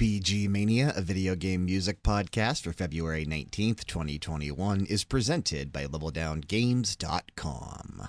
BG 0.00 0.48
Mania, 0.48 0.94
a 0.96 1.02
video 1.02 1.34
game 1.34 1.66
music 1.66 2.02
podcast 2.02 2.62
for 2.62 2.72
February 2.72 3.26
19th, 3.26 3.84
2021, 3.84 4.86
is 4.86 5.04
presented 5.04 5.70
by 5.72 5.84
LevelDownGames.com. 5.84 8.08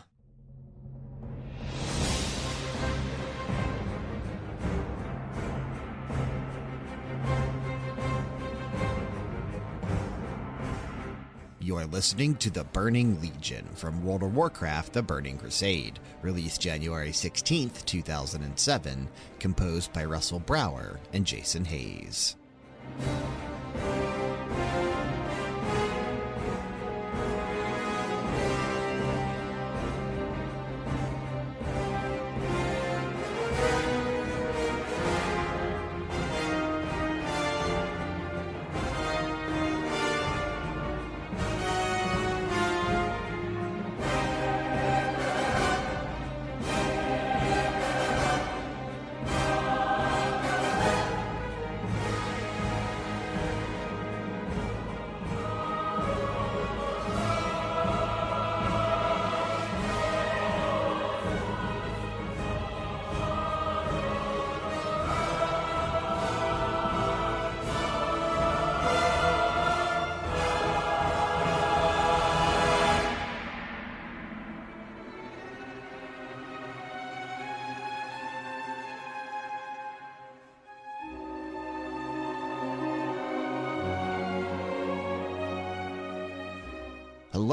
You're 11.72 11.86
listening 11.86 12.36
to 12.36 12.50
The 12.50 12.66
Burning 12.66 13.22
Legion 13.22 13.66
from 13.76 14.04
World 14.04 14.24
of 14.24 14.36
Warcraft 14.36 14.92
The 14.92 15.02
Burning 15.02 15.38
Crusade, 15.38 16.00
released 16.22 16.60
January 16.60 17.12
16th, 17.12 17.86
2007, 17.86 19.08
composed 19.40 19.94
by 19.94 20.04
Russell 20.04 20.40
Brower 20.42 21.00
and 21.14 21.26
Jason 21.26 21.64
Hayes. 21.64 22.36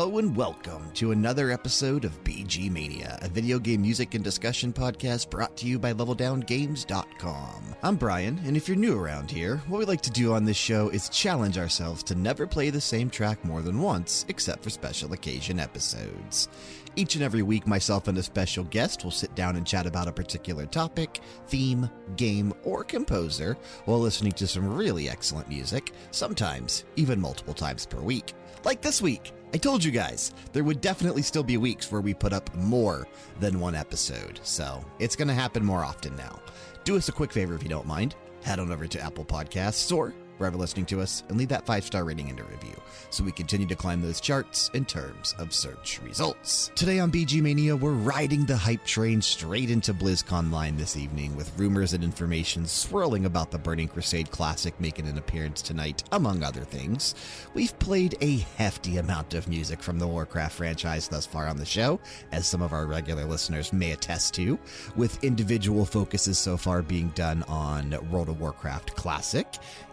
Hello 0.08 0.20
and 0.20 0.34
welcome 0.34 0.90
to 0.94 1.12
another 1.12 1.50
episode 1.50 2.06
of 2.06 2.24
BG 2.24 2.70
Mania, 2.70 3.18
a 3.20 3.28
video 3.28 3.58
game 3.58 3.82
music 3.82 4.14
and 4.14 4.24
discussion 4.24 4.72
podcast 4.72 5.28
brought 5.28 5.54
to 5.58 5.66
you 5.66 5.78
by 5.78 5.92
LevelDownGames.com. 5.92 7.74
I'm 7.82 7.96
Brian, 7.96 8.40
and 8.46 8.56
if 8.56 8.66
you're 8.66 8.76
new 8.78 8.98
around 8.98 9.30
here, 9.30 9.58
what 9.66 9.80
we 9.80 9.84
like 9.84 10.00
to 10.00 10.10
do 10.10 10.32
on 10.32 10.46
this 10.46 10.56
show 10.56 10.88
is 10.88 11.10
challenge 11.10 11.58
ourselves 11.58 12.02
to 12.04 12.14
never 12.14 12.46
play 12.46 12.70
the 12.70 12.80
same 12.80 13.10
track 13.10 13.44
more 13.44 13.60
than 13.60 13.82
once, 13.82 14.24
except 14.28 14.64
for 14.64 14.70
special 14.70 15.12
occasion 15.12 15.60
episodes. 15.60 16.48
Each 16.96 17.14
and 17.14 17.22
every 17.22 17.42
week, 17.42 17.66
myself 17.66 18.08
and 18.08 18.16
a 18.16 18.22
special 18.22 18.64
guest 18.64 19.04
will 19.04 19.10
sit 19.10 19.34
down 19.34 19.56
and 19.56 19.66
chat 19.66 19.86
about 19.86 20.08
a 20.08 20.12
particular 20.12 20.64
topic, 20.64 21.20
theme, 21.48 21.90
game, 22.16 22.54
or 22.64 22.82
composer 22.82 23.58
while 23.84 24.00
listening 24.00 24.32
to 24.32 24.46
some 24.46 24.74
really 24.74 25.10
excellent 25.10 25.50
music, 25.50 25.92
sometimes 26.12 26.86
even 26.96 27.20
multiple 27.20 27.52
times 27.52 27.84
per 27.84 28.00
week. 28.00 28.32
Like 28.64 28.80
this 28.80 29.02
week. 29.02 29.32
I 29.54 29.56
told 29.56 29.82
you 29.82 29.90
guys, 29.90 30.32
there 30.52 30.62
would 30.64 30.82
definitely 30.82 31.22
still 31.22 31.42
be 31.42 31.56
weeks 31.56 31.90
where 31.90 32.02
we 32.02 32.12
put 32.12 32.34
up 32.34 32.54
more 32.54 33.08
than 33.40 33.58
one 33.58 33.74
episode, 33.74 34.40
so 34.42 34.84
it's 34.98 35.16
going 35.16 35.28
to 35.28 35.34
happen 35.34 35.64
more 35.64 35.82
often 35.84 36.14
now. 36.16 36.38
Do 36.84 36.96
us 36.96 37.08
a 37.08 37.12
quick 37.12 37.32
favor 37.32 37.54
if 37.54 37.62
you 37.62 37.68
don't 37.70 37.86
mind. 37.86 38.14
Head 38.42 38.58
on 38.58 38.70
over 38.70 38.86
to 38.86 39.00
Apple 39.00 39.24
Podcasts 39.24 39.94
or 39.94 40.14
wherever 40.38 40.56
listening 40.56 40.86
to 40.86 41.00
us 41.00 41.22
and 41.28 41.36
leave 41.36 41.48
that 41.48 41.66
five 41.66 41.84
star 41.84 42.04
rating 42.04 42.30
and 42.30 42.40
a 42.40 42.44
review 42.44 42.74
so 43.10 43.24
we 43.24 43.32
continue 43.32 43.66
to 43.66 43.74
climb 43.74 44.02
those 44.02 44.20
charts 44.20 44.70
in 44.74 44.84
terms 44.84 45.34
of 45.38 45.52
search 45.52 46.00
results. 46.02 46.70
Today 46.74 46.98
on 46.98 47.10
BG 47.10 47.40
Mania, 47.42 47.74
we're 47.74 47.92
riding 47.92 48.44
the 48.44 48.56
hype 48.56 48.84
train 48.84 49.22
straight 49.22 49.70
into 49.70 49.94
BlizzConline 49.94 50.76
this 50.76 50.96
evening 50.96 51.36
with 51.36 51.56
rumors 51.58 51.92
and 51.92 52.04
information 52.04 52.66
swirling 52.66 53.24
about 53.24 53.50
the 53.50 53.58
Burning 53.58 53.88
Crusade 53.88 54.30
Classic 54.30 54.78
making 54.80 55.08
an 55.08 55.18
appearance 55.18 55.62
tonight, 55.62 56.04
among 56.12 56.42
other 56.42 56.62
things. 56.62 57.14
We've 57.54 57.76
played 57.78 58.16
a 58.20 58.38
hefty 58.56 58.98
amount 58.98 59.34
of 59.34 59.48
music 59.48 59.82
from 59.82 59.98
the 59.98 60.06
Warcraft 60.06 60.56
franchise 60.56 61.08
thus 61.08 61.26
far 61.26 61.46
on 61.46 61.56
the 61.56 61.64
show, 61.64 62.00
as 62.32 62.46
some 62.46 62.62
of 62.62 62.72
our 62.72 62.86
regular 62.86 63.24
listeners 63.24 63.72
may 63.72 63.92
attest 63.92 64.34
to, 64.34 64.58
with 64.96 65.22
individual 65.24 65.84
focuses 65.84 66.38
so 66.38 66.56
far 66.56 66.82
being 66.82 67.08
done 67.10 67.42
on 67.44 67.96
World 68.10 68.28
of 68.28 68.40
Warcraft 68.40 68.94
Classic 68.96 69.46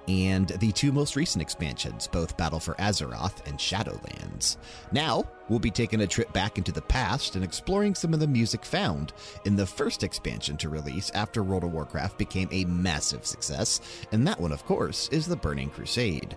and 0.07 0.34
the 0.43 0.71
two 0.71 0.91
most 0.91 1.15
recent 1.15 1.41
expansions, 1.41 2.07
both 2.07 2.35
Battle 2.37 2.59
for 2.59 2.75
Azeroth 2.75 3.45
and 3.47 3.57
Shadowlands. 3.57 4.57
Now, 4.91 5.23
we'll 5.47 5.59
be 5.59 5.71
taking 5.71 6.01
a 6.01 6.07
trip 6.07 6.33
back 6.33 6.57
into 6.57 6.71
the 6.71 6.81
past 6.81 7.35
and 7.35 7.43
exploring 7.43 7.95
some 7.95 8.13
of 8.13 8.19
the 8.19 8.27
music 8.27 8.65
found 8.65 9.13
in 9.45 9.55
the 9.55 9.65
first 9.65 10.03
expansion 10.03 10.57
to 10.57 10.69
release 10.69 11.11
after 11.13 11.43
World 11.43 11.63
of 11.63 11.71
Warcraft 11.71 12.17
became 12.17 12.49
a 12.51 12.65
massive 12.65 13.25
success, 13.25 13.79
and 14.11 14.27
that 14.27 14.39
one, 14.39 14.51
of 14.51 14.65
course, 14.65 15.07
is 15.09 15.25
The 15.25 15.35
Burning 15.35 15.69
Crusade. 15.69 16.35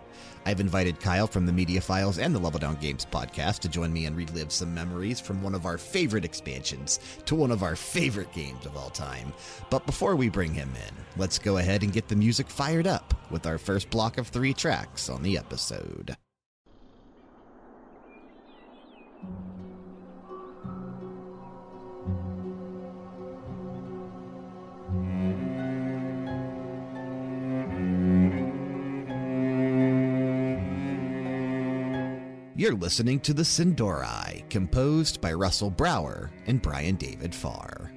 I've 0.49 0.61
invited 0.61 0.99
Kyle 0.99 1.27
from 1.27 1.45
the 1.45 1.53
Media 1.53 1.79
Files 1.79 2.19
and 2.19 2.35
the 2.35 2.39
Level 2.39 2.59
Down 2.59 2.77
Games 2.77 3.05
podcast 3.05 3.59
to 3.59 3.69
join 3.69 3.93
me 3.93 4.07
and 4.07 4.17
relive 4.17 4.51
some 4.51 4.73
memories 4.73 5.21
from 5.21 5.43
one 5.43 5.55
of 5.55 5.67
our 5.67 5.77
favorite 5.77 6.25
expansions 6.25 7.01
to 7.27 7.35
one 7.35 7.51
of 7.51 7.63
our 7.63 7.77
favorite 7.77 8.33
games 8.33 8.65
of 8.65 8.75
all 8.75 8.89
time. 8.89 9.35
But 9.69 9.85
before 9.85 10.17
we 10.17 10.31
bring 10.31 10.55
him 10.55 10.71
in, 10.75 10.95
let's 11.19 11.39
go 11.39 11.59
ahead 11.59 11.83
and 11.83 11.93
get 11.93 12.09
the 12.09 12.17
music 12.17 12.49
fired 12.49 12.87
up 12.87 13.13
with 13.31 13.47
our 13.47 13.59
first 13.59 13.91
block 13.91 14.17
of 14.17 14.29
three 14.29 14.55
tracks 14.55 15.11
on 15.11 15.23
the 15.23 15.37
episode. 15.37 16.17
You're 32.59 32.75
listening 32.75 33.21
to 33.21 33.33
The 33.33 33.45
Sin'dorei, 33.45 34.43
composed 34.51 35.21
by 35.21 35.33
Russell 35.33 35.71
Brower 35.71 36.29
and 36.49 36.61
Brian 36.61 36.97
David 36.97 37.33
Farr. 37.33 37.93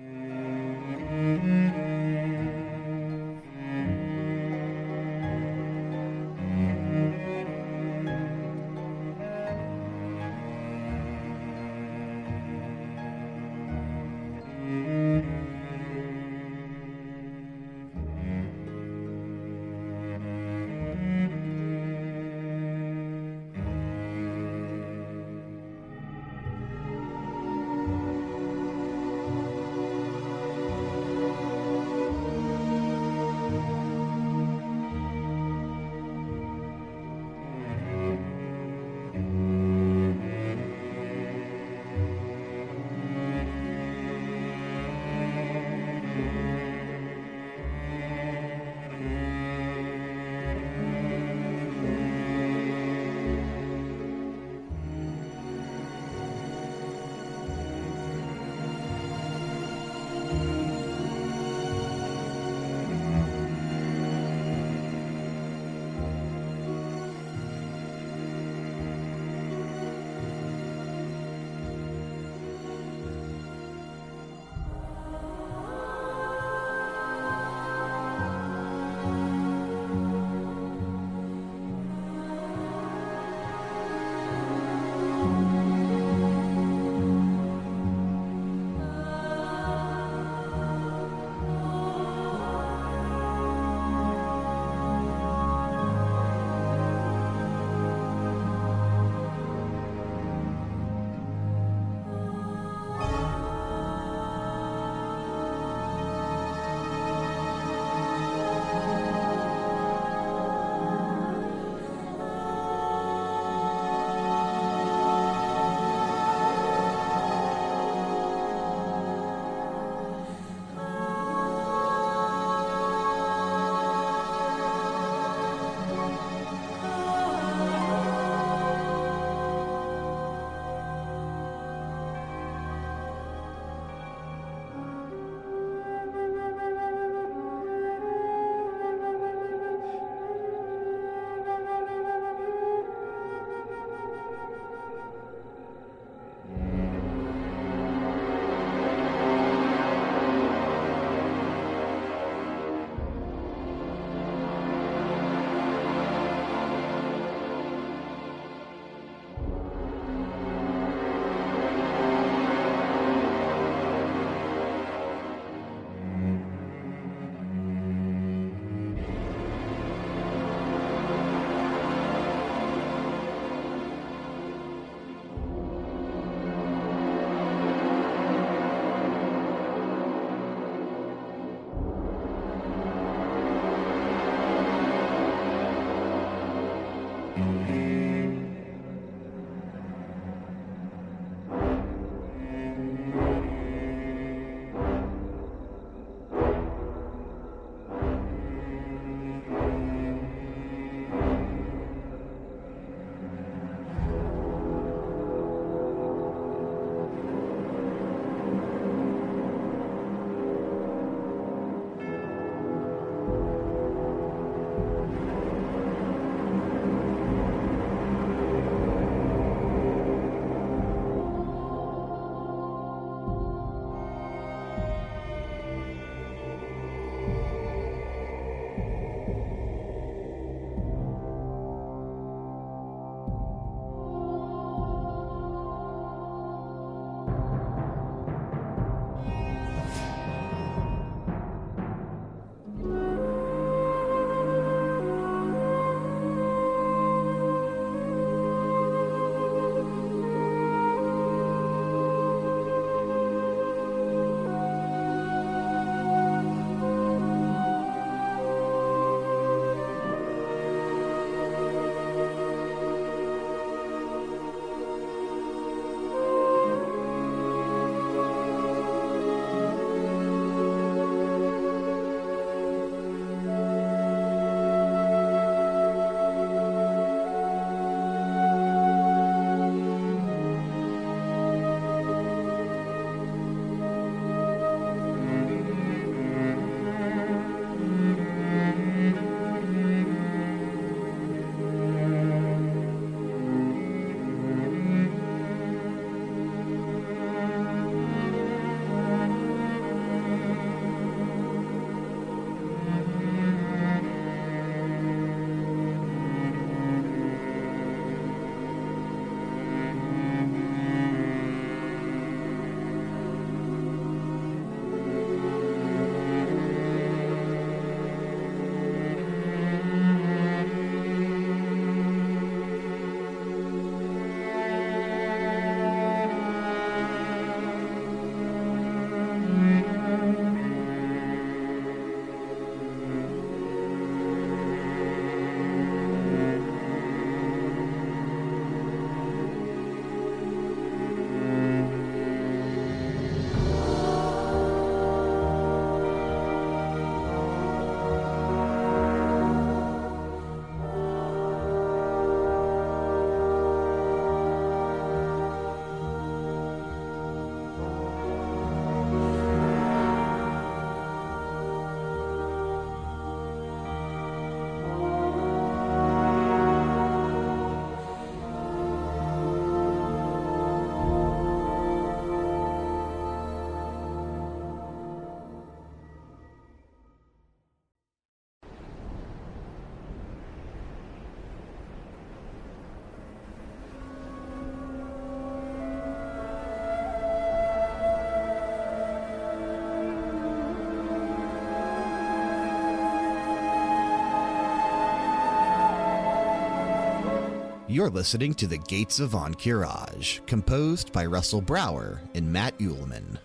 You're 397.91 398.09
listening 398.09 398.53
to 398.53 398.67
The 398.67 398.77
Gates 398.77 399.19
of 399.19 399.33
Encourage, 399.33 400.41
composed 400.45 401.11
by 401.11 401.25
Russell 401.25 401.59
Brower 401.59 402.21
and 402.33 402.49
Matt 402.49 402.79
Uelmen. 402.79 403.37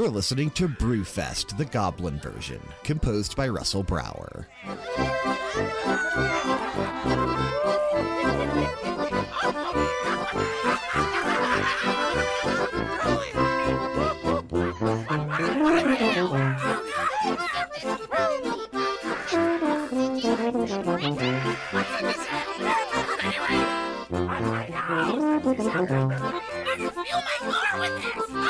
You're 0.00 0.08
listening 0.08 0.48
to 0.52 0.66
Brewfest, 0.66 1.58
the 1.58 1.66
Goblin 1.66 2.18
version, 2.20 2.58
composed 2.84 3.36
by 3.36 3.50
Russell 3.50 3.82
Brower. 3.82 4.48
Fill 4.64 4.72
my 27.20 27.36
car 27.42 27.80
with 27.80 28.02
this! 28.02 28.49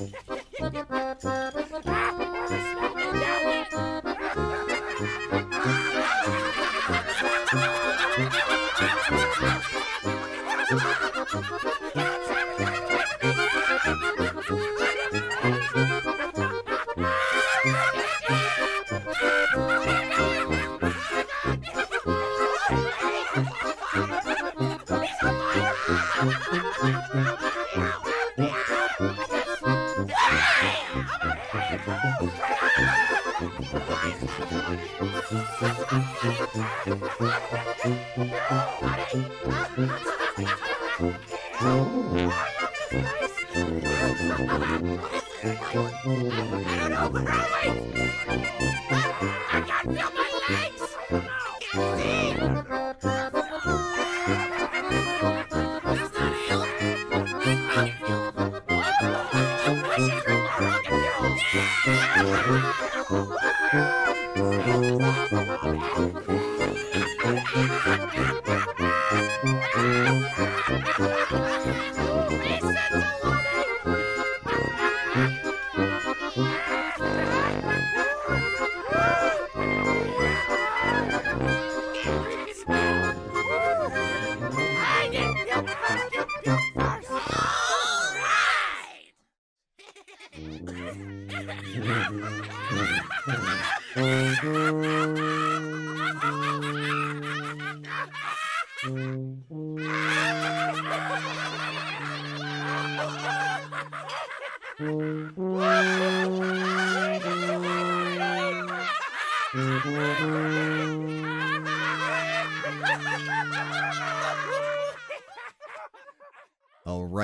Ha 0.00 0.06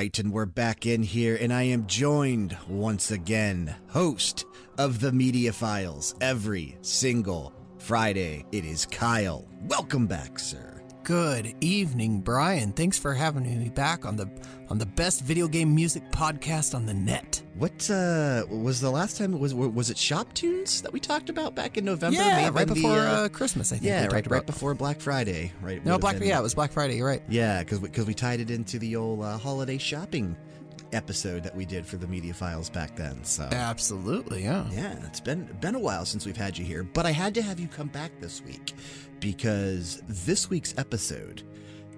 right, 0.07 0.19
and 0.21 0.33
we're 0.33 0.47
back 0.47 0.87
in 0.87 1.03
here, 1.03 1.37
and 1.41 1.53
I 1.53 1.65
am 1.65 1.89
joined 1.89 2.57
once 2.69 3.11
again, 3.11 3.75
host 3.89 4.45
of 4.79 5.01
the 5.01 5.11
Media 5.11 5.53
Files 5.53 6.15
every 6.21 6.77
single 6.81 7.53
Friday. 7.79 8.45
It 8.53 8.65
is 8.65 8.87
Kyle. 8.87 9.49
Welcome 9.63 10.07
back, 10.07 10.39
sir. 10.39 10.66
Good 11.07 11.55
evening, 11.61 12.19
Brian. 12.19 12.73
Thanks 12.73 12.99
for 12.99 13.15
having 13.15 13.45
me 13.45 13.69
back 13.69 14.05
on 14.05 14.17
the 14.17 14.29
on 14.69 14.79
the 14.79 14.87
best 14.87 15.23
video 15.23 15.47
game 15.47 15.73
music 15.73 16.03
podcast 16.11 16.75
on 16.75 16.85
the 16.85 16.95
net. 16.95 17.41
What 17.55 17.89
uh, 17.89 18.45
was 18.51 18.81
the 18.81 18.91
last 18.91 19.17
time? 19.17 19.39
Was 19.39 19.55
was 19.55 19.89
it 19.89 19.99
Shop 19.99 20.33
Tunes 20.35 20.83
that 20.83 20.93
we 20.93 20.99
talked 20.99 21.31
about 21.31 21.55
back 21.55 21.79
in 21.79 21.85
November? 21.85 22.19
yeah, 22.19 22.51
right 22.53 22.67
before 22.67 22.91
uh, 22.99 23.27
uh, 23.27 23.29
Christmas. 23.29 23.71
I 23.71 23.77
think. 23.77 23.87
yeah, 23.87 24.09
we 24.09 24.15
right, 24.15 24.29
right 24.29 24.45
before 24.45 24.75
Black 24.75 25.01
Friday, 25.01 25.53
right? 25.63 25.85
No, 25.87 25.97
Black. 25.97 26.19
been- 26.19 26.27
Yeah, 26.27 26.41
it 26.41 26.43
was 26.43 26.57
Black 26.57 26.73
Friday. 26.73 26.97
You're 26.97 27.07
right. 27.07 27.23
Yeah, 27.29 27.61
because 27.61 27.79
because 27.79 28.05
we, 28.05 28.13
tied 28.13 28.41
it 28.41 28.51
into 28.51 28.81
the 28.81 28.97
old 28.97 29.23
uh, 29.23 29.39
holiday 29.39 29.79
shopping 29.79 30.35
episode 30.97 31.45
that 31.45 31.55
we 31.55 31.65
did 31.65 31.87
for 31.87 31.97
the 31.97 32.07
Media 32.07 32.35
Files 32.35 32.69
back 32.69 32.97
then. 32.97 33.23
So 33.23 33.45
Absolutely. 33.53 34.43
Yeah. 34.45 34.69
yeah, 34.73 34.97
it's 35.07 35.21
been 35.21 35.45
been 35.61 35.75
a 35.75 35.81
while 35.81 36.05
since 36.05 36.27
we've 36.27 36.37
had 36.37 36.59
you 36.59 36.65
here, 36.65 36.83
but 36.83 37.07
I 37.07 37.13
had 37.13 37.35
to 37.35 37.43
have 37.43 37.61
you 37.61 37.69
come 37.69 37.89
back 37.89 38.11
this 38.21 38.43
week 38.43 38.75
because 39.21 40.03
this 40.09 40.51
week's 40.51 40.75
episode 40.77 41.43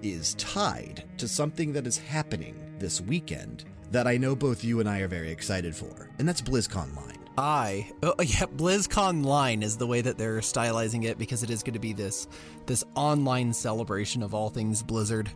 is 0.01 0.35
tied 0.35 1.03
to 1.17 1.27
something 1.27 1.73
that 1.73 1.87
is 1.87 1.97
happening 1.97 2.55
this 2.77 3.01
weekend 3.01 3.65
that 3.91 4.07
I 4.07 4.17
know 4.17 4.35
both 4.35 4.63
you 4.63 4.79
and 4.79 4.87
I 4.87 4.99
are 4.99 5.07
very 5.07 5.31
excited 5.31 5.75
for, 5.75 6.09
and 6.19 6.27
that's 6.27 6.41
BlizzCon 6.41 6.95
Line. 6.95 7.17
I 7.37 7.89
oh, 8.03 8.13
yeah, 8.19 8.45
BlizzConline 8.55 9.63
is 9.63 9.77
the 9.77 9.87
way 9.87 10.01
that 10.01 10.17
they're 10.17 10.39
stylizing 10.39 11.05
it 11.05 11.17
because 11.17 11.41
it 11.41 11.49
is 11.49 11.63
going 11.63 11.73
to 11.73 11.79
be 11.79 11.93
this 11.93 12.27
this 12.65 12.83
online 12.95 13.53
celebration 13.53 14.21
of 14.21 14.33
all 14.33 14.49
things 14.49 14.83
Blizzard. 14.83 15.31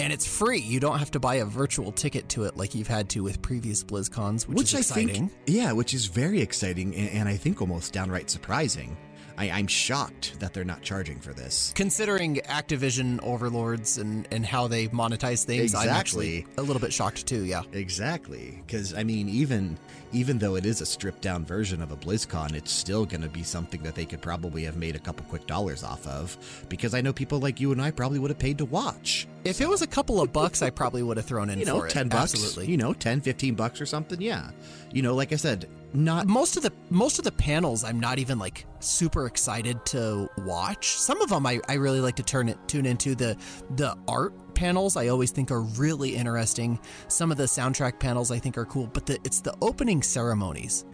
And 0.00 0.12
it's 0.12 0.26
free. 0.26 0.60
You 0.60 0.80
don't 0.80 0.98
have 0.98 1.10
to 1.12 1.20
buy 1.20 1.36
a 1.36 1.44
virtual 1.44 1.92
ticket 1.92 2.28
to 2.30 2.44
it 2.44 2.56
like 2.56 2.74
you've 2.74 2.88
had 2.88 3.08
to 3.10 3.22
with 3.22 3.42
previous 3.42 3.84
BlizzCons, 3.84 4.48
which, 4.48 4.68
is 4.68 4.74
I 4.74 4.78
exciting. 4.78 5.28
think, 5.28 5.32
yeah, 5.46 5.72
which 5.72 5.92
is 5.92 6.06
very 6.06 6.40
exciting, 6.40 6.94
and, 6.96 7.10
and 7.10 7.28
I 7.28 7.36
think 7.36 7.60
almost 7.60 7.92
downright 7.92 8.30
surprising. 8.30 8.96
I, 9.36 9.50
I'm 9.50 9.66
shocked 9.66 10.38
that 10.40 10.52
they're 10.52 10.64
not 10.64 10.82
charging 10.82 11.18
for 11.18 11.32
this. 11.32 11.72
Considering 11.74 12.36
Activision 12.46 13.22
overlords 13.22 13.96
and, 13.96 14.28
and 14.30 14.44
how 14.44 14.68
they 14.68 14.88
monetize 14.88 15.44
things, 15.44 15.74
I'm 15.74 15.88
actually 15.88 16.46
a 16.58 16.62
little 16.62 16.80
bit 16.80 16.92
shocked 16.92 17.26
too. 17.26 17.44
Yeah. 17.44 17.62
Exactly, 17.72 18.62
because 18.66 18.92
I 18.92 19.02
mean, 19.02 19.28
even 19.28 19.78
even 20.12 20.38
though 20.38 20.56
it 20.56 20.66
is 20.66 20.80
a 20.80 20.86
stripped 20.86 21.22
down 21.22 21.44
version 21.44 21.80
of 21.82 21.92
a 21.92 21.96
BlizzCon, 21.96 22.54
it's 22.54 22.72
still 22.72 23.04
going 23.06 23.22
to 23.22 23.28
be 23.28 23.42
something 23.42 23.82
that 23.82 23.94
they 23.94 24.04
could 24.04 24.20
probably 24.20 24.64
have 24.64 24.76
made 24.76 24.96
a 24.96 24.98
couple 24.98 25.24
quick 25.26 25.46
dollars 25.46 25.82
off 25.84 26.06
of. 26.06 26.36
Because 26.68 26.94
I 26.94 27.00
know 27.00 27.12
people 27.12 27.38
like 27.40 27.60
you 27.60 27.72
and 27.72 27.80
I 27.80 27.90
probably 27.90 28.18
would 28.18 28.30
have 28.30 28.38
paid 28.38 28.58
to 28.58 28.64
watch. 28.64 29.26
If 29.44 29.60
it 29.60 29.68
was 29.68 29.82
a 29.82 29.86
couple 29.86 30.20
of 30.20 30.32
bucks, 30.32 30.62
I 30.62 30.70
probably 30.70 31.02
would 31.02 31.16
have 31.16 31.26
thrown 31.26 31.48
in 31.50 31.58
You 31.58 31.64
know, 31.64 31.78
for 31.80 31.86
it. 31.86 31.90
ten 31.90 32.08
bucks. 32.08 32.34
Absolutely. 32.34 32.70
You 32.70 32.76
know, 32.76 32.92
10, 32.92 33.20
15 33.22 33.54
bucks 33.54 33.80
or 33.80 33.86
something. 33.86 34.20
Yeah. 34.20 34.50
You 34.92 35.02
know, 35.02 35.14
like 35.14 35.32
I 35.32 35.36
said, 35.36 35.68
not 35.92 36.26
most 36.26 36.56
of 36.56 36.62
the 36.62 36.72
most 36.88 37.18
of 37.18 37.24
the 37.24 37.32
panels 37.32 37.82
I'm 37.82 37.98
not 37.98 38.18
even 38.20 38.38
like 38.38 38.64
super 38.78 39.26
excited 39.26 39.84
to 39.86 40.28
watch. 40.38 40.88
Some 40.90 41.20
of 41.20 41.30
them 41.30 41.46
I, 41.46 41.60
I 41.68 41.74
really 41.74 42.00
like 42.00 42.16
to 42.16 42.22
turn 42.22 42.48
it 42.48 42.58
tune 42.68 42.86
into 42.86 43.14
the 43.14 43.36
the 43.76 43.96
art 44.06 44.32
panels 44.60 44.94
I 44.94 45.08
always 45.08 45.30
think 45.30 45.50
are 45.50 45.62
really 45.62 46.14
interesting. 46.14 46.78
Some 47.08 47.32
of 47.32 47.38
the 47.38 47.44
soundtrack 47.44 47.98
panels 47.98 48.30
I 48.30 48.38
think 48.38 48.58
are 48.58 48.66
cool, 48.66 48.88
but 48.88 49.06
the, 49.06 49.18
it's 49.24 49.40
the 49.40 49.54
opening 49.62 50.02
ceremonies 50.02 50.84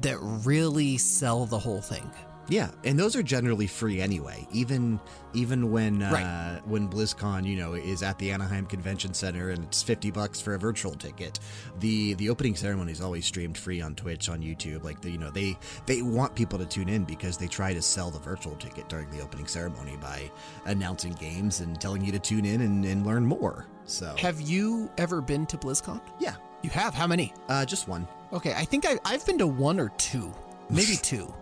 that 0.00 0.16
really 0.22 0.96
sell 0.96 1.44
the 1.44 1.58
whole 1.58 1.82
thing. 1.82 2.10
Yeah, 2.50 2.70
and 2.84 2.98
those 2.98 3.14
are 3.16 3.22
generally 3.22 3.66
free 3.68 4.00
anyway. 4.00 4.46
Even 4.52 5.00
even 5.32 5.70
when 5.70 6.02
uh, 6.02 6.10
Right. 6.12 6.68
when 6.68 6.88
BlizzCon, 6.88 7.46
you 7.46 7.56
know, 7.56 7.74
is 7.74 8.02
at 8.02 8.18
the 8.18 8.32
Anaheim 8.32 8.66
Convention 8.66 9.14
Center 9.14 9.50
and 9.50 9.62
it's 9.64 9.82
fifty 9.82 10.10
bucks 10.10 10.40
for 10.40 10.54
a 10.54 10.58
virtual 10.58 10.92
ticket. 10.92 11.38
The 11.78 12.14
the 12.14 12.28
opening 12.28 12.56
ceremony 12.56 12.90
is 12.92 13.00
always 13.00 13.24
streamed 13.24 13.56
free 13.56 13.80
on 13.80 13.94
Twitch 13.94 14.28
on 14.28 14.40
YouTube. 14.40 14.82
Like 14.84 15.00
the, 15.00 15.10
you 15.10 15.18
know 15.18 15.30
they 15.30 15.56
they 15.86 16.02
want 16.02 16.34
people 16.34 16.58
to 16.58 16.66
tune 16.66 16.88
in 16.88 17.04
because 17.04 17.38
they 17.38 17.46
try 17.46 17.72
to 17.72 17.80
sell 17.80 18.10
the 18.10 18.18
virtual 18.18 18.56
ticket 18.56 18.88
during 18.88 19.08
the 19.10 19.20
opening 19.22 19.46
ceremony 19.46 19.96
by 20.00 20.28
announcing 20.66 21.12
games 21.12 21.60
and 21.60 21.80
telling 21.80 22.04
you 22.04 22.10
to 22.12 22.18
tune 22.18 22.44
in 22.44 22.62
and, 22.62 22.84
and 22.84 23.06
learn 23.06 23.24
more. 23.24 23.66
So 23.84 24.14
Have 24.18 24.40
you 24.40 24.90
ever 24.98 25.20
been 25.20 25.46
to 25.46 25.56
BlizzCon? 25.56 26.00
yeah, 26.18 26.34
You 26.62 26.70
have. 26.70 26.94
How 26.94 27.06
many? 27.06 27.32
uh, 27.48 27.64
just 27.64 27.86
one. 27.88 28.06
Okay, 28.32 28.52
I 28.54 28.64
think 28.64 28.86
I, 28.86 28.98
I've 29.04 29.24
been 29.26 29.38
to 29.38 29.46
one 29.46 29.78
or 29.80 29.88
two, 29.98 30.32
maybe 30.68 30.96
two. 30.96 31.32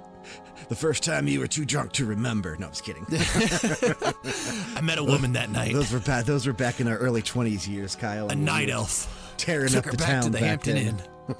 The 0.68 0.76
first 0.76 1.02
time 1.02 1.28
you 1.28 1.40
were 1.40 1.46
too 1.46 1.64
drunk 1.64 1.92
to 1.92 2.04
remember. 2.06 2.56
No, 2.58 2.66
I'm 2.66 2.72
just 2.72 2.84
kidding. 2.84 3.06
I 4.76 4.80
met 4.80 4.98
a 4.98 5.04
woman 5.04 5.32
that 5.32 5.50
night, 5.50 5.72
those 5.72 5.92
were 5.92 6.00
back. 6.00 6.24
Those 6.24 6.46
were 6.46 6.52
back 6.52 6.80
in 6.80 6.88
our 6.88 6.96
early 6.96 7.22
twenties 7.22 7.68
years, 7.68 7.96
Kyle. 7.96 8.26
a 8.26 8.34
we 8.34 8.40
night 8.40 8.70
elf. 8.70 9.34
tearing 9.36 9.70
Took 9.70 9.78
up 9.78 9.84
her 9.86 9.90
the 9.92 9.96
back 9.98 10.08
town 10.08 10.22
to 10.24 10.30
the 10.30 10.38
back 10.38 10.48
Hampton 10.64 10.74
then. 10.74 10.86
Inn. 10.88 11.02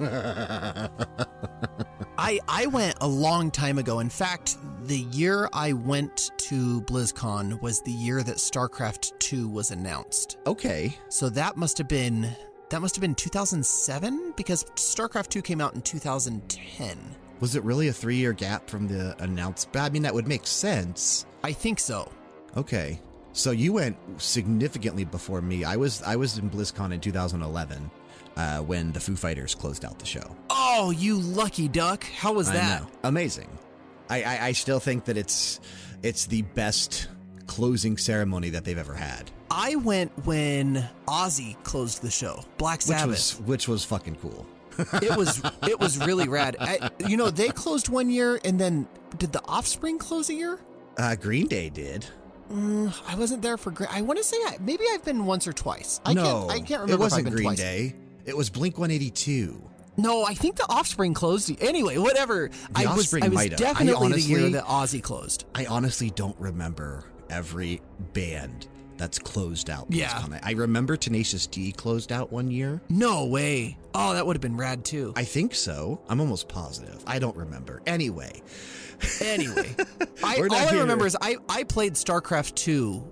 I 2.19 2.39
I 2.49 2.67
went 2.67 2.97
a 3.01 3.09
long 3.09 3.51
time 3.51 3.79
ago. 3.79 4.01
In 4.01 4.11
fact, 4.11 4.57
the 4.87 4.99
year 4.99 5.49
I 5.53 5.73
went 5.73 6.31
to 6.39 6.83
BlizzCon 6.83 7.61
was 7.63 7.81
the 7.83 7.93
year 7.93 8.23
that 8.23 8.37
StarCraft 8.37 9.19
2 9.19 9.49
was 9.49 9.71
announced. 9.71 10.37
Okay. 10.47 10.97
So 11.09 11.29
that 11.31 11.57
must 11.57 11.79
have 11.79 11.89
been 11.89 12.29
that 12.71 12.81
must 12.81 12.97
have 12.97 13.01
been 13.01 13.15
2007 13.15 14.35
because 14.37 14.65
StarCraft 14.75 15.29
2 15.29 15.43
came 15.43 15.61
out 15.61 15.75
in 15.75 15.81
2010. 15.81 16.99
Was 17.41 17.55
it 17.55 17.63
really 17.65 17.89
a 17.89 17.93
three 17.93 18.17
year 18.17 18.33
gap 18.33 18.69
from 18.69 18.89
the 18.89 19.15
announcement? 19.23 19.77
I 19.77 19.91
mean, 19.91 20.03
that 20.03 20.15
would 20.15 20.27
make 20.29 20.47
sense. 20.47 21.27
I 21.45 21.53
think 21.53 21.79
so. 21.79 22.11
Okay. 22.57 23.01
So 23.33 23.51
you 23.53 23.73
went 23.75 23.97
significantly 24.21 25.05
before 25.05 25.41
me. 25.41 25.65
I 25.65 25.77
was 25.77 26.03
I 26.03 26.17
was 26.17 26.39
in 26.39 26.51
BlizzCon 26.51 26.93
in 26.93 27.01
2011 27.01 27.91
uh, 28.37 28.59
when 28.61 28.91
the 28.93 29.01
Foo 29.01 29.15
Fighters 29.17 29.55
closed 29.55 29.85
out 29.85 29.99
the 29.99 30.07
show. 30.07 30.35
Oh, 30.51 30.91
you 30.91 31.19
lucky 31.19 31.69
duck. 31.69 32.05
How 32.05 32.33
was 32.33 32.49
I 32.49 32.55
that? 32.55 32.83
know. 32.83 32.89
Amazing. 33.05 33.49
I, 34.11 34.23
I, 34.23 34.47
I 34.47 34.53
still 34.53 34.81
think 34.81 35.05
that 35.05 35.17
it's 35.17 35.61
it's 36.03 36.27
the 36.27 36.43
best 36.43 37.09
closing 37.47 37.97
ceremony 37.97 38.51
that 38.51 38.65
they've 38.65 38.79
ever 38.79 38.95
had. 38.95 39.31
I 39.51 39.77
went 39.77 40.11
when 40.27 40.89
Ozzy 41.07 41.63
closed 41.63 42.03
the 42.03 42.11
show. 42.11 42.43
Black 42.59 42.79
Which 42.81 42.87
Sabbath. 42.87 43.09
was 43.09 43.41
which 43.47 43.69
was 43.69 43.85
fucking 43.85 44.17
cool. 44.17 44.47
It 44.79 45.17
was 45.17 45.43
it 45.63 45.79
was 45.79 45.99
really 45.99 46.29
rad. 46.29 46.57
I, 46.61 46.91
you 47.07 47.17
know, 47.17 47.31
they 47.31 47.49
closed 47.49 47.89
one 47.89 48.11
year, 48.11 48.41
and 48.45 48.59
then 48.61 48.87
did 49.19 49.33
the 49.33 49.43
Offspring 49.47 49.99
close 49.99 50.31
a 50.31 50.35
year? 50.35 50.59
Uh, 50.97 51.15
Green 51.17 51.47
Day 51.47 51.69
did. 51.69 52.07
Mm, 52.51 52.95
I 53.07 53.15
wasn't 53.17 53.43
there 53.43 53.57
for. 53.57 53.71
Gra- 53.71 53.89
I 53.91 54.03
want 54.03 54.19
to 54.19 54.25
say 54.25 54.37
I, 54.47 54.57
maybe 54.61 54.85
I've 54.93 55.05
been 55.05 55.27
once 55.27 55.47
or 55.47 55.53
twice. 55.53 56.01
I 56.05 56.15
no, 56.15 56.23
can't. 56.25 56.51
I 56.51 56.59
can't 56.59 56.81
remember. 56.83 56.93
It 56.93 56.99
wasn't 56.99 57.21
if 57.21 57.27
I've 57.27 57.33
been 57.33 57.35
Green 57.35 57.49
twice. 57.49 57.59
Day. 57.59 57.95
It 58.25 58.37
was 58.37 58.51
Blink 58.51 58.79
182. 58.79 59.63
No, 59.97 60.25
I 60.25 60.35
think 60.35 60.57
the 60.57 60.67
Offspring 60.69 61.13
closed. 61.13 61.51
Anyway, 61.61 61.99
whatever. 61.99 62.49
The 62.49 62.81
I 62.89 62.95
was, 62.95 63.13
I 63.15 63.29
was 63.29 63.33
might 63.33 63.53
have. 63.53 63.61
I 63.61 63.65
definitely 63.65 64.13
the 64.13 64.21
year 64.21 64.51
that 64.51 64.65
Ozzy 64.65 65.03
closed. 65.03 65.45
I 65.55 65.67
honestly 65.67 66.11
don't 66.11 66.39
remember 66.39 67.05
every 67.31 67.83
band 68.15 68.69
that's 68.99 69.19
closed 69.19 69.71
out. 69.71 69.87
Yeah. 69.89 70.27
I 70.43 70.53
remember 70.53 70.97
Tenacious 70.97 71.47
D 71.47 71.73
closed 71.73 72.13
out 72.13 72.33
one 72.33 72.51
year. 72.51 72.81
No 72.89 73.25
way. 73.27 73.79
Oh, 73.95 74.13
that 74.15 74.27
would 74.27 74.37
have 74.37 74.43
been 74.43 74.57
rad 74.57 74.85
too. 74.85 75.13
I 75.17 75.25
think 75.25 75.55
so. 75.55 76.01
I'm 76.09 76.21
almost 76.21 76.49
positive. 76.49 77.03
I 77.07 77.19
don't 77.19 77.37
remember. 77.37 77.81
Anyway, 77.87 78.43
Anyway, 79.23 79.75
I, 80.25 80.37
all 80.41 80.53
I 80.55 80.71
here. 80.71 80.81
remember 80.81 81.07
is 81.07 81.17
I, 81.21 81.37
I 81.49 81.63
played 81.65 81.95
StarCraft 81.95 82.55
2 82.57 83.05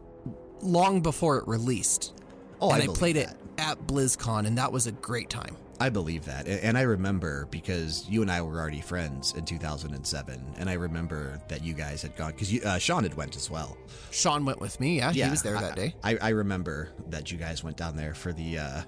long 0.62 1.00
before 1.00 1.38
it 1.38 1.46
released. 1.46 2.12
oh, 2.60 2.72
and 2.72 2.82
I, 2.82 2.86
I, 2.86 2.88
played 2.94 3.16
that. 3.16 3.30
it 3.30 3.36
at 3.58 3.86
BlizzCon, 3.86 4.46
and 4.46 4.58
that 4.58 4.72
was 4.72 4.86
a 4.86 4.92
great 4.92 5.30
time. 5.30 5.56
I 5.80 5.88
believe 5.88 6.24
that. 6.26 6.46
And 6.48 6.76
I 6.78 6.82
remember 6.82 7.46
because 7.50 8.08
you 8.08 8.22
and 8.22 8.30
I 8.30 8.40
were 8.40 8.58
already 8.58 8.80
friends 8.80 9.34
in 9.36 9.44
2007. 9.44 10.54
And 10.58 10.70
I 10.70 10.74
remember 10.74 11.40
that 11.48 11.62
you 11.62 11.74
guys 11.74 12.02
had 12.02 12.16
gone 12.16 12.32
because 12.32 12.52
uh, 12.64 12.78
Sean 12.78 13.02
had 13.02 13.14
went 13.14 13.36
as 13.36 13.50
well. 13.50 13.76
Sean 14.10 14.44
went 14.44 14.60
with 14.60 14.78
me. 14.80 14.96
Yeah, 14.98 15.12
he 15.12 15.28
was 15.30 15.42
there 15.42 15.56
I- 15.56 15.60
that 15.62 15.76
day. 15.76 15.94
I, 16.02 16.16
I 16.20 16.28
remember 16.30 16.90
that 17.08 17.30
you 17.30 17.38
guys 17.38 17.62
went 17.62 17.76
down 17.76 17.96
there 17.96 18.14
for 18.14 18.32
the 18.32 18.58
uh, 18.58 18.82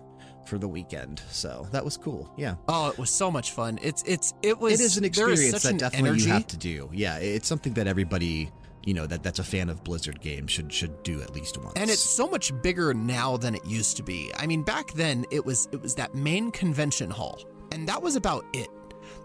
for 0.46 0.58
the 0.58 0.68
weekend. 0.68 1.20
So 1.30 1.66
that 1.72 1.84
was 1.84 1.96
cool. 1.96 2.32
Yeah. 2.36 2.54
Oh, 2.68 2.88
it 2.88 2.98
was 2.98 3.10
so 3.10 3.30
much 3.30 3.52
fun. 3.52 3.78
It's 3.82 4.02
it's 4.06 4.34
it 4.42 4.58
was. 4.58 4.80
it 4.80 4.84
is 4.84 4.96
an 4.96 5.04
is 5.04 5.08
experience 5.08 5.50
such 5.50 5.62
that 5.72 5.78
definitely 5.78 6.08
energy. 6.10 6.24
you 6.26 6.32
have 6.32 6.46
to 6.48 6.56
do. 6.56 6.90
Yeah, 6.92 7.18
it's 7.18 7.46
something 7.46 7.74
that 7.74 7.86
everybody 7.86 8.50
you 8.84 8.94
know 8.94 9.06
that 9.06 9.22
that's 9.22 9.38
a 9.38 9.44
fan 9.44 9.68
of 9.68 9.84
Blizzard 9.84 10.20
games 10.20 10.50
should 10.50 10.72
should 10.72 11.02
do 11.02 11.20
at 11.20 11.34
least 11.34 11.58
once. 11.58 11.74
and 11.76 11.90
it's 11.90 12.02
so 12.02 12.28
much 12.28 12.52
bigger 12.62 12.94
now 12.94 13.36
than 13.36 13.54
it 13.54 13.64
used 13.66 13.96
to 13.96 14.02
be. 14.02 14.30
I 14.36 14.46
mean, 14.46 14.62
back 14.62 14.92
then 14.92 15.24
it 15.30 15.44
was 15.44 15.68
it 15.72 15.80
was 15.82 15.94
that 15.96 16.14
main 16.14 16.50
convention 16.50 17.10
hall, 17.10 17.40
and 17.72 17.88
that 17.88 18.02
was 18.02 18.16
about 18.16 18.44
it. 18.52 18.68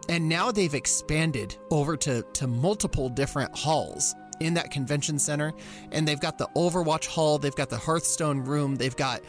And 0.10 0.28
now 0.28 0.52
they've 0.52 0.74
expanded 0.74 1.56
over 1.72 1.96
to 1.98 2.24
to 2.24 2.48
multiple 2.48 3.10
different 3.10 3.56
halls 3.58 4.16
in 4.40 4.54
that 4.56 4.72
convention 4.72 5.20
center, 5.20 5.54
and 5.92 6.08
they've 6.08 6.20
got 6.20 6.38
the 6.38 6.48
Overwatch 6.56 7.06
hall, 7.06 7.38
they've 7.38 7.56
got 7.56 7.70
the 7.70 7.78
Hearthstone 7.78 8.40
room, 8.44 8.76
they've 8.76 8.96
got 8.96 9.22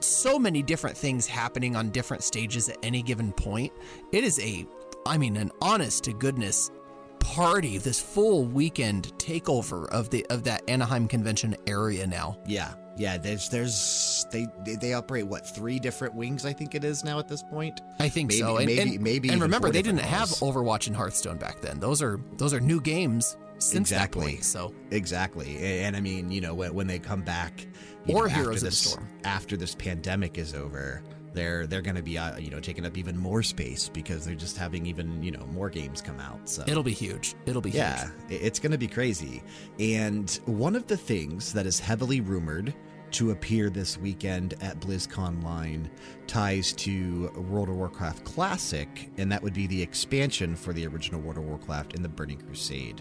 so 0.00 0.38
many 0.38 0.62
different 0.62 0.96
things 0.96 1.26
happening 1.26 1.76
on 1.76 1.90
different 1.90 2.22
stages 2.22 2.68
at 2.68 2.78
any 2.82 3.02
given 3.02 3.32
point. 3.32 3.72
It 4.12 4.24
is 4.24 4.38
a, 4.40 4.66
I 5.06 5.18
mean, 5.18 5.36
an 5.36 5.50
honest 5.60 6.04
to 6.04 6.12
goodness 6.12 6.70
party. 7.20 7.78
This 7.78 8.00
full 8.00 8.44
weekend 8.44 9.12
takeover 9.18 9.88
of 9.90 10.10
the 10.10 10.26
of 10.30 10.44
that 10.44 10.62
Anaheim 10.68 11.08
convention 11.08 11.56
area 11.66 12.06
now. 12.06 12.38
yeah, 12.46 12.72
yeah. 12.96 13.16
There's 13.18 13.48
there's 13.48 14.26
they 14.32 14.46
they, 14.64 14.92
operate 14.94 15.26
what 15.26 15.46
three 15.46 15.78
different 15.78 16.14
wings? 16.14 16.44
I 16.44 16.52
think 16.52 16.74
it 16.74 16.84
is 16.84 17.04
now 17.04 17.18
at 17.18 17.28
this 17.28 17.42
point. 17.42 17.80
I 17.98 18.08
think 18.08 18.28
Maybe- 18.30 18.40
so. 18.40 18.56
And, 18.56 18.66
maybe- 18.66 18.80
and, 18.96 19.00
maybe 19.00 19.28
and 19.30 19.40
remember, 19.42 19.70
they 19.70 19.82
didn't 19.82 20.00
have. 20.00 20.28
Overwatch 20.28 20.86
and 20.86 20.96
Hearthstone 20.96 21.36
back 21.38 21.60
then. 21.60 21.78
Those 21.80 22.00
are 22.02 22.20
those 22.36 22.52
are 22.54 22.60
new 22.60 22.80
games 22.80 23.36
since 23.58 23.90
Exactly. 23.90 24.20
that 24.24 24.30
point. 24.34 24.44
So 24.44 24.72
Exactly, 24.92 25.58
and, 25.82 25.96
I 25.96 26.00
mean, 26.00 26.30
you 26.30 26.40
know, 26.40 26.54
when, 26.54 26.72
when 26.74 26.86
they 26.86 26.98
come 27.00 27.22
back, 27.22 27.66
Or 28.08 28.28
know, 28.28 28.34
Heroes 28.34 28.62
of 28.62 28.70
the 28.70 28.76
Storm. 28.76 29.08
after 29.24 29.56
this 29.56 29.74
pandemic 29.74 30.38
is 30.38 30.54
over, 30.54 31.02
they're 31.38 31.66
they're 31.66 31.82
going 31.82 31.96
to 31.96 32.02
be 32.02 32.18
uh, 32.18 32.36
you 32.36 32.50
know 32.50 32.60
taking 32.60 32.84
up 32.84 32.98
even 32.98 33.16
more 33.16 33.42
space 33.42 33.88
because 33.88 34.24
they're 34.26 34.34
just 34.34 34.56
having 34.56 34.86
even 34.86 35.22
you 35.22 35.30
know 35.30 35.46
more 35.52 35.70
games 35.70 36.02
come 36.02 36.18
out. 36.18 36.48
So 36.48 36.64
it'll 36.66 36.82
be 36.82 36.92
huge. 36.92 37.34
It'll 37.46 37.62
be 37.62 37.70
yeah, 37.70 38.10
huge. 38.28 38.42
it's 38.42 38.58
going 38.58 38.72
to 38.72 38.78
be 38.78 38.88
crazy. 38.88 39.42
And 39.78 40.28
one 40.46 40.74
of 40.74 40.86
the 40.88 40.96
things 40.96 41.52
that 41.52 41.66
is 41.66 41.78
heavily 41.78 42.20
rumored 42.20 42.74
to 43.12 43.30
appear 43.30 43.70
this 43.70 43.96
weekend 43.98 44.54
at 44.60 44.80
BlizzConline 44.80 45.88
ties 46.26 46.72
to 46.74 47.28
World 47.50 47.68
of 47.68 47.76
Warcraft 47.76 48.24
Classic, 48.24 49.10
and 49.16 49.30
that 49.32 49.42
would 49.42 49.54
be 49.54 49.66
the 49.66 49.80
expansion 49.80 50.54
for 50.54 50.72
the 50.72 50.86
original 50.86 51.20
World 51.20 51.38
of 51.38 51.44
Warcraft 51.44 51.94
in 51.94 52.02
the 52.02 52.08
Burning 52.08 52.38
Crusade. 52.38 53.00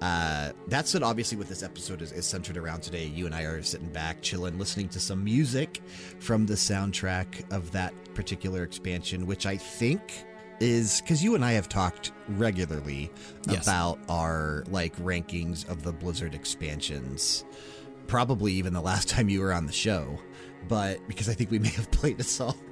Uh, 0.00 0.52
that's 0.66 0.92
what 0.92 1.02
obviously 1.02 1.38
what 1.38 1.48
this 1.48 1.62
episode 1.62 2.02
is, 2.02 2.12
is 2.12 2.26
centered 2.26 2.56
around 2.56 2.82
today. 2.82 3.06
You 3.06 3.26
and 3.26 3.34
I 3.34 3.42
are 3.42 3.62
sitting 3.62 3.88
back, 3.88 4.20
chilling, 4.22 4.58
listening 4.58 4.88
to 4.90 5.00
some 5.00 5.22
music 5.22 5.80
from 6.18 6.46
the 6.46 6.54
soundtrack 6.54 7.50
of 7.52 7.70
that 7.72 7.94
particular 8.14 8.62
expansion, 8.64 9.24
which 9.26 9.46
I 9.46 9.56
think 9.56 10.02
is 10.60 11.00
because 11.00 11.22
you 11.22 11.34
and 11.34 11.44
I 11.44 11.52
have 11.52 11.68
talked 11.68 12.12
regularly 12.28 13.10
Yes. 13.48 13.64
about 13.66 13.98
our 14.08 14.64
like 14.68 14.96
rankings 14.98 15.68
of 15.68 15.82
the 15.82 15.92
Blizzard 15.92 16.34
expansions. 16.34 17.44
Probably 18.06 18.52
even 18.54 18.72
the 18.72 18.80
last 18.80 19.08
time 19.14 19.28
you 19.28 19.40
were 19.40 19.52
on 19.52 19.66
the 19.66 19.72
show, 19.72 20.18
but 20.68 21.06
because 21.08 21.28
I 21.28 21.34
think 21.34 21.50
we 21.50 21.58
may 21.60 21.68
have 21.70 21.90
played 21.90 22.20
a 22.20 22.24
song. 22.24 22.54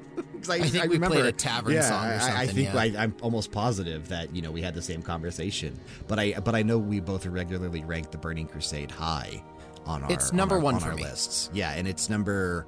'Cause 0.42 0.50
I 0.50 0.60
think 0.60 0.90
we 0.90 0.98
played 0.98 1.24
a 1.24 1.32
tavern 1.32 1.72
yeah, 1.74 1.82
song 1.82 2.06
or 2.06 2.12
I, 2.36 2.42
I 2.42 2.46
think 2.48 2.74
yeah. 2.74 2.80
I, 2.80 2.84
I'm 3.04 3.14
almost 3.22 3.50
positive 3.52 4.08
that 4.08 4.34
you 4.34 4.42
know 4.42 4.50
we 4.50 4.60
had 4.60 4.74
the 4.74 4.82
same 4.82 5.00
conversation, 5.00 5.78
but 6.08 6.18
I 6.18 6.32
but 6.40 6.54
I 6.56 6.62
know 6.62 6.76
we 6.78 7.00
both 7.00 7.24
regularly 7.26 7.82
rank 7.84 8.10
the 8.10 8.18
Burning 8.18 8.46
Crusade 8.46 8.90
high 8.90 9.42
on 9.86 10.02
our 10.02 10.12
It's 10.12 10.30
on 10.30 10.36
number 10.36 10.56
our- 10.56 10.60
one 10.60 10.74
on 10.74 10.80
for 10.80 10.90
our 10.90 10.96
me. 10.96 11.04
lists. 11.04 11.48
Yeah, 11.54 11.70
and 11.72 11.86
it's 11.88 12.10
number 12.10 12.66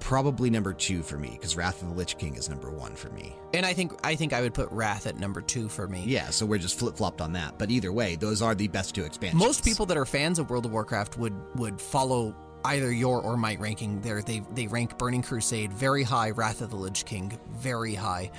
probably 0.00 0.50
number 0.50 0.72
two 0.72 1.02
for 1.02 1.16
me 1.18 1.30
because 1.32 1.56
Wrath 1.56 1.82
of 1.82 1.88
the 1.88 1.94
Lich 1.94 2.18
King 2.18 2.34
is 2.34 2.48
number 2.48 2.70
one 2.70 2.96
for 2.96 3.10
me. 3.10 3.36
And 3.54 3.64
I 3.64 3.72
think 3.72 3.92
I 4.02 4.16
think 4.16 4.32
I 4.32 4.40
would 4.40 4.54
put 4.54 4.70
Wrath 4.70 5.06
at 5.06 5.18
number 5.18 5.40
two 5.40 5.68
for 5.68 5.86
me. 5.86 6.04
Yeah, 6.06 6.30
so 6.30 6.46
we're 6.46 6.58
just 6.58 6.78
flip 6.78 6.96
flopped 6.96 7.20
on 7.20 7.32
that. 7.34 7.58
But 7.58 7.70
either 7.70 7.92
way, 7.92 8.16
those 8.16 8.42
are 8.42 8.54
the 8.54 8.68
best 8.68 8.94
two 8.94 9.04
expansions. 9.04 9.40
Most 9.40 9.64
people 9.64 9.86
that 9.86 9.96
are 9.96 10.06
fans 10.06 10.38
of 10.38 10.50
World 10.50 10.66
of 10.66 10.72
Warcraft 10.72 11.18
would 11.18 11.34
would 11.56 11.80
follow 11.80 12.34
either 12.64 12.92
your 12.92 13.22
or 13.22 13.36
my 13.36 13.56
ranking 13.56 14.00
there. 14.00 14.22
They 14.22 14.42
they 14.54 14.66
rank 14.66 14.98
Burning 14.98 15.22
Crusade 15.22 15.72
very 15.72 16.02
high, 16.02 16.30
Wrath 16.30 16.60
of 16.60 16.70
the 16.70 16.76
Lich 16.76 17.04
King 17.04 17.38
very 17.52 17.94
high. 17.94 18.30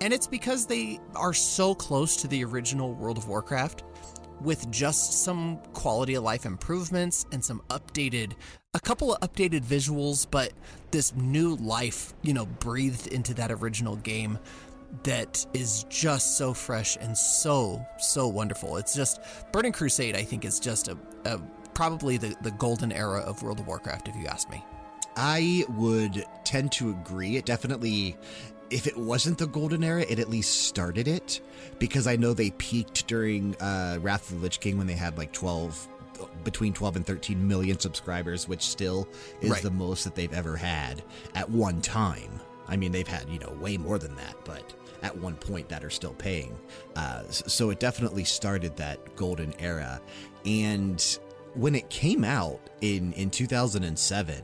And 0.00 0.12
it's 0.12 0.28
because 0.28 0.66
they 0.66 1.00
are 1.16 1.34
so 1.34 1.74
close 1.74 2.16
to 2.18 2.28
the 2.28 2.44
original 2.44 2.94
World 2.94 3.18
of 3.18 3.26
Warcraft 3.26 3.82
with 4.40 4.70
just 4.70 5.24
some 5.24 5.58
quality 5.72 6.14
of 6.14 6.22
life 6.22 6.46
improvements 6.46 7.26
and 7.32 7.44
some 7.44 7.60
updated 7.70 8.34
a 8.74 8.80
couple 8.80 9.14
of 9.14 9.20
updated 9.20 9.64
visuals, 9.64 10.26
but 10.30 10.52
this 10.90 11.14
new 11.14 11.56
life, 11.56 12.12
you 12.22 12.34
know, 12.34 12.44
breathed 12.44 13.06
into 13.06 13.32
that 13.34 13.50
original 13.50 13.96
game 13.96 14.38
that 15.04 15.44
is 15.54 15.84
just 15.88 16.36
so 16.38 16.54
fresh 16.54 16.96
and 17.00 17.16
so 17.16 17.84
so 17.98 18.28
wonderful. 18.28 18.76
It's 18.76 18.94
just 18.94 19.20
Burning 19.52 19.72
Crusade. 19.72 20.16
I 20.16 20.22
think 20.22 20.44
is 20.44 20.60
just 20.60 20.88
a, 20.88 20.98
a 21.24 21.38
probably 21.74 22.18
the 22.18 22.36
the 22.42 22.50
golden 22.52 22.92
era 22.92 23.20
of 23.20 23.42
World 23.42 23.60
of 23.60 23.66
Warcraft, 23.66 24.08
if 24.08 24.16
you 24.16 24.26
ask 24.26 24.50
me. 24.50 24.62
I 25.16 25.64
would 25.70 26.24
tend 26.44 26.72
to 26.72 26.90
agree. 26.90 27.36
It 27.36 27.44
definitely, 27.44 28.16
if 28.70 28.86
it 28.86 28.96
wasn't 28.96 29.38
the 29.38 29.46
golden 29.46 29.82
era, 29.82 30.02
it 30.02 30.18
at 30.18 30.28
least 30.28 30.66
started 30.66 31.08
it 31.08 31.40
because 31.78 32.06
I 32.06 32.16
know 32.16 32.34
they 32.34 32.50
peaked 32.52 33.08
during 33.08 33.56
uh, 33.56 33.98
Wrath 34.00 34.30
of 34.30 34.36
the 34.36 34.42
Lich 34.42 34.60
King 34.60 34.78
when 34.78 34.86
they 34.86 34.94
had 34.94 35.18
like 35.18 35.32
12, 35.32 35.88
between 36.48 36.72
12 36.72 36.96
and 36.96 37.06
13 37.06 37.46
million 37.46 37.78
subscribers, 37.78 38.48
which 38.48 38.62
still 38.62 39.06
is 39.42 39.50
Right. 39.50 39.62
the 39.62 39.70
most 39.70 40.04
that 40.04 40.14
they've 40.14 40.32
ever 40.32 40.56
had 40.56 41.02
at 41.34 41.50
one 41.50 41.82
time. 41.82 42.40
I 42.66 42.76
mean, 42.76 42.90
they've 42.90 43.06
had, 43.06 43.28
you 43.28 43.38
know, 43.38 43.54
way 43.60 43.76
more 43.76 43.98
than 43.98 44.14
that, 44.16 44.34
but 44.46 44.72
at 45.02 45.14
one 45.16 45.34
point 45.36 45.68
that 45.68 45.84
are 45.84 45.90
still 45.90 46.14
paying. 46.14 46.56
Uh, 46.96 47.22
so 47.28 47.68
it 47.70 47.80
definitely 47.80 48.24
started 48.24 48.76
that 48.76 49.14
golden 49.14 49.52
era. 49.60 50.00
And 50.46 51.04
when 51.54 51.74
it 51.74 51.90
came 51.90 52.24
out 52.24 52.60
in, 52.80 53.12
in 53.12 53.30
2007, 53.30 54.42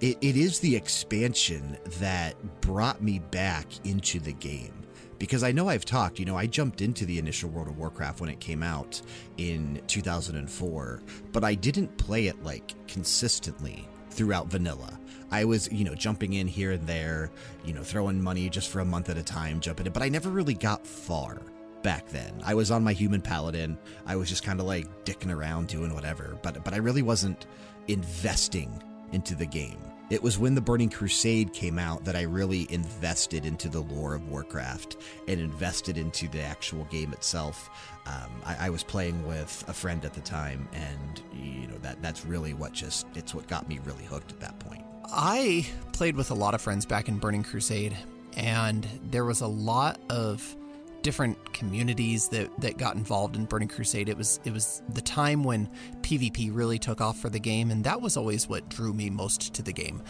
it, 0.00 0.18
it 0.20 0.36
is 0.36 0.60
the 0.60 0.76
expansion 0.76 1.78
that 1.98 2.34
brought 2.60 3.02
me 3.02 3.18
back 3.18 3.66
into 3.84 4.20
the 4.20 4.32
game. 4.34 4.72
Because 5.18 5.42
I 5.42 5.52
know 5.52 5.68
I've 5.68 5.84
talked, 5.84 6.18
you 6.18 6.24
know, 6.24 6.36
I 6.36 6.46
jumped 6.46 6.80
into 6.80 7.04
the 7.04 7.18
initial 7.18 7.50
World 7.50 7.68
of 7.68 7.78
Warcraft 7.78 8.20
when 8.20 8.30
it 8.30 8.40
came 8.40 8.62
out 8.62 9.00
in 9.36 9.80
2004, 9.88 11.02
but 11.32 11.44
I 11.44 11.54
didn't 11.54 11.96
play 11.96 12.26
it 12.26 12.42
like 12.44 12.74
consistently 12.86 13.88
throughout 14.10 14.46
vanilla. 14.46 14.98
I 15.30 15.44
was, 15.44 15.70
you 15.70 15.84
know, 15.84 15.94
jumping 15.94 16.34
in 16.34 16.46
here 16.46 16.72
and 16.72 16.86
there, 16.86 17.30
you 17.64 17.72
know, 17.72 17.82
throwing 17.82 18.22
money 18.22 18.48
just 18.48 18.70
for 18.70 18.80
a 18.80 18.84
month 18.84 19.10
at 19.10 19.18
a 19.18 19.22
time, 19.22 19.60
jumping 19.60 19.86
in, 19.86 19.92
but 19.92 20.02
I 20.02 20.08
never 20.08 20.30
really 20.30 20.54
got 20.54 20.86
far 20.86 21.42
back 21.82 22.08
then. 22.08 22.32
I 22.44 22.54
was 22.54 22.70
on 22.70 22.82
my 22.82 22.92
human 22.92 23.20
paladin. 23.20 23.78
I 24.06 24.16
was 24.16 24.28
just 24.28 24.42
kind 24.42 24.60
of 24.60 24.66
like 24.66 24.86
dicking 25.04 25.34
around 25.34 25.68
doing 25.68 25.94
whatever, 25.94 26.38
but 26.42 26.64
but 26.64 26.74
I 26.74 26.78
really 26.78 27.02
wasn't 27.02 27.46
investing 27.88 28.82
into 29.12 29.34
the 29.34 29.46
game. 29.46 29.78
It 30.10 30.22
was 30.22 30.38
when 30.38 30.54
the 30.54 30.60
Burning 30.60 30.88
Crusade 30.88 31.52
came 31.52 31.78
out 31.78 32.04
that 32.04 32.16
I 32.16 32.22
really 32.22 32.66
invested 32.70 33.44
into 33.44 33.68
the 33.68 33.80
lore 33.80 34.14
of 34.14 34.26
Warcraft 34.28 34.96
and 35.26 35.38
invested 35.38 35.98
into 35.98 36.28
the 36.28 36.40
actual 36.40 36.84
game 36.84 37.12
itself. 37.12 37.68
Um, 38.06 38.30
I, 38.44 38.66
I 38.66 38.70
was 38.70 38.82
playing 38.82 39.26
with 39.26 39.64
a 39.68 39.72
friend 39.74 40.02
at 40.06 40.14
the 40.14 40.22
time, 40.22 40.66
and 40.72 41.20
you 41.34 41.66
know 41.66 41.76
that 41.82 42.00
that's 42.00 42.24
really 42.24 42.54
what 42.54 42.72
just 42.72 43.06
it's 43.14 43.34
what 43.34 43.46
got 43.48 43.68
me 43.68 43.80
really 43.84 44.04
hooked 44.04 44.32
at 44.32 44.40
that 44.40 44.58
point. 44.60 44.82
I 45.04 45.66
played 45.92 46.16
with 46.16 46.30
a 46.30 46.34
lot 46.34 46.54
of 46.54 46.62
friends 46.62 46.86
back 46.86 47.08
in 47.08 47.18
Burning 47.18 47.42
Crusade, 47.42 47.96
and 48.36 48.86
there 49.10 49.26
was 49.26 49.42
a 49.42 49.46
lot 49.46 50.00
of 50.08 50.56
different 51.02 51.52
communities 51.52 52.28
that, 52.28 52.50
that 52.60 52.76
got 52.78 52.96
involved 52.96 53.36
in 53.36 53.44
Burning 53.44 53.68
Crusade. 53.68 54.08
It 54.08 54.16
was 54.16 54.40
it 54.44 54.52
was 54.52 54.82
the 54.94 55.00
time 55.00 55.44
when 55.44 55.68
PvP 56.02 56.50
really 56.52 56.78
took 56.78 57.00
off 57.00 57.18
for 57.18 57.28
the 57.28 57.38
game, 57.40 57.70
and 57.70 57.84
that 57.84 58.00
was 58.00 58.16
always 58.16 58.48
what 58.48 58.68
drew 58.68 58.92
me 58.92 59.10
most 59.10 59.54
to 59.54 59.62
the 59.62 59.72
game. 59.72 60.02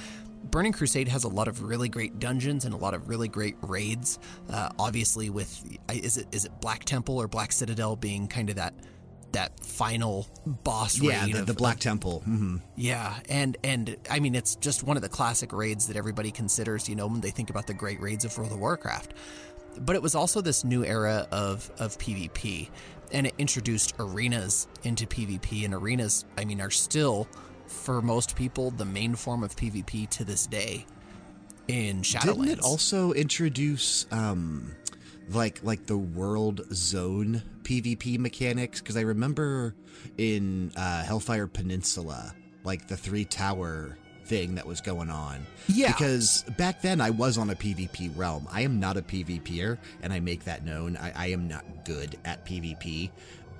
Burning 0.51 0.73
Crusade 0.73 1.09
has 1.09 1.25
a 1.25 1.29
lot 1.29 1.47
of 1.49 1.63
really 1.63 1.89
great 1.89 2.19
dungeons 2.21 2.65
and 2.65 2.73
a 2.73 2.77
lot 2.77 2.95
of 2.95 3.09
really 3.09 3.29
great 3.29 3.57
raids. 3.61 4.19
Uh, 4.49 4.71
obviously, 4.79 5.31
with 5.31 5.63
is 5.93 6.17
it 6.17 6.27
is 6.33 6.45
it 6.47 6.53
Black 6.61 6.85
Temple 6.85 7.19
or 7.19 7.29
Black 7.29 7.53
Citadel 7.53 7.97
being 7.97 8.29
kind 8.29 8.49
of 8.49 8.57
that 8.57 8.75
that 9.33 9.61
final 9.61 10.27
boss 10.47 10.99
yeah, 11.01 11.25
raid 11.25 11.35
the, 11.35 11.41
of- 11.41 11.47
the 11.47 11.55
Black 11.55 11.79
Temple. 11.79 12.21
hmm 12.21 12.57
yeah, 12.77 13.19
and 13.29 13.57
and 13.63 13.97
I 14.11 14.21
mean 14.21 14.35
it's 14.35 14.57
just 14.57 14.85
one 14.85 14.97
of 14.97 15.03
the 15.03 15.09
classic 15.09 15.53
raids 15.53 15.87
that 15.89 15.97
everybody 15.97 16.31
considers, 16.31 16.89
you 16.89 16.97
know, 16.97 17.07
when 17.09 17.21
they 17.21 17.31
think 17.31 17.51
about 17.51 17.67
the 17.67 17.75
great 17.75 18.01
raids 18.01 18.25
of 18.25 18.37
World 18.39 18.53
of 18.53 18.59
Warcraft. 18.59 19.13
But 19.81 19.97
it 19.97 20.03
was 20.03 20.15
also 20.15 20.41
this 20.41 20.65
new 20.65 20.85
era 20.85 21.27
of 21.31 21.71
of 21.79 21.99
PvP, 21.99 22.69
and 23.13 23.27
it 23.27 23.35
introduced 23.39 23.95
arenas 23.99 24.67
into 24.83 25.07
PvP, 25.07 25.65
and 25.65 25.75
arenas, 25.75 26.25
I 26.37 26.45
mean, 26.45 26.61
are 26.61 26.71
still 26.71 27.29
for 27.67 28.01
most 28.01 28.35
people 28.35 28.71
the 28.71 28.85
main 28.85 29.15
form 29.15 29.43
of 29.43 29.55
PvP 29.55 30.09
to 30.11 30.25
this 30.25 30.47
day 30.47 30.87
in 31.69 32.03
Shadowlands. 32.03 32.25
Didn't 32.25 32.49
it 32.49 32.61
also 32.61 33.13
introduce 33.13 34.07
um 34.11 34.75
like 35.31 35.63
like 35.63 35.87
the 35.87 35.97
world 35.99 36.63
zone 36.73 37.43
PvP 37.63 38.19
mechanics? 38.19 38.81
Because 38.81 38.97
I 38.97 39.03
remember 39.03 39.75
in 40.17 40.73
uh, 40.77 41.05
Hellfire 41.05 41.47
Peninsula, 41.47 42.35
like 42.65 42.89
the 42.89 42.97
three 42.97 43.25
tower 43.25 43.99
thing 44.29 44.55
that 44.57 44.67
was 44.67 44.81
going 44.81 45.11
on. 45.11 45.47
Yeah. 45.69 45.89
Because 45.89 46.45
back 46.57 46.83
then 46.83 47.01
I 47.01 47.11
was 47.11 47.39
on 47.39 47.51
a 47.51 47.55
PvP 47.55 48.17
realm. 48.17 48.47
I 48.51 48.61
am 48.61 48.79
not 48.79 48.97
a 48.97 49.03
PvPer, 49.03 49.79
and 50.03 50.13
I 50.13 50.21
make 50.21 50.45
that 50.45 50.65
known. 50.65 50.97
I, 50.97 51.13
I 51.17 51.27
am 51.29 51.49
not 51.49 51.65
good 51.85 52.17
at 52.25 52.45
PvP. 52.47 53.11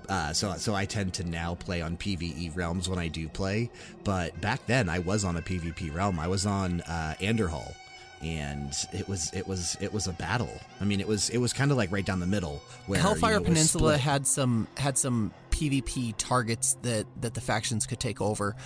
Uh, 0.09 0.33
so, 0.33 0.55
so 0.55 0.75
I 0.75 0.87
tend 0.87 1.15
to 1.15 1.25
now 1.25 1.55
play 1.55 1.83
on 1.83 1.97
PVE 1.97 2.57
realms 2.57 2.89
when 2.89 2.99
I 2.99 3.09
do 3.09 3.29
play. 3.29 3.71
But 4.05 4.39
back 4.41 4.65
then, 4.67 4.89
I 4.89 5.01
was 5.01 5.25
on 5.25 5.37
a 5.37 5.43
PvP 5.43 5.95
realm. 5.95 6.19
I 6.19 6.29
was 6.29 6.47
on 6.47 6.81
uh, 6.83 7.15
Anderhall, 7.21 7.75
and 8.23 8.73
it 8.93 9.07
was 9.07 9.31
it 9.35 9.47
was 9.47 9.77
it 9.81 9.93
was 9.93 10.07
a 10.07 10.13
battle. 10.13 10.53
I 10.81 10.85
mean, 10.85 11.01
it 11.01 11.07
was 11.07 11.29
it 11.31 11.39
was 11.39 11.53
kind 11.53 11.71
of 11.71 11.77
like 11.77 11.93
right 11.93 12.05
down 12.05 12.21
the 12.21 12.27
middle. 12.27 12.63
Where 12.87 13.01
Hellfire 13.01 13.35
you 13.35 13.41
know, 13.41 13.45
Peninsula 13.45 13.99
had 13.99 14.27
some 14.27 14.67
had 14.79 14.97
some 14.97 15.33
PvP 15.51 16.15
targets 16.17 16.79
that 16.83 17.07
that 17.21 17.35
the 17.35 17.41
factions 17.41 17.87
could 17.87 18.01
take 18.01 18.21
over. 18.21 18.57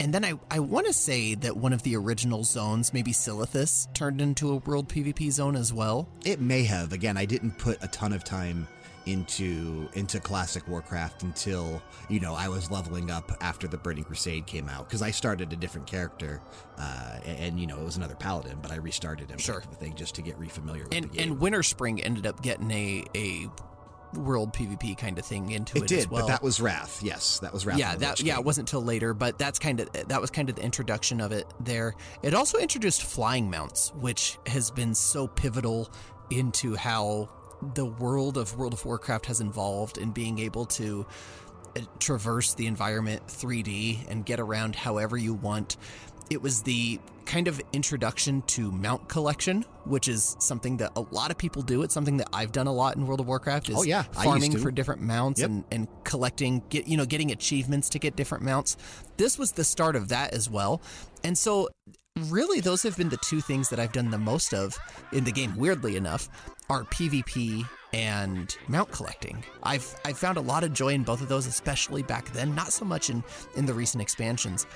And 0.00 0.12
then 0.14 0.24
I, 0.24 0.32
I 0.50 0.58
want 0.60 0.86
to 0.86 0.92
say 0.94 1.34
that 1.36 1.56
one 1.56 1.72
of 1.74 1.82
the 1.82 1.94
original 1.94 2.42
zones, 2.42 2.92
maybe 2.94 3.12
Silithus, 3.12 3.92
turned 3.94 4.20
into 4.20 4.50
a 4.50 4.56
world 4.56 4.88
PvP 4.88 5.30
zone 5.30 5.54
as 5.54 5.72
well. 5.74 6.08
It 6.24 6.40
may 6.40 6.64
have. 6.64 6.92
Again, 6.94 7.16
I 7.18 7.26
didn't 7.26 7.58
put 7.58 7.78
a 7.84 7.88
ton 7.88 8.12
of 8.14 8.24
time 8.24 8.66
into 9.06 9.88
into 9.94 10.20
classic 10.20 10.68
Warcraft 10.68 11.22
until 11.22 11.82
you 12.10 12.20
know 12.20 12.34
I 12.34 12.48
was 12.48 12.70
leveling 12.70 13.10
up 13.10 13.32
after 13.40 13.66
the 13.66 13.78
Burning 13.78 14.04
Crusade 14.04 14.46
came 14.46 14.68
out 14.68 14.86
because 14.88 15.00
I 15.00 15.10
started 15.10 15.52
a 15.54 15.56
different 15.56 15.86
character, 15.86 16.42
uh, 16.78 17.18
and, 17.24 17.38
and, 17.38 17.60
you 17.60 17.66
know 17.66 17.80
it 17.80 17.84
was 17.84 17.96
another 17.96 18.14
paladin, 18.14 18.58
but 18.60 18.70
I 18.70 18.76
restarted 18.76 19.30
him 19.30 19.38
Sure. 19.38 19.62
the 19.70 19.76
thing 19.76 19.94
just 19.94 20.14
to 20.16 20.22
get 20.22 20.38
refamiliar 20.38 20.84
with 20.84 20.94
And 20.94 21.04
the 21.06 21.16
game. 21.16 21.32
and 21.32 21.40
Winter 21.40 21.62
Spring 21.62 22.02
ended 22.02 22.26
up 22.26 22.42
getting 22.42 22.70
a 22.70 23.04
a 23.16 23.48
world 24.14 24.52
PvP 24.52 24.96
kind 24.96 25.18
of 25.18 25.24
thing 25.24 25.50
into 25.50 25.78
it, 25.78 25.84
it 25.84 25.88
did, 25.88 26.10
well. 26.10 26.22
but 26.22 26.28
that 26.28 26.42
was 26.42 26.60
Wrath. 26.60 27.02
Yes, 27.02 27.38
that 27.40 27.52
was 27.52 27.66
Wrath. 27.66 27.78
yeah, 27.78 27.96
that 27.96 28.20
yeah, 28.20 28.38
it 28.38 28.44
wasn't 28.44 28.68
till 28.68 28.82
later, 28.82 29.14
but 29.14 29.38
that's 29.38 29.58
kind 29.58 29.80
of 29.80 29.90
that 29.92 30.20
was 30.20 30.30
kind 30.30 30.48
of 30.48 30.56
the 30.56 30.62
introduction 30.62 31.20
of 31.20 31.32
it 31.32 31.46
there. 31.60 31.94
It 32.22 32.34
also 32.34 32.58
introduced 32.58 33.02
flying 33.02 33.50
mounts, 33.50 33.92
which 33.94 34.38
has 34.46 34.70
been 34.70 34.94
so 34.94 35.26
pivotal 35.26 35.90
into 36.30 36.76
how 36.76 37.28
the 37.74 37.84
world 37.84 38.38
of 38.38 38.56
World 38.56 38.72
of 38.72 38.84
Warcraft 38.84 39.26
has 39.26 39.40
evolved 39.40 39.98
in 39.98 40.12
being 40.12 40.38
able 40.38 40.66
to 40.66 41.06
uh, 41.76 41.80
traverse 41.98 42.54
the 42.54 42.66
environment 42.66 43.26
3D 43.26 44.10
and 44.10 44.24
get 44.24 44.40
around 44.40 44.74
however 44.74 45.16
you 45.16 45.34
want. 45.34 45.76
It 46.30 46.40
was 46.40 46.62
the 46.62 47.00
kind 47.26 47.46
of 47.48 47.60
introduction 47.72 48.42
to 48.42 48.72
mount 48.72 49.08
collection, 49.08 49.64
which 49.84 50.08
is 50.08 50.36
something 50.40 50.76
that 50.78 50.90
a 50.96 51.00
lot 51.12 51.30
of 51.30 51.38
people 51.38 51.62
do. 51.62 51.82
It's 51.82 51.94
something 51.94 52.16
that 52.16 52.28
I've 52.32 52.50
done 52.52 52.66
a 52.66 52.72
lot 52.72 52.96
in 52.96 53.06
World 53.06 53.20
of 53.20 53.26
Warcraft. 53.26 53.68
Is 53.68 53.76
Oh, 53.76 53.82
yeah, 53.82 54.02
farming 54.02 54.56
for 54.58 54.70
different 54.70 55.00
mounts 55.02 55.40
Yep. 55.40 55.50
and, 55.50 55.64
and 55.70 55.88
collecting, 56.04 56.62
get 56.70 56.88
you 56.88 56.96
know, 56.96 57.04
getting 57.06 57.30
achievements 57.30 57.88
to 57.90 57.98
get 57.98 58.16
different 58.16 58.44
mounts. 58.44 58.76
This 59.16 59.38
was 59.38 59.52
the 59.52 59.64
start 59.64 59.96
of 59.96 60.08
that 60.08 60.32
as 60.32 60.48
well, 60.48 60.80
and 61.22 61.36
so 61.36 61.68
really 62.28 62.60
those 62.60 62.82
have 62.82 62.96
been 62.96 63.08
the 63.08 63.18
two 63.18 63.40
things 63.40 63.68
that 63.68 63.78
I've 63.78 63.92
done 63.92 64.10
the 64.10 64.18
most 64.18 64.52
of 64.54 64.76
in 65.12 65.24
the 65.24 65.32
game. 65.32 65.56
Weirdly 65.56 65.96
enough, 65.96 66.28
are 66.68 66.84
PvP 66.84 67.64
and 67.92 68.56
mount 68.68 68.90
collecting. 68.92 69.44
I've 69.62 69.94
I've 70.04 70.18
found 70.18 70.36
a 70.36 70.40
lot 70.40 70.64
of 70.64 70.72
joy 70.72 70.94
in 70.94 71.02
both 71.02 71.20
of 71.22 71.28
those, 71.28 71.46
especially 71.46 72.02
back 72.02 72.32
then. 72.32 72.54
Not 72.54 72.72
so 72.72 72.84
much 72.84 73.10
in 73.10 73.22
in 73.56 73.66
the 73.66 73.74
recent 73.74 74.02
expansions. 74.02 74.66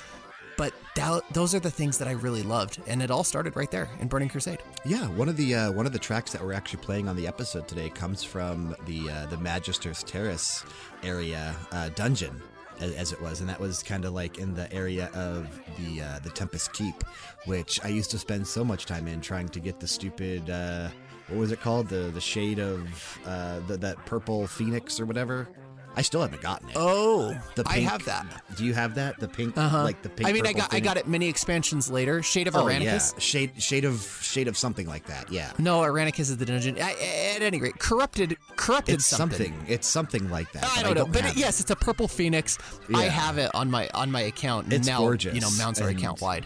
But 0.56 0.72
that, 0.94 1.22
those 1.32 1.54
are 1.54 1.60
the 1.60 1.70
things 1.70 1.98
that 1.98 2.06
I 2.06 2.12
really 2.12 2.42
loved, 2.42 2.80
and 2.86 3.02
it 3.02 3.10
all 3.10 3.24
started 3.24 3.56
right 3.56 3.70
there 3.70 3.88
in 4.00 4.08
Burning 4.08 4.28
Crusade. 4.28 4.60
Yeah, 4.84 5.08
one 5.08 5.28
of 5.28 5.36
the 5.36 5.54
uh, 5.54 5.72
one 5.72 5.86
of 5.86 5.92
the 5.92 5.98
tracks 5.98 6.32
that 6.32 6.44
we're 6.44 6.52
actually 6.52 6.82
playing 6.82 7.08
on 7.08 7.16
the 7.16 7.26
episode 7.26 7.66
today 7.66 7.90
comes 7.90 8.22
from 8.22 8.76
the 8.86 9.10
uh, 9.10 9.26
the 9.26 9.36
Magister's 9.38 10.02
Terrace 10.04 10.64
area 11.02 11.56
uh, 11.72 11.88
dungeon, 11.90 12.40
as, 12.78 12.92
as 12.94 13.12
it 13.12 13.20
was, 13.20 13.40
and 13.40 13.48
that 13.48 13.58
was 13.58 13.82
kind 13.82 14.04
of 14.04 14.12
like 14.12 14.38
in 14.38 14.54
the 14.54 14.72
area 14.72 15.10
of 15.14 15.48
the 15.78 16.02
uh, 16.02 16.18
the 16.20 16.30
Tempest 16.30 16.72
Keep, 16.72 17.02
which 17.46 17.84
I 17.84 17.88
used 17.88 18.10
to 18.12 18.18
spend 18.18 18.46
so 18.46 18.64
much 18.64 18.86
time 18.86 19.08
in 19.08 19.20
trying 19.20 19.48
to 19.48 19.60
get 19.60 19.80
the 19.80 19.88
stupid. 19.88 20.48
Uh, 20.48 20.88
what 21.28 21.38
was 21.38 21.52
it 21.52 21.60
called? 21.60 21.88
The 21.88 22.10
the 22.12 22.20
shade 22.20 22.60
of 22.60 23.18
uh, 23.26 23.60
the, 23.66 23.76
that 23.78 23.96
purple 24.06 24.46
phoenix 24.46 25.00
or 25.00 25.06
whatever. 25.06 25.48
I 25.96 26.02
still 26.02 26.20
haven't 26.22 26.42
gotten 26.42 26.68
it. 26.70 26.76
Oh, 26.76 27.38
the 27.54 27.62
I 27.66 27.78
have 27.78 28.04
that. 28.06 28.26
Do 28.56 28.64
you 28.64 28.74
have 28.74 28.96
that? 28.96 29.20
The 29.20 29.28
pink, 29.28 29.56
Uh-huh. 29.56 29.84
like 29.84 30.02
the 30.02 30.08
pink. 30.08 30.28
I 30.28 30.32
mean, 30.32 30.46
I 30.46 30.52
got 30.52 30.74
I 30.74 30.80
got 30.80 30.96
it 30.96 31.06
many 31.06 31.28
expansions 31.28 31.90
later. 31.90 32.22
Shade 32.22 32.48
of 32.48 32.56
Oh 32.56 32.66
yeah, 32.68 32.80
Aranicus. 32.80 33.20
shade 33.20 33.62
shade 33.62 33.84
of 33.84 34.00
shade 34.22 34.48
of 34.48 34.56
something 34.58 34.86
like 34.88 35.06
that. 35.06 35.30
Yeah. 35.30 35.52
No, 35.58 35.80
Aranicus 35.80 36.20
is 36.20 36.36
the 36.36 36.46
dungeon. 36.46 36.76
I, 36.80 36.92
at 37.36 37.42
any 37.42 37.60
rate, 37.60 37.78
corrupted 37.78 38.36
corrupted 38.56 38.96
It's 38.96 39.06
something. 39.06 39.52
something. 39.52 39.66
It's 39.72 39.86
something 39.86 40.28
like 40.30 40.50
that. 40.52 40.64
I 40.64 40.82
but 40.82 40.82
don't 40.82 40.94
know, 40.94 41.06
but 41.12 41.24
it, 41.26 41.36
yes, 41.36 41.60
it's 41.60 41.70
a 41.70 41.76
purple 41.76 42.08
phoenix. 42.08 42.58
I 42.94 43.04
have 43.04 43.38
it 43.38 43.50
on 43.54 43.70
my 43.70 43.88
on 43.94 44.10
my 44.10 44.22
account. 44.22 44.72
It's 44.72 44.86
now, 44.88 44.98
gorgeous, 44.98 45.34
You 45.34 45.40
know, 45.40 45.50
mounts 45.52 45.80
are 45.80 45.88
account 45.88 46.20
wide. 46.20 46.44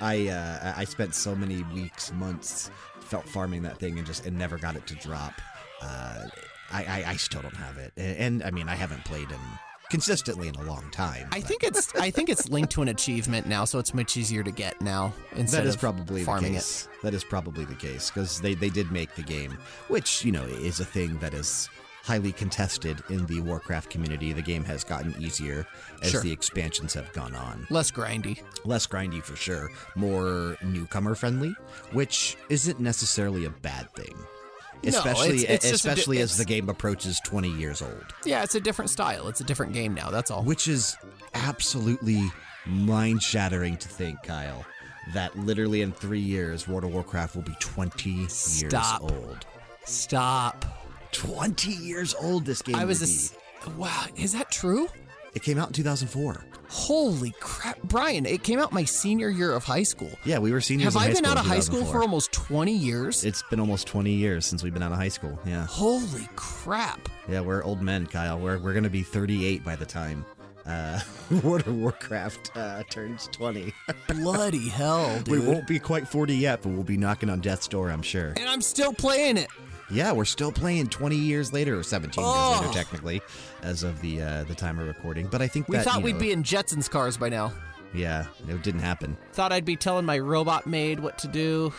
I 0.00 0.28
uh, 0.28 0.74
I 0.76 0.84
spent 0.84 1.14
so 1.14 1.34
many 1.34 1.62
weeks, 1.74 2.12
months, 2.12 2.70
felt 3.00 3.26
farming 3.28 3.62
that 3.62 3.78
thing 3.78 3.96
and 3.98 4.06
just 4.06 4.26
and 4.26 4.36
never 4.38 4.58
got 4.58 4.76
it 4.76 4.86
to 4.88 4.94
drop. 4.96 5.34
Uh, 5.82 6.26
I, 6.72 6.84
I 6.84 7.10
I 7.10 7.16
still 7.16 7.42
don't 7.42 7.56
have 7.56 7.76
it, 7.78 7.92
and, 7.96 8.16
and 8.16 8.42
I 8.42 8.50
mean 8.50 8.68
I 8.68 8.74
haven't 8.74 9.04
played 9.04 9.30
in 9.30 9.38
consistently 9.90 10.48
in 10.48 10.54
a 10.54 10.62
long 10.62 10.88
time. 10.90 11.26
I 11.32 11.40
but 11.40 11.48
think 11.48 11.64
it's 11.64 11.94
I 11.96 12.10
think 12.10 12.28
it's 12.28 12.48
linked 12.48 12.72
to 12.72 12.82
an 12.82 12.88
achievement 12.88 13.46
now, 13.46 13.64
so 13.64 13.78
it's 13.78 13.92
much 13.92 14.16
easier 14.16 14.42
to 14.42 14.50
get 14.50 14.80
now 14.80 15.12
instead 15.32 15.64
that 15.64 15.68
is 15.68 15.74
of 15.74 15.80
probably 15.80 16.20
the 16.20 16.26
farming 16.26 16.54
case. 16.54 16.88
That 17.02 17.12
is 17.14 17.24
probably 17.24 17.64
the 17.64 17.74
case 17.74 18.10
because 18.10 18.40
they 18.40 18.54
they 18.54 18.70
did 18.70 18.90
make 18.92 19.14
the 19.14 19.22
game, 19.22 19.58
which 19.88 20.24
you 20.24 20.32
know 20.32 20.44
is 20.44 20.80
a 20.80 20.84
thing 20.84 21.18
that 21.18 21.34
is 21.34 21.68
highly 22.02 22.32
contested 22.32 23.02
in 23.10 23.26
the 23.26 23.40
Warcraft 23.42 23.90
community. 23.90 24.32
The 24.32 24.40
game 24.42 24.64
has 24.64 24.84
gotten 24.84 25.14
easier 25.20 25.66
as 26.02 26.10
Sure. 26.12 26.22
the 26.22 26.32
expansions 26.32 26.94
have 26.94 27.12
gone 27.12 27.34
on. 27.34 27.66
Less 27.68 27.90
grindy. 27.90 28.40
less 28.64 28.86
grindy 28.86 29.22
for 29.22 29.36
sure, 29.36 29.70
more 29.96 30.56
newcomer 30.64 31.14
friendly, 31.14 31.54
which 31.92 32.36
isn't 32.48 32.80
necessarily 32.80 33.44
a 33.44 33.50
bad 33.50 33.92
thing. 33.94 34.16
No, 34.82 34.88
Especially, 34.88 35.42
it's- 35.44 35.64
it's 35.66 35.70
just 35.70 35.84
a 35.84 35.88
di- 35.88 35.92
especially 35.92 36.18
as 36.20 36.36
the 36.36 36.44
game 36.44 36.68
approaches 36.68 37.20
20 37.24 37.50
years 37.50 37.82
old, 37.82 38.04
Yeah, 38.24 38.42
it's 38.42 38.54
a 38.54 38.60
different 38.60 38.90
style. 38.90 39.28
It's 39.28 39.40
a 39.40 39.44
different 39.44 39.72
game 39.74 39.92
now. 39.94 40.10
That's 40.10 40.30
all. 40.30 40.42
which 40.42 40.68
is 40.68 40.96
absolutely 41.34 42.30
mind 42.66 43.22
shattering 43.22 43.76
to 43.78 43.88
think, 43.88 44.22
Kyle, 44.22 44.64
that 45.14 45.36
literally 45.38 45.82
in 45.82 45.92
three 45.92 46.20
years, 46.20 46.68
World 46.68 46.84
of 46.84 46.92
Warcraft 46.92 47.34
will 47.34 47.42
be 47.42 47.56
20 47.60 48.26
Stop. 48.28 49.02
years 49.02 49.12
old. 49.12 49.46
Stop. 49.84 50.64
20 51.12 51.72
years 51.72 52.14
old, 52.14 52.44
this 52.46 52.62
game 52.62 52.76
I 52.76 52.84
was 52.84 53.00
a 53.02 53.04
will 53.04 53.10
s- 53.10 53.34
be. 53.66 53.72
wow. 53.76 54.06
Is 54.16 54.32
that 54.32 54.50
true? 54.50 54.88
It 55.34 55.42
came 55.42 55.58
out 55.58 55.68
in 55.68 55.72
2004. 55.74 56.44
Holy 56.68 57.34
crap, 57.40 57.82
Brian! 57.82 58.24
It 58.26 58.44
came 58.44 58.60
out 58.60 58.72
my 58.72 58.84
senior 58.84 59.28
year 59.28 59.52
of 59.52 59.64
high 59.64 59.82
school. 59.82 60.10
Yeah, 60.24 60.38
we 60.38 60.52
were 60.52 60.60
seniors 60.60 60.94
Have 60.94 61.02
I 61.02 61.12
been 61.12 61.26
out 61.26 61.36
of 61.36 61.44
high 61.44 61.58
school 61.58 61.84
for 61.84 62.00
almost 62.00 62.30
twenty 62.30 62.76
years? 62.76 63.24
It's 63.24 63.42
been 63.50 63.58
almost 63.58 63.88
20 63.88 64.12
years 64.12 64.46
since 64.46 64.62
we've 64.62 64.72
been 64.72 64.82
out 64.82 64.92
of 64.92 64.98
high 64.98 65.08
school. 65.08 65.36
Yeah. 65.44 65.66
Holy 65.66 66.28
crap! 66.36 67.08
Yeah, 67.28 67.40
we're 67.40 67.64
old 67.64 67.82
men, 67.82 68.06
Kyle. 68.06 68.38
We're 68.38 68.58
we're 68.58 68.72
gonna 68.74 68.88
be 68.88 69.02
38 69.02 69.64
by 69.64 69.74
the 69.74 69.84
time 69.84 70.24
uh, 70.66 71.00
World 71.42 71.66
of 71.66 71.76
Warcraft 71.76 72.56
uh, 72.56 72.82
turns 72.84 73.28
20. 73.32 73.72
Bloody 74.08 74.68
hell, 74.68 75.22
we 75.26 75.38
won't 75.38 75.66
be 75.66 75.78
quite 75.78 76.06
40 76.06 76.34
yet, 76.36 76.62
but 76.62 76.70
we'll 76.70 76.84
be 76.84 76.96
knocking 76.96 77.30
on 77.30 77.40
death's 77.40 77.68
door, 77.68 77.90
I'm 77.90 78.02
sure. 78.02 78.34
And 78.36 78.48
I'm 78.48 78.62
still 78.62 78.92
playing 78.92 79.36
it. 79.36 79.48
Yeah, 79.90 80.12
we're 80.12 80.24
still 80.24 80.52
playing 80.52 80.88
20 80.88 81.16
years 81.16 81.52
later, 81.52 81.78
or 81.78 81.82
17 81.82 82.22
years 82.22 82.32
Oh. 82.34 82.60
later, 82.62 82.72
technically, 82.72 83.20
as 83.62 83.82
of 83.82 84.00
the 84.00 84.22
uh, 84.22 84.44
the 84.44 84.54
time 84.54 84.78
of 84.78 84.86
recording. 84.86 85.26
But 85.26 85.42
I 85.42 85.48
think 85.48 85.68
We 85.68 85.76
that, 85.76 85.84
thought 85.84 85.98
you 85.98 86.04
we'd 86.04 86.18
be 86.18 86.32
in 86.32 86.42
Jetsons 86.42 86.88
cars 86.88 87.16
by 87.16 87.28
now. 87.28 87.52
Yeah, 87.92 88.26
it 88.48 88.62
didn't 88.62 88.80
happen. 88.82 89.16
Thought 89.32 89.52
I'd 89.52 89.64
be 89.64 89.74
telling 89.76 90.04
my 90.06 90.18
robot 90.18 90.66
maid 90.66 91.00
what 91.00 91.18
to 91.18 91.28
do. 91.28 91.72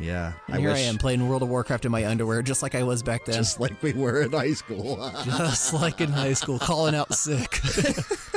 Yeah, 0.00 0.34
And 0.46 0.60
here 0.60 0.70
I 0.70 0.78
am 0.78 0.96
playing 0.96 1.26
World 1.28 1.42
of 1.42 1.48
Warcraft 1.48 1.84
in 1.84 1.90
my 1.90 2.06
underwear, 2.06 2.40
just 2.40 2.62
like 2.62 2.76
I 2.76 2.84
was 2.84 3.02
back 3.02 3.24
then. 3.24 3.34
just 3.34 3.58
like 3.58 3.82
we 3.82 3.92
were 3.92 4.22
in 4.22 4.30
high 4.30 4.52
school. 4.52 5.10
just 5.24 5.74
like 5.74 6.00
in 6.00 6.10
high 6.12 6.34
school, 6.34 6.60
calling 6.60 6.94
out 6.94 7.12
sick. 7.12 7.58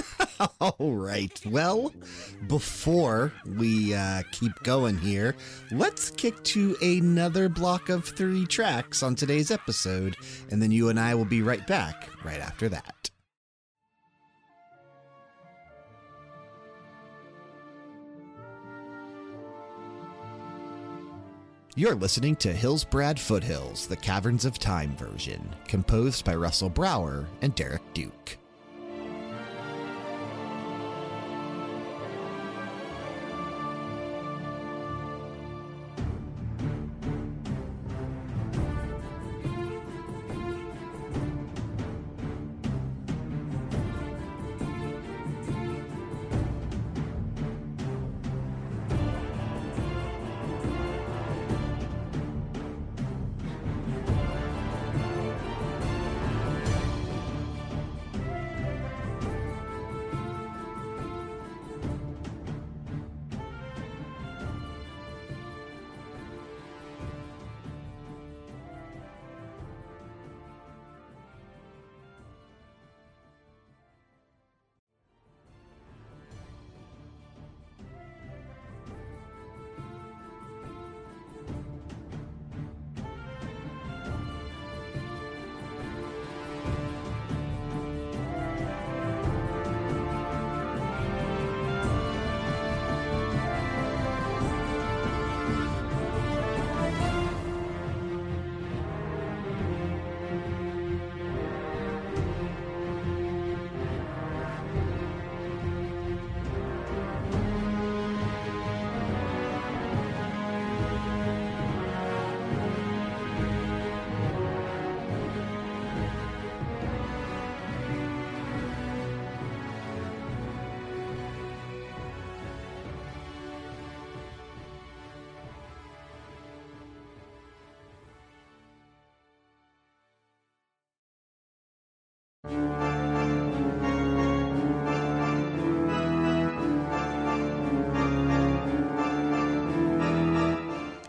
All 0.59 0.93
right. 0.95 1.39
Well, 1.45 1.93
before 2.47 3.33
we 3.45 3.93
uh, 3.93 4.23
keep 4.31 4.53
going 4.63 4.97
here, 4.97 5.35
let's 5.71 6.11
kick 6.11 6.41
to 6.45 6.75
another 6.81 7.49
block 7.49 7.89
of 7.89 8.05
three 8.05 8.45
tracks 8.45 9.03
on 9.03 9.15
today's 9.15 9.51
episode, 9.51 10.15
and 10.49 10.61
then 10.61 10.71
you 10.71 10.89
and 10.89 10.99
I 10.99 11.15
will 11.15 11.25
be 11.25 11.41
right 11.41 11.65
back 11.67 12.09
right 12.23 12.39
after 12.39 12.69
that. 12.69 13.09
You're 21.73 21.95
listening 21.95 22.35
to 22.37 22.53
Hillsbrad 22.53 23.17
Foothills, 23.17 23.87
the 23.87 23.95
Caverns 23.95 24.43
of 24.43 24.59
Time 24.59 24.93
version, 24.97 25.55
composed 25.67 26.25
by 26.25 26.35
Russell 26.35 26.69
Brower 26.69 27.25
and 27.41 27.55
Derek 27.55 27.81
Duke. 27.93 28.37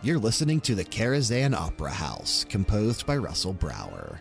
You're 0.05 0.19
listening 0.19 0.61
to 0.63 0.75
the 0.75 0.85
Karazhan 0.85 1.55
Opera 1.55 1.93
House, 1.93 2.45
composed 2.49 3.07
by 3.07 3.17
Russell 3.17 3.53
Brower. 3.53 4.21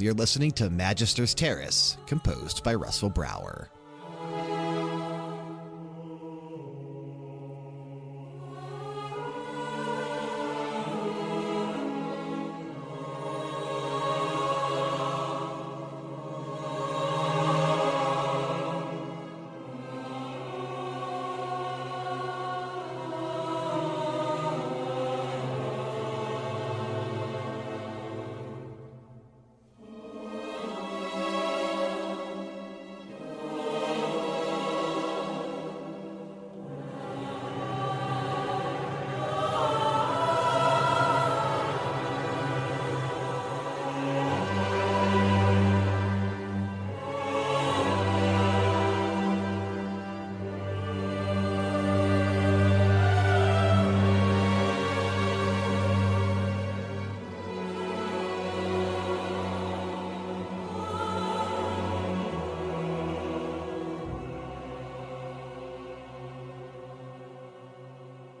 You're 0.00 0.14
listening 0.14 0.52
to 0.52 0.70
Magister's 0.70 1.34
Terrace, 1.34 1.98
composed 2.06 2.64
by 2.64 2.74
Russell 2.74 3.10
Brower. 3.10 3.68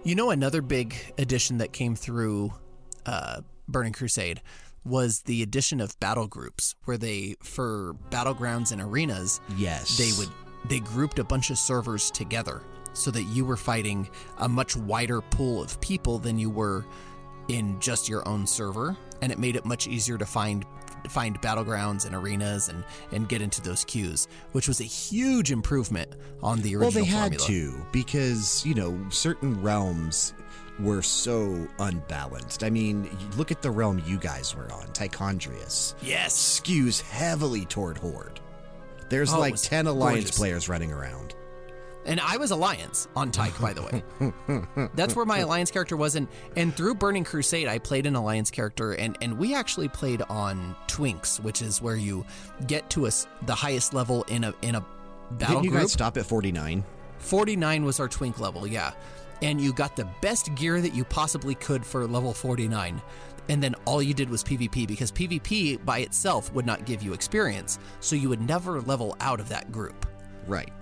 You 0.02 0.14
know, 0.14 0.30
another 0.30 0.62
big 0.62 0.94
addition 1.18 1.58
that 1.58 1.72
came 1.72 1.94
through 1.94 2.52
uh, 3.06 3.42
Burning 3.68 3.92
Crusade 3.92 4.40
was 4.84 5.20
the 5.22 5.42
addition 5.42 5.80
of 5.80 5.98
battle 6.00 6.26
groups, 6.26 6.74
where 6.84 6.96
they 6.96 7.34
for 7.42 7.94
battlegrounds 8.10 8.72
and 8.72 8.80
arenas, 8.80 9.40
Yes. 9.56 9.98
they 9.98 10.10
would 10.18 10.30
they 10.68 10.80
grouped 10.80 11.18
a 11.18 11.24
bunch 11.24 11.50
of 11.50 11.58
servers 11.58 12.10
together 12.10 12.62
so 12.92 13.10
that 13.10 13.22
you 13.24 13.44
were 13.44 13.56
fighting 13.56 14.08
a 14.38 14.48
much 14.48 14.76
wider 14.76 15.20
pool 15.22 15.62
of 15.62 15.80
people 15.80 16.18
than 16.18 16.38
you 16.38 16.50
were 16.50 16.84
in 17.48 17.78
just 17.80 18.08
your 18.10 18.26
own 18.28 18.46
server 18.46 18.94
and 19.22 19.32
it 19.32 19.38
made 19.38 19.56
it 19.56 19.64
much 19.64 19.86
easier 19.86 20.18
to 20.18 20.26
find 20.26 20.66
find 21.10 21.40
battlegrounds 21.42 22.06
and 22.06 22.14
arenas 22.14 22.68
and 22.68 22.84
and 23.12 23.28
get 23.28 23.42
into 23.42 23.60
those 23.60 23.84
queues 23.84 24.28
which 24.52 24.68
was 24.68 24.80
a 24.80 24.84
huge 24.84 25.50
improvement 25.52 26.14
on 26.42 26.60
the 26.62 26.74
original 26.76 26.80
Well, 26.80 26.90
they 26.92 27.04
had 27.10 27.38
formula. 27.40 27.46
to 27.80 27.86
because 27.92 28.64
you 28.64 28.74
know 28.74 28.98
certain 29.10 29.60
realms 29.62 30.32
were 30.78 31.02
so 31.02 31.68
unbalanced. 31.78 32.64
I 32.64 32.70
mean, 32.70 33.14
look 33.36 33.50
at 33.50 33.60
the 33.60 33.70
realm 33.70 34.02
you 34.06 34.16
guys 34.18 34.56
were 34.56 34.72
on, 34.72 34.86
Tichondrius. 34.94 35.94
yes 36.02 36.60
Skews 36.60 37.02
heavily 37.02 37.66
toward 37.66 37.98
Horde. 37.98 38.40
There's 39.10 39.32
Oh, 39.32 39.38
like 39.40 39.56
ten 39.56 39.86
alliance 39.86 40.20
gorgeous. 40.24 40.38
players 40.38 40.68
running 40.70 40.90
around. 40.92 41.34
And 42.06 42.18
I 42.18 42.38
was 42.38 42.50
Alliance 42.50 43.08
on 43.14 43.30
Tyke, 43.30 43.60
by 43.60 43.74
the 43.74 43.82
way. 43.82 44.88
That's 44.94 45.14
where 45.14 45.26
my 45.26 45.38
Alliance 45.40 45.70
character 45.70 45.96
was. 45.96 46.14
And, 46.14 46.28
and 46.56 46.74
through 46.74 46.94
Burning 46.94 47.24
Crusade, 47.24 47.68
I 47.68 47.78
played 47.78 48.06
an 48.06 48.16
Alliance 48.16 48.50
character, 48.50 48.92
and, 48.92 49.18
and 49.20 49.38
we 49.38 49.54
actually 49.54 49.88
played 49.88 50.22
on 50.22 50.74
Twinks, 50.88 51.38
which 51.40 51.60
is 51.60 51.82
where 51.82 51.96
you 51.96 52.24
get 52.66 52.88
to 52.90 53.06
a 53.06 53.10
the 53.42 53.54
highest 53.54 53.92
level 53.92 54.22
in 54.24 54.44
a 54.44 54.54
in 54.62 54.76
a 54.76 54.80
battle 55.32 55.56
Didn't 55.56 55.64
you 55.64 55.70
group. 55.70 55.82
guys 55.82 55.92
stop 55.92 56.16
at 56.16 56.24
49? 56.24 56.82
49 57.18 57.84
was 57.84 58.00
our 58.00 58.08
Twink 58.08 58.40
level, 58.40 58.66
yeah. 58.66 58.92
And 59.42 59.60
you 59.60 59.72
got 59.72 59.94
the 59.96 60.08
best 60.20 60.54
gear 60.54 60.80
that 60.80 60.94
you 60.94 61.04
possibly 61.04 61.54
could 61.54 61.84
for 61.84 62.06
level 62.06 62.32
49. 62.32 63.00
And 63.48 63.62
then 63.62 63.74
all 63.84 64.02
you 64.02 64.14
did 64.14 64.30
was 64.30 64.44
PvP 64.44 64.86
because 64.86 65.10
PvP 65.10 65.84
by 65.84 65.98
itself 65.98 66.52
would 66.52 66.66
not 66.66 66.84
give 66.84 67.02
you 67.02 67.12
experience. 67.12 67.78
So 68.00 68.16
you 68.16 68.28
would 68.28 68.40
never 68.40 68.80
level 68.80 69.16
out 69.20 69.40
of 69.40 69.48
that 69.48 69.72
group. 69.72 70.06
Right. 70.46 70.72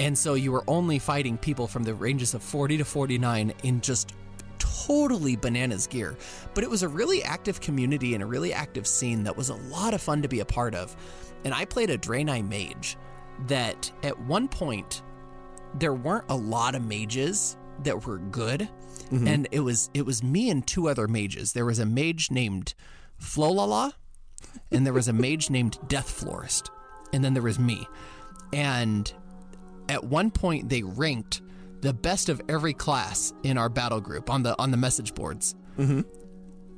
And 0.00 0.16
so 0.16 0.34
you 0.34 0.50
were 0.50 0.64
only 0.66 0.98
fighting 0.98 1.36
people 1.36 1.68
from 1.68 1.84
the 1.84 1.94
ranges 1.94 2.32
of 2.32 2.42
40 2.42 2.78
to 2.78 2.84
49 2.84 3.52
in 3.64 3.80
just 3.82 4.14
totally 4.58 5.36
bananas 5.36 5.86
gear. 5.86 6.16
But 6.54 6.64
it 6.64 6.70
was 6.70 6.82
a 6.82 6.88
really 6.88 7.22
active 7.22 7.60
community 7.60 8.14
and 8.14 8.22
a 8.22 8.26
really 8.26 8.52
active 8.52 8.86
scene 8.86 9.22
that 9.24 9.36
was 9.36 9.50
a 9.50 9.54
lot 9.54 9.92
of 9.92 10.00
fun 10.00 10.22
to 10.22 10.28
be 10.28 10.40
a 10.40 10.44
part 10.44 10.74
of. 10.74 10.96
And 11.44 11.52
I 11.52 11.66
played 11.66 11.90
a 11.90 11.98
Draenei 11.98 12.46
mage 12.48 12.96
that 13.46 13.92
at 14.02 14.18
one 14.20 14.48
point 14.48 15.02
there 15.74 15.94
weren't 15.94 16.24
a 16.30 16.36
lot 16.36 16.74
of 16.74 16.82
mages 16.82 17.58
that 17.84 18.06
were 18.06 18.18
good. 18.18 18.70
Mm-hmm. 19.10 19.28
And 19.28 19.48
it 19.50 19.60
was 19.60 19.90
it 19.92 20.06
was 20.06 20.22
me 20.22 20.48
and 20.48 20.66
two 20.66 20.88
other 20.88 21.08
mages. 21.08 21.52
There 21.52 21.66
was 21.66 21.78
a 21.78 21.86
mage 21.86 22.30
named 22.30 22.74
Flolala 23.20 23.92
and 24.70 24.86
there 24.86 24.92
was 24.94 25.08
a 25.08 25.12
mage 25.12 25.50
named 25.50 25.78
Death 25.88 26.10
Florist. 26.10 26.70
And 27.12 27.22
then 27.22 27.34
there 27.34 27.42
was 27.42 27.58
me. 27.58 27.86
And 28.52 29.12
at 29.90 30.04
one 30.04 30.30
point 30.30 30.68
they 30.68 30.82
ranked 30.82 31.42
the 31.80 31.92
best 31.92 32.28
of 32.28 32.40
every 32.48 32.74
class 32.74 33.32
in 33.42 33.58
our 33.58 33.68
battle 33.68 34.00
group 34.00 34.30
on 34.30 34.42
the 34.42 34.58
on 34.58 34.70
the 34.70 34.76
message 34.76 35.14
boards. 35.14 35.54
Mm-hmm. 35.78 36.02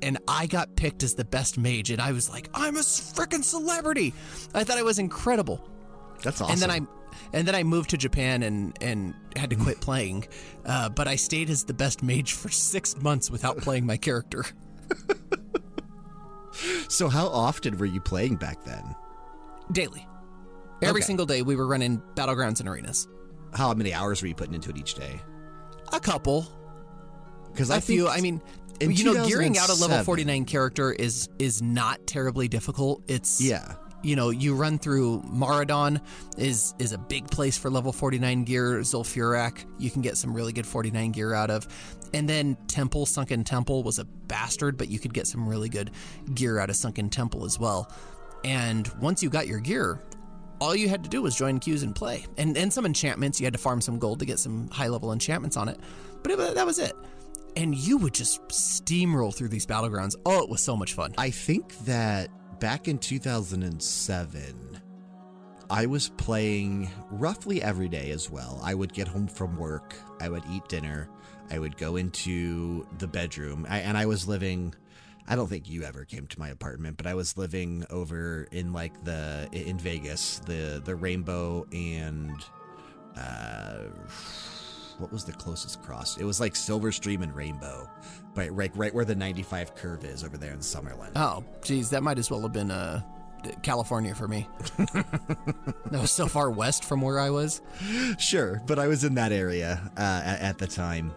And 0.02 0.18
I 0.26 0.46
got 0.46 0.74
picked 0.74 1.04
as 1.04 1.14
the 1.14 1.24
best 1.24 1.58
mage, 1.58 1.90
and 1.90 2.02
I 2.02 2.10
was 2.10 2.28
like, 2.28 2.48
I'm 2.54 2.76
a 2.76 2.80
freaking 2.80 3.44
celebrity. 3.44 4.12
I 4.52 4.64
thought 4.64 4.78
I 4.78 4.82
was 4.82 4.98
incredible. 4.98 5.68
That's 6.24 6.40
awesome. 6.40 6.52
And 6.52 6.60
then 6.60 6.70
I 6.70 6.80
and 7.32 7.46
then 7.46 7.54
I 7.54 7.62
moved 7.62 7.90
to 7.90 7.96
Japan 7.96 8.42
and 8.42 8.76
and 8.80 9.14
had 9.36 9.50
to 9.50 9.56
quit 9.56 9.80
playing. 9.80 10.26
Uh, 10.64 10.88
but 10.88 11.06
I 11.06 11.16
stayed 11.16 11.50
as 11.50 11.64
the 11.64 11.74
best 11.74 12.02
mage 12.02 12.32
for 12.32 12.48
six 12.48 13.00
months 13.00 13.30
without 13.30 13.58
playing 13.58 13.86
my 13.86 13.96
character. 13.96 14.44
So 16.88 17.08
how 17.08 17.28
often 17.28 17.78
were 17.78 17.86
you 17.86 18.00
playing 18.00 18.36
back 18.36 18.62
then? 18.64 18.94
Daily. 19.72 20.06
Every 20.82 21.00
Okay. 21.00 21.06
single 21.06 21.26
day 21.26 21.42
we 21.42 21.56
were 21.56 21.66
running 21.66 22.02
battlegrounds 22.14 22.60
and 22.60 22.68
arenas. 22.68 23.08
How 23.54 23.72
many 23.74 23.92
hours 23.94 24.20
were 24.22 24.28
you 24.28 24.34
putting 24.34 24.54
into 24.54 24.70
it 24.70 24.76
each 24.76 24.94
day? 24.94 25.20
A 25.92 26.00
couple. 26.00 26.46
Because 27.52 27.70
I 27.70 27.76
I 27.76 27.80
feel. 27.80 28.08
I 28.08 28.20
mean, 28.20 28.40
you 28.80 29.04
know, 29.04 29.26
gearing 29.26 29.58
out 29.58 29.68
a 29.68 29.74
level 29.74 30.02
forty 30.04 30.24
nine 30.24 30.44
character 30.44 30.90
is 30.92 31.28
is 31.38 31.60
not 31.62 32.06
terribly 32.06 32.48
difficult. 32.48 33.02
It's 33.08 33.40
Yeah. 33.40 33.74
You 34.04 34.16
know, 34.16 34.30
you 34.30 34.54
run 34.56 34.78
through 34.78 35.22
Maraudon 35.30 36.00
is 36.36 36.74
is 36.80 36.92
a 36.92 36.98
big 36.98 37.30
place 37.30 37.56
for 37.56 37.70
level 37.70 37.92
forty 37.92 38.18
nine 38.18 38.42
gear. 38.44 38.78
Zul'Farrak, 38.80 39.64
you 39.78 39.90
can 39.90 40.02
get 40.02 40.16
some 40.16 40.34
really 40.34 40.52
good 40.52 40.66
forty 40.66 40.90
nine 40.90 41.12
gear 41.12 41.34
out 41.34 41.50
of, 41.50 41.68
and 42.12 42.28
then 42.28 42.56
Temple 42.66 43.06
Sunken 43.06 43.44
Temple 43.44 43.84
was 43.84 43.98
a 44.00 44.04
bastard, 44.04 44.76
but 44.76 44.88
you 44.88 44.98
could 44.98 45.14
get 45.14 45.26
some 45.28 45.48
really 45.48 45.68
good 45.68 45.90
gear 46.34 46.58
out 46.58 46.68
of 46.70 46.74
Sunken 46.74 47.10
Temple 47.10 47.44
as 47.44 47.60
well. 47.60 47.92
And 48.44 48.88
once 49.00 49.22
you 49.22 49.30
got 49.30 49.46
your 49.46 49.60
gear, 49.60 50.00
all 50.62 50.76
you 50.76 50.88
had 50.88 51.02
to 51.02 51.10
do 51.10 51.20
was 51.20 51.34
join 51.34 51.58
queues 51.58 51.82
and 51.82 51.94
play. 51.94 52.24
And 52.38 52.56
and 52.56 52.72
some 52.72 52.86
enchantments, 52.86 53.40
you 53.40 53.46
had 53.46 53.52
to 53.52 53.58
farm 53.58 53.80
some 53.80 53.98
gold 53.98 54.20
to 54.20 54.24
get 54.24 54.38
some 54.38 54.68
high 54.68 54.86
level 54.86 55.12
enchantments 55.12 55.56
on 55.56 55.68
it. 55.68 55.78
But 56.22 56.32
it, 56.32 56.54
that 56.54 56.64
was 56.64 56.78
it. 56.78 56.92
And 57.56 57.74
you 57.74 57.98
would 57.98 58.14
just 58.14 58.46
steamroll 58.48 59.34
through 59.34 59.48
these 59.48 59.66
battlegrounds. 59.66 60.14
Oh, 60.24 60.42
it 60.42 60.48
was 60.48 60.62
so 60.62 60.76
much 60.76 60.94
fun. 60.94 61.14
I 61.18 61.30
think 61.30 61.76
that 61.80 62.30
back 62.60 62.86
in 62.86 62.98
2007, 62.98 64.80
I 65.68 65.86
was 65.86 66.10
playing 66.10 66.90
roughly 67.10 67.60
every 67.60 67.88
day 67.88 68.10
as 68.10 68.30
well. 68.30 68.60
I 68.62 68.74
would 68.74 68.92
get 68.92 69.08
home 69.08 69.26
from 69.26 69.56
work, 69.56 69.96
I 70.20 70.28
would 70.28 70.44
eat 70.50 70.66
dinner, 70.68 71.08
I 71.50 71.58
would 71.58 71.76
go 71.76 71.96
into 71.96 72.86
the 72.98 73.08
bedroom, 73.08 73.66
I, 73.68 73.80
and 73.80 73.98
I 73.98 74.06
was 74.06 74.28
living. 74.28 74.74
I 75.28 75.36
don't 75.36 75.48
think 75.48 75.68
you 75.68 75.84
ever 75.84 76.04
came 76.04 76.26
to 76.26 76.38
my 76.38 76.48
apartment, 76.48 76.96
but 76.96 77.06
I 77.06 77.14
was 77.14 77.36
living 77.36 77.84
over 77.90 78.48
in 78.50 78.72
like 78.72 79.04
the 79.04 79.48
in 79.52 79.78
Vegas, 79.78 80.40
the 80.40 80.82
the 80.84 80.94
Rainbow 80.94 81.66
and 81.72 82.32
uh 83.16 83.84
what 84.98 85.12
was 85.12 85.24
the 85.24 85.32
closest 85.32 85.82
cross? 85.82 86.16
It 86.18 86.24
was 86.24 86.38
like 86.38 86.54
Silver 86.54 86.92
Stream 86.92 87.22
and 87.22 87.34
Rainbow, 87.34 87.88
but 88.34 88.50
right 88.50 88.70
right 88.76 88.94
where 88.94 89.04
the 89.04 89.14
95 89.14 89.74
curve 89.74 90.04
is 90.04 90.22
over 90.22 90.36
there 90.36 90.52
in 90.52 90.58
Summerlin. 90.58 91.10
Oh, 91.16 91.44
geez, 91.62 91.90
that 91.90 92.02
might 92.02 92.18
as 92.18 92.30
well 92.30 92.40
have 92.42 92.52
been 92.52 92.70
uh, 92.70 93.02
California 93.62 94.14
for 94.14 94.28
me. 94.28 94.48
that 94.76 96.00
was 96.00 96.10
so 96.10 96.26
far 96.26 96.50
west 96.50 96.84
from 96.84 97.00
where 97.00 97.18
I 97.18 97.30
was. 97.30 97.60
Sure, 98.18 98.62
but 98.66 98.78
I 98.78 98.86
was 98.86 99.04
in 99.04 99.14
that 99.14 99.32
area 99.32 99.90
uh, 99.96 100.22
at, 100.24 100.40
at 100.40 100.58
the 100.58 100.66
time. 100.66 101.12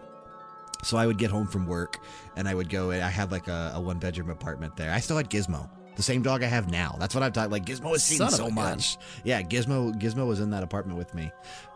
So 0.86 0.96
I 0.96 1.04
would 1.06 1.18
get 1.18 1.32
home 1.32 1.48
from 1.48 1.66
work 1.66 1.98
and 2.36 2.48
I 2.48 2.54
would 2.54 2.68
go. 2.68 2.92
I 2.92 2.98
had 2.98 3.32
like 3.32 3.48
a, 3.48 3.72
a 3.74 3.80
one 3.80 3.98
bedroom 3.98 4.30
apartment 4.30 4.76
there. 4.76 4.92
I 4.92 5.00
still 5.00 5.16
had 5.16 5.28
Gizmo, 5.28 5.68
the 5.96 6.02
same 6.02 6.22
dog 6.22 6.44
I 6.44 6.46
have 6.46 6.70
now. 6.70 6.94
That's 7.00 7.12
what 7.12 7.24
I'm 7.24 7.32
talking. 7.32 7.50
Like 7.50 7.64
Gizmo 7.64 7.90
has 7.90 8.04
seen 8.04 8.18
Son 8.18 8.30
so 8.30 8.44
a 8.44 8.46
gun. 8.46 8.54
much. 8.54 8.96
Yeah, 9.24 9.42
Gizmo. 9.42 10.00
Gizmo 10.00 10.28
was 10.28 10.38
in 10.38 10.50
that 10.50 10.62
apartment 10.62 10.96
with 10.96 11.12
me, 11.12 11.32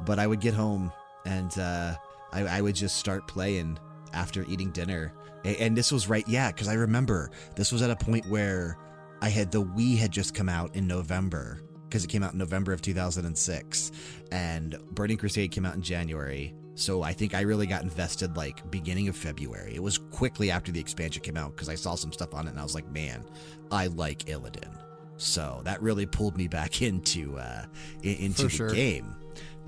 but 0.06 0.20
I 0.20 0.28
would 0.28 0.40
get 0.40 0.54
home 0.54 0.92
and 1.26 1.58
uh, 1.58 1.94
I, 2.32 2.42
I 2.42 2.60
would 2.60 2.76
just 2.76 2.96
start 2.98 3.26
playing 3.26 3.78
after 4.12 4.44
eating 4.48 4.70
dinner. 4.70 5.12
And 5.44 5.76
this 5.76 5.90
was 5.90 6.08
right, 6.08 6.26
yeah, 6.28 6.52
because 6.52 6.68
I 6.68 6.74
remember 6.74 7.30
this 7.56 7.72
was 7.72 7.82
at 7.82 7.90
a 7.90 7.96
point 7.96 8.26
where 8.26 8.78
I 9.22 9.28
had 9.28 9.50
the 9.50 9.62
Wii 9.62 9.96
had 9.96 10.12
just 10.12 10.34
come 10.34 10.48
out 10.48 10.76
in 10.76 10.86
November 10.86 11.62
because 11.88 12.04
it 12.04 12.08
came 12.08 12.22
out 12.22 12.32
in 12.32 12.38
November 12.38 12.72
of 12.72 12.80
2006, 12.80 13.90
and 14.30 14.78
Burning 14.92 15.16
Crusade 15.16 15.50
came 15.50 15.66
out 15.66 15.74
in 15.74 15.82
January. 15.82 16.54
So 16.80 17.02
I 17.02 17.12
think 17.12 17.34
I 17.34 17.42
really 17.42 17.66
got 17.66 17.82
invested 17.82 18.38
like 18.38 18.68
beginning 18.70 19.08
of 19.08 19.14
February. 19.14 19.74
It 19.74 19.82
was 19.82 19.98
quickly 19.98 20.50
after 20.50 20.72
the 20.72 20.80
expansion 20.80 21.22
came 21.22 21.36
out 21.36 21.54
because 21.54 21.68
I 21.68 21.74
saw 21.74 21.94
some 21.94 22.10
stuff 22.10 22.32
on 22.32 22.46
it 22.46 22.50
and 22.50 22.58
I 22.58 22.62
was 22.62 22.74
like, 22.74 22.90
man, 22.90 23.22
I 23.70 23.88
like 23.88 24.20
Illidan. 24.24 24.72
So 25.18 25.60
that 25.64 25.82
really 25.82 26.06
pulled 26.06 26.38
me 26.38 26.48
back 26.48 26.80
into 26.90 27.38
uh, 27.38 27.66
into 28.02 28.34
For 28.34 28.42
the 28.44 28.48
sure. 28.48 28.70
game. 28.70 29.14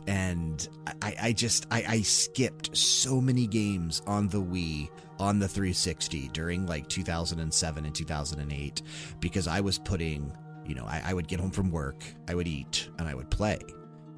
And 0.07 0.67
I, 1.03 1.15
I 1.21 1.33
just 1.35 1.67
I, 1.71 1.85
I 1.87 2.01
skipped 2.01 2.75
so 2.75 3.21
many 3.21 3.47
games 3.47 4.01
on 4.07 4.29
the 4.29 4.41
Wii 4.41 4.89
on 5.19 5.39
the 5.39 5.47
360 5.47 6.29
during 6.29 6.67
like 6.67 6.89
2007 6.89 7.85
and 7.85 7.95
2008 7.95 8.83
because 9.21 9.47
I 9.47 9.61
was 9.61 9.79
putting 9.79 10.33
you 10.65 10.75
know 10.75 10.87
I, 10.87 11.03
I 11.05 11.15
would 11.15 11.29
get 11.29 11.41
home 11.41 11.51
from 11.51 11.71
work 11.71 12.03
I 12.27 12.35
would 12.35 12.49
eat 12.49 12.89
and 12.99 13.07
I 13.07 13.15
would 13.15 13.31
play 13.31 13.61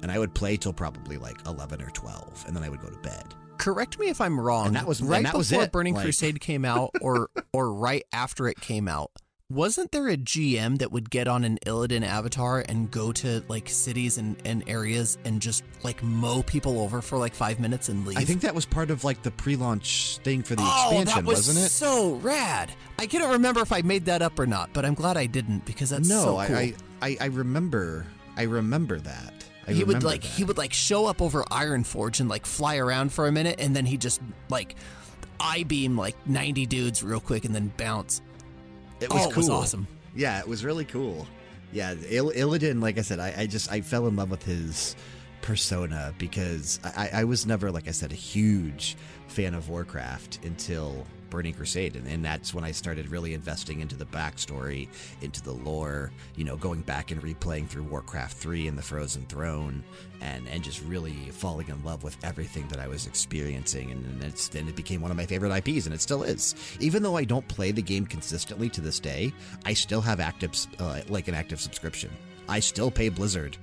and 0.01 0.11
I 0.11 0.19
would 0.19 0.33
play 0.33 0.57
till 0.57 0.73
probably 0.73 1.17
like 1.17 1.37
11 1.45 1.81
or 1.81 1.89
12 1.89 2.45
and 2.47 2.55
then 2.55 2.63
I 2.63 2.69
would 2.69 2.81
go 2.81 2.89
to 2.89 2.97
bed 2.97 3.33
Correct 3.57 3.99
me 3.99 4.09
if 4.09 4.21
I'm 4.21 4.39
wrong. 4.39 4.67
And 4.67 4.75
that 4.75 4.87
was- 4.87 5.01
right 5.01 5.23
that 5.23 5.35
was 5.35 5.49
before 5.49 5.65
it, 5.65 5.71
Burning 5.71 5.95
like- 5.95 6.03
Crusade 6.03 6.39
came 6.39 6.65
out, 6.65 6.91
or 7.01 7.29
or 7.53 7.73
right 7.73 8.03
after 8.11 8.47
it 8.47 8.59
came 8.59 8.87
out. 8.87 9.11
Wasn't 9.47 9.91
there 9.91 10.07
a 10.07 10.17
GM 10.17 10.79
that 10.79 10.91
would 10.91 11.11
get 11.11 11.27
on 11.27 11.43
an 11.43 11.59
Illidan 11.67 12.03
avatar 12.03 12.65
and 12.67 12.89
go 12.89 13.11
to 13.11 13.43
like 13.47 13.69
cities 13.69 14.17
and, 14.17 14.35
and 14.43 14.63
areas 14.67 15.19
and 15.23 15.39
just 15.39 15.63
like 15.83 16.01
mow 16.01 16.41
people 16.41 16.79
over 16.79 16.99
for 16.99 17.19
like 17.19 17.35
five 17.35 17.59
minutes 17.59 17.87
and 17.87 18.07
leave? 18.07 18.17
I 18.17 18.23
think 18.23 18.41
that 18.41 18.55
was 18.55 18.65
part 18.65 18.89
of 18.89 19.03
like 19.03 19.21
the 19.21 19.29
pre-launch 19.29 20.17
thing 20.23 20.41
for 20.41 20.55
the 20.55 20.63
oh, 20.65 20.87
expansion 20.99 21.15
that 21.15 21.25
was 21.25 21.47
wasn't 21.47 21.63
it 21.63 21.69
so 21.69 22.15
rad. 22.15 22.71
I 22.97 23.05
can't 23.05 23.23
remember 23.33 23.61
if 23.61 23.71
I 23.71 23.83
made 23.83 24.05
that 24.05 24.23
up 24.23 24.39
or 24.39 24.47
not, 24.47 24.73
but 24.73 24.83
I'm 24.83 24.95
glad 24.95 25.15
I 25.15 25.27
didn't 25.27 25.63
because 25.65 25.91
that's 25.91 26.09
no 26.09 26.23
so 26.23 26.25
cool. 26.47 26.57
I 26.57 26.73
I 27.03 27.17
I 27.21 27.25
remember 27.27 28.07
I 28.35 28.43
remember 28.43 28.99
that 28.99 29.45
I 29.67 29.73
he 29.73 29.83
would 29.83 30.03
like 30.03 30.21
that. 30.21 30.27
he 30.27 30.43
would 30.43 30.57
like 30.57 30.73
show 30.73 31.05
up 31.05 31.21
over 31.21 31.43
Ironforge 31.45 32.19
and 32.19 32.29
like 32.29 32.45
fly 32.45 32.77
around 32.77 33.11
for 33.11 33.27
a 33.27 33.31
minute 33.31 33.59
and 33.59 33.75
then 33.75 33.85
he 33.85 33.97
just 33.97 34.21
like 34.49 34.75
I 35.39 35.63
beam 35.63 35.97
like 35.97 36.15
90 36.27 36.65
dudes 36.67 37.03
real 37.03 37.19
quick 37.19 37.45
and 37.45 37.53
then 37.53 37.71
bounce. 37.77 38.21
It 38.99 39.07
oh, 39.11 39.15
was 39.15 39.25
oh, 39.25 39.29
cool. 39.29 39.31
it 39.31 39.37
was 39.37 39.49
awesome. 39.49 39.87
Yeah, 40.15 40.39
it 40.39 40.47
was 40.47 40.63
really 40.63 40.85
cool. 40.85 41.27
Yeah, 41.73 41.95
Il- 42.09 42.31
Illidan, 42.31 42.81
like 42.81 42.97
I 42.97 43.01
said, 43.01 43.19
I, 43.19 43.33
I 43.37 43.47
just 43.47 43.71
I 43.71 43.81
fell 43.81 44.07
in 44.07 44.15
love 44.15 44.31
with 44.31 44.43
his 44.43 44.95
persona 45.41 46.13
because 46.17 46.79
I, 46.83 47.09
I 47.13 47.23
was 47.25 47.45
never, 47.45 47.69
like 47.69 47.87
I 47.87 47.91
said, 47.91 48.11
a 48.11 48.15
huge 48.15 48.95
fan 49.27 49.53
of 49.53 49.69
Warcraft 49.69 50.39
until 50.45 51.05
Burning 51.35 51.53
Crusade, 51.53 51.97
and, 51.97 52.07
and 52.07 52.23
that's 52.23 52.53
when 52.53 52.63
I 52.63 52.71
started 52.71 53.09
really 53.09 53.33
investing 53.33 53.81
into 53.81 53.97
the 53.97 54.05
backstory, 54.05 54.87
into 55.19 55.41
the 55.41 55.51
lore. 55.51 56.13
You 56.37 56.45
know, 56.45 56.55
going 56.55 56.79
back 56.79 57.11
and 57.11 57.21
replaying 57.21 57.67
through 57.67 57.83
Warcraft 57.83 58.37
three 58.37 58.69
and 58.69 58.77
the 58.77 58.81
Frozen 58.81 59.25
Throne, 59.25 59.83
and 60.21 60.47
and 60.47 60.63
just 60.63 60.81
really 60.83 61.11
falling 61.31 61.67
in 61.67 61.83
love 61.83 62.03
with 62.05 62.15
everything 62.23 62.69
that 62.69 62.79
I 62.79 62.87
was 62.87 63.05
experiencing, 63.05 63.91
and, 63.91 64.05
and 64.05 64.23
it's 64.23 64.47
then 64.47 64.69
it 64.69 64.77
became 64.77 65.01
one 65.01 65.11
of 65.11 65.17
my 65.17 65.25
favorite 65.25 65.53
IPs, 65.53 65.87
and 65.87 65.93
it 65.93 65.99
still 65.99 66.23
is. 66.23 66.55
Even 66.79 67.03
though 67.03 67.17
I 67.17 67.25
don't 67.25 67.45
play 67.49 67.73
the 67.73 67.81
game 67.81 68.05
consistently 68.05 68.69
to 68.69 68.79
this 68.79 69.01
day, 69.01 69.33
I 69.65 69.73
still 69.73 69.99
have 69.99 70.21
active 70.21 70.55
uh, 70.79 71.01
like 71.09 71.27
an 71.27 71.33
active 71.35 71.59
subscription. 71.59 72.11
I 72.47 72.61
still 72.61 72.89
pay 72.89 73.09
Blizzard. 73.09 73.57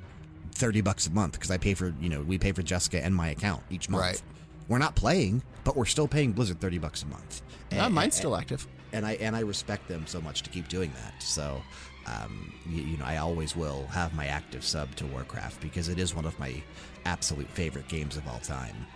30 0.54 0.82
bucks 0.82 1.06
a 1.06 1.10
month 1.10 1.32
because 1.32 1.50
I 1.50 1.56
pay 1.56 1.72
for, 1.72 1.94
you 1.98 2.10
know, 2.10 2.20
we 2.20 2.36
pay 2.36 2.52
for 2.52 2.60
Jessica 2.62 3.02
and 3.02 3.14
my 3.16 3.30
account 3.30 3.62
each 3.70 3.88
month. 3.88 4.02
Right. 4.02 4.22
We're 4.68 4.78
not 4.78 4.94
playing, 4.94 5.42
but 5.64 5.76
we're 5.76 5.84
still 5.86 6.08
paying 6.08 6.32
Blizzard 6.32 6.60
30 6.60 6.78
bucks 6.78 7.02
a 7.02 7.06
month. 7.06 7.42
And- 7.70 7.94
mine's 7.94 8.16
still 8.16 8.36
active. 8.36 8.66
and 8.92 9.06
I 9.06 9.12
and 9.14 9.34
I 9.34 9.40
respect 9.40 9.88
them 9.88 10.06
so 10.06 10.20
much 10.20 10.42
to 10.42 10.50
keep 10.50 10.68
doing 10.68 10.92
that. 11.02 11.22
So, 11.22 11.62
um, 12.06 12.52
you, 12.68 12.82
you 12.82 12.96
know, 12.98 13.04
I 13.06 13.16
always 13.18 13.56
will 13.56 13.86
have 13.86 14.14
my 14.14 14.26
active 14.26 14.64
sub 14.64 14.94
to 14.96 15.06
Warcraft 15.06 15.60
because 15.62 15.88
it 15.88 15.98
is 15.98 16.14
one 16.14 16.26
of 16.26 16.38
my 16.38 16.62
absolute 17.06 17.48
favorite 17.48 17.88
games 17.88 18.16
of 18.16 18.26
all 18.28 18.40
time. 18.40 18.86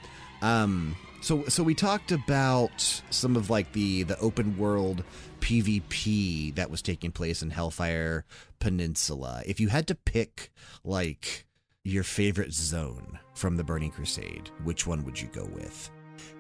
Um, 0.43 0.97
so 1.23 1.45
so 1.49 1.63
we 1.63 1.75
talked 1.75 2.13
about 2.13 3.03
some 3.11 3.37
of 3.37 3.49
like 3.49 3.73
the 3.73 4.03
the 4.03 4.19
open 4.19 4.59
world 4.59 5.03
PvP 5.41 6.55
that 6.57 6.71
was 6.71 6.83
taking 6.83 7.11
place 7.11 7.43
in 7.43 7.51
Hellfire 7.51 8.25
Peninsula. 8.59 9.43
If 9.47 9.61
you 9.61 9.69
had 9.69 9.87
to 9.87 9.95
pick 9.95 10.51
like 10.85 11.46
your 11.87 12.03
favorite 12.03 12.53
zone 12.53 13.19
from 13.35 13.57
the 13.57 13.63
Burning 13.63 13.93
Crusade, 13.93 14.51
which 14.65 14.87
one 14.87 15.05
would 15.05 15.21
you 15.21 15.29
go 15.29 15.45
with? 15.55 15.91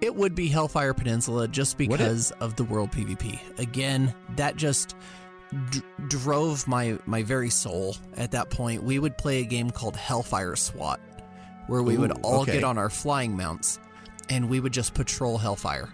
It 0.01 0.15
would 0.15 0.35
be 0.35 0.49
Hellfire 0.49 0.93
Peninsula 0.93 1.47
just 1.47 1.79
because 1.79 2.33
of 2.33 2.57
the 2.57 2.65
world 2.65 2.91
PvP. 2.91 3.39
Again, 3.59 4.13
that 4.37 4.57
just 4.57 4.97
d- 5.71 5.83
drove 6.09 6.67
my 6.67 6.99
my 7.07 7.23
very 7.23 7.51
soul 7.51 7.97
at 8.17 8.33
that 8.33 8.51
point. 8.51 8.83
We 8.83 8.99
would 8.99 9.17
play 9.17 9.41
a 9.41 9.45
game 9.45 9.71
called 9.71 9.95
Hellfire 9.97 10.57
SWAT, 10.57 11.01
where 11.69 11.83
we 11.83 11.97
would 11.97 12.13
all 12.23 12.43
okay. 12.43 12.55
get 12.55 12.65
on 12.65 12.77
our 12.77 12.91
flying 12.91 13.37
mounts 13.37 13.79
and 14.29 14.51
we 14.51 14.59
would 14.59 14.73
just 14.73 14.95
patrol 14.95 15.39
Hellfire. 15.39 15.93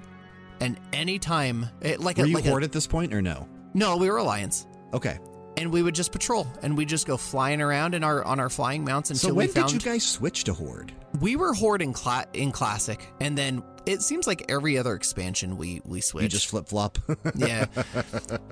And 0.61 0.80
anytime, 0.92 1.66
it, 1.80 2.00
like 2.00 2.16
Were 2.16 2.24
a, 2.24 2.28
you 2.28 2.36
like 2.36 2.46
Horde 2.46 2.62
a, 2.62 2.66
at 2.66 2.72
this 2.72 2.86
point 2.86 3.12
or 3.12 3.20
no? 3.20 3.48
no, 3.74 3.96
we 3.96 4.09
were 4.09 4.16
Alliance, 4.16 4.66
Okay. 4.94 5.18
And 5.57 5.70
we 5.72 5.82
would 5.82 5.94
just 5.94 6.12
patrol, 6.12 6.46
and 6.62 6.76
we 6.76 6.84
just 6.84 7.07
go 7.07 7.16
flying 7.16 7.61
around 7.61 7.94
in 7.94 8.05
our 8.05 8.24
on 8.24 8.40
our 8.40 8.50
flying 8.50 8.84
mounts 8.84 9.11
until. 9.11 9.30
So 9.30 9.34
when 9.34 9.46
we 9.46 9.53
found 9.53 9.72
did 9.72 9.84
you 9.84 9.90
guys 9.90 10.05
switch 10.05 10.44
to 10.44 10.55
Horde? 10.55 10.92
we 11.20 11.36
were 11.36 11.53
Horde 11.53 11.82
in, 11.82 11.92
cla- 11.92 12.26
in 12.32 12.53
Classic, 12.53 13.07
and 13.20 13.36
then 13.36 13.62
it 13.86 14.03
seems 14.03 14.26
like 14.26 14.50
every 14.50 14.78
other 14.78 14.94
expansion 14.94 15.57
we 15.57 15.80
we 15.84 16.00
switched. 16.00 16.22
You 16.22 16.28
just 16.28 16.46
flip 16.46 16.68
flop. 16.68 16.98
yeah, 17.36 17.66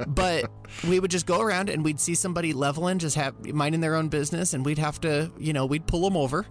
but 0.07 0.51
we 0.87 1.01
would 1.01 1.11
just 1.11 1.27
go 1.27 1.41
around 1.41 1.71
and 1.71 1.85
we'd 1.85 2.01
see 2.01 2.15
somebody 2.15 2.53
leveling, 2.53 2.99
just 2.99 3.17
have 3.17 3.35
minding 3.47 3.81
their 3.81 3.95
own 3.95 4.09
business, 4.09 4.53
and 4.55 4.65
we'd 4.65 4.79
have 4.79 5.01
to, 5.01 5.31
you 5.39 5.53
know, 5.53 5.67
we'd 5.67 5.87
pull 5.87 6.03
them 6.03 6.17
over, 6.17 6.47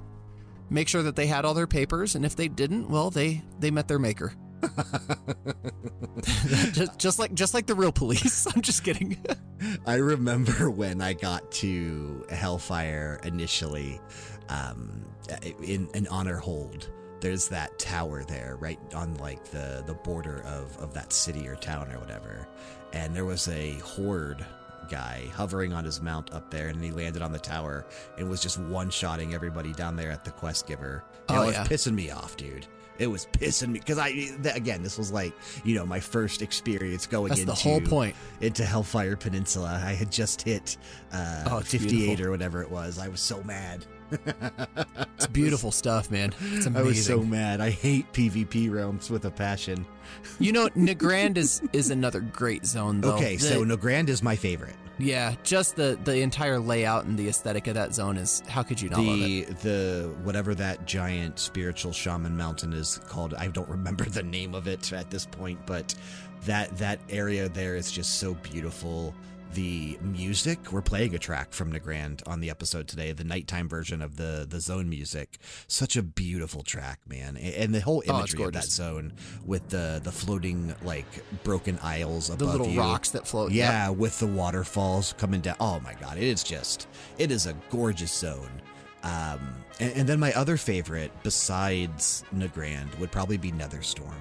make 0.70 0.88
sure 0.88 1.04
that 1.04 1.16
they 1.16 1.28
had 1.28 1.46
all 1.46 1.54
their 1.54 1.68
papers, 1.68 2.16
and 2.16 2.26
if 2.26 2.36
they 2.36 2.48
didn't, 2.48 2.90
well, 2.90 3.10
they 3.10 3.44
they 3.60 3.72
met 3.72 3.88
their 3.88 4.00
maker. 4.00 4.34
just, 6.74 6.98
just 6.98 7.20
like 7.20 7.34
just 7.34 7.54
like 7.54 7.66
the 7.66 7.76
real 7.76 7.92
police. 7.92 8.48
I'm 8.56 8.62
just 8.62 8.84
kidding. 8.84 9.18
I 9.86 9.96
remember 9.96 10.70
when 10.70 11.02
I 11.02 11.14
got 11.14 11.52
to 11.54 12.26
Hellfire 12.30 13.20
initially, 13.24 14.00
um, 14.50 15.06
in 15.64 15.90
an 15.94 16.08
honor 16.08 16.38
hold. 16.38 16.90
There's 17.22 17.50
that 17.50 17.78
tower 17.78 18.24
there, 18.24 18.56
right 18.62 18.80
on 18.96 19.16
like 19.16 19.44
the 19.46 19.84
the 19.86 19.94
border 19.94 20.42
of 20.46 20.78
of 20.78 20.94
that 20.94 21.12
city 21.12 21.48
or 21.50 21.56
town 21.56 21.92
or 21.92 22.00
whatever, 22.00 22.48
and 22.94 23.14
there 23.14 23.26
was 23.26 23.50
a 23.50 23.74
horde 23.80 24.46
guy 24.90 25.26
hovering 25.34 25.74
on 25.74 25.84
his 25.84 26.02
mount 26.02 26.32
up 26.34 26.50
there, 26.50 26.70
and 26.70 26.82
he 26.82 26.92
landed 26.92 27.22
on 27.22 27.34
the 27.34 27.40
tower 27.40 27.86
and 28.18 28.30
was 28.30 28.42
just 28.42 28.58
one 28.58 28.90
shotting 28.90 29.34
everybody 29.34 29.74
down 29.74 29.98
there 29.98 30.12
at 30.12 30.24
the 30.24 30.32
quest 30.32 30.66
giver. 30.66 31.04
And 31.28 31.38
Oh, 31.38 31.44
it 31.44 31.48
was 31.48 31.56
yeah. 31.56 31.66
pissing 31.66 31.94
me 31.94 32.10
off, 32.10 32.38
dude. 32.38 32.66
It 33.00 33.08
was 33.08 33.26
pissing 33.28 33.70
me 33.70 33.80
because 33.80 33.98
I 33.98 34.10
again 34.54 34.84
this 34.84 34.98
was 34.98 35.12
like 35.12 35.34
you 35.64 35.74
know 35.76 35.86
my 35.86 36.00
first 36.00 36.42
experience 36.42 37.08
going 37.08 37.30
That's 37.30 37.40
into 37.42 37.52
the 37.54 37.58
whole 37.58 37.82
point. 37.82 38.16
into 38.42 38.66
Hellfire 38.66 39.16
Peninsula. 39.16 39.82
I 39.84 39.94
had 39.94 40.12
just 40.12 40.42
hit 40.42 40.78
uh, 41.14 41.46
Oh, 41.50 41.60
58 41.62 41.90
beautiful. 41.90 42.26
or 42.28 42.32
whatever 42.32 42.62
it 42.62 42.70
was. 42.70 43.00
I 43.00 43.08
was 43.08 43.22
so 43.22 43.42
mad. 43.44 43.86
It's 45.16 45.28
beautiful 45.28 45.72
stuff, 45.72 46.10
man. 46.12 46.34
It's 46.54 46.68
I 46.76 46.82
was 46.82 47.04
so 47.06 47.22
mad. 47.22 47.62
I 47.62 47.70
hate 47.70 48.12
PvP 48.14 48.72
realms 48.72 49.10
with 49.10 49.26
a 49.26 49.32
passion. 49.32 49.86
you 50.40 50.52
know, 50.52 50.68
Nagrand 50.76 51.38
is 51.38 51.62
is 51.74 51.92
another 51.92 52.20
great 52.20 52.66
zone 52.66 53.02
though. 53.02 53.16
okay, 53.16 53.36
The- 53.36 53.44
so 53.44 53.64
Nagrand 53.66 54.10
is 54.10 54.22
my 54.24 54.36
favorite. 54.36 54.76
Yeah, 55.00 55.36
just 55.44 55.76
the 55.76 55.98
the 56.04 56.20
entire 56.20 56.60
layout 56.60 57.06
and 57.06 57.18
the 57.18 57.30
aesthetic 57.30 57.68
of 57.68 57.76
that 57.76 57.94
zone 57.96 58.18
is 58.18 58.44
how 58.48 58.64
could 58.64 58.82
you 58.82 58.90
not 58.90 59.00
love 59.00 59.22
it? 59.22 59.48
The 59.48 59.54
the 59.70 60.16
whatever 60.24 60.54
that 60.56 60.86
giant 60.86 61.40
spiritual 61.40 61.94
shaman 61.94 62.36
mountain 62.36 62.74
is 62.74 63.00
called. 63.08 63.34
I 63.34 63.48
don't 63.48 63.70
remember 63.80 64.04
the 64.04 64.24
name 64.24 64.54
of 64.54 64.68
it 64.68 64.92
at 64.92 65.10
this 65.10 65.26
point, 65.26 65.60
but 65.66 65.96
that 66.46 66.78
that 66.78 67.00
area 67.10 67.50
there 67.50 67.76
is 67.76 67.92
just 67.92 68.20
so 68.20 68.34
beautiful. 68.36 69.16
The 69.54 69.98
music 70.02 70.72
we're 70.72 70.84
playing 70.84 71.16
a 71.16 71.20
track 71.20 71.54
from 71.54 71.74
Nagrand 71.74 72.22
on 72.28 72.40
the 72.40 72.52
episode 72.52 72.88
today, 72.88 73.12
the 73.14 73.24
nighttime 73.24 73.68
version 73.68 74.02
of 74.02 74.16
the 74.16 74.46
the 74.48 74.60
zone 74.60 74.88
music. 74.90 75.40
Such 75.68 75.96
a 75.98 76.04
beautiful 76.04 76.62
track, 76.62 77.00
man, 77.08 77.36
and 77.36 77.74
the 77.74 77.80
whole 77.82 78.04
Oh, 78.08 78.18
imagery 78.20 78.44
of 78.44 78.54
that 78.54 78.66
zone 78.66 79.14
with 79.44 79.70
the 79.70 80.02
the 80.04 80.12
floating 80.12 80.76
like 80.84 81.08
broken 81.44 81.80
isles 81.82 82.28
The 82.28 82.34
above 82.36 82.52
little 82.52 82.68
you. 82.68 82.80
rocks 82.80 83.10
that 83.12 83.26
float. 83.28 83.52
Yeah, 83.52 83.90
with 83.90 84.20
the 84.20 84.28
waterfalls 84.28 85.14
coming 85.18 85.42
down. 85.42 85.56
Oh 85.60 85.80
my 85.80 85.96
god, 85.96 86.18
it 86.18 86.24
is 86.24 86.44
just 86.44 86.88
it 87.18 87.32
is 87.32 87.48
a 87.48 87.54
gorgeous 87.72 88.14
zone. 88.14 88.62
Um, 89.02 89.56
and, 89.80 89.94
and 89.94 90.10
then 90.10 90.20
my 90.20 90.32
other 90.34 90.58
favorite, 90.58 91.12
besides 91.24 92.24
Nagrand, 92.36 92.98
would 93.00 93.12
probably 93.12 93.38
be 93.38 93.52
Netherstorm. 93.52 94.14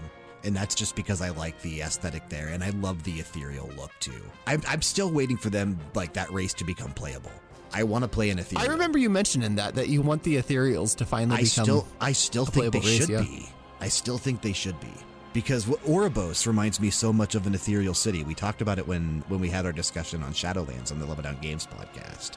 And 0.44 0.54
that's 0.54 0.74
just 0.74 0.94
because 0.94 1.20
I 1.20 1.30
like 1.30 1.60
the 1.62 1.80
aesthetic 1.80 2.28
there, 2.28 2.48
and 2.48 2.62
I 2.62 2.70
love 2.70 3.02
the 3.02 3.14
ethereal 3.14 3.68
look 3.76 3.90
too. 3.98 4.22
I'm, 4.46 4.62
I'm 4.68 4.82
still 4.82 5.10
waiting 5.10 5.36
for 5.36 5.50
them, 5.50 5.78
like 5.94 6.12
that 6.12 6.30
race, 6.32 6.54
to 6.54 6.64
become 6.64 6.92
playable. 6.92 7.32
I 7.72 7.82
want 7.82 8.04
to 8.04 8.08
play 8.08 8.30
an 8.30 8.38
ethereal. 8.38 8.68
I 8.68 8.72
remember 8.72 8.98
you 8.98 9.10
mentioning 9.10 9.56
that 9.56 9.74
that 9.74 9.88
you 9.88 10.00
want 10.00 10.22
the 10.22 10.36
ethereals 10.36 10.96
to 10.96 11.04
finally 11.04 11.38
I 11.40 11.42
become. 11.42 11.64
still, 11.64 11.88
I 12.00 12.12
still 12.12 12.46
think 12.46 12.72
they 12.72 12.78
race, 12.78 12.98
should 12.98 13.08
yeah. 13.08 13.20
be. 13.20 13.48
I 13.80 13.88
still 13.88 14.18
think 14.18 14.40
they 14.42 14.52
should 14.52 14.78
be 14.80 14.92
because 15.32 15.68
what 15.68 15.82
Oribos 15.84 16.46
reminds 16.46 16.80
me 16.80 16.90
so 16.90 17.12
much 17.12 17.34
of 17.34 17.46
an 17.46 17.54
ethereal 17.54 17.94
city. 17.94 18.24
We 18.24 18.34
talked 18.34 18.62
about 18.62 18.78
it 18.78 18.86
when 18.86 19.22
when 19.28 19.40
we 19.40 19.48
had 19.50 19.66
our 19.66 19.72
discussion 19.72 20.22
on 20.22 20.32
Shadowlands 20.32 20.92
on 20.92 20.98
the 20.98 21.22
Down 21.22 21.38
Games 21.40 21.66
podcast. 21.66 22.32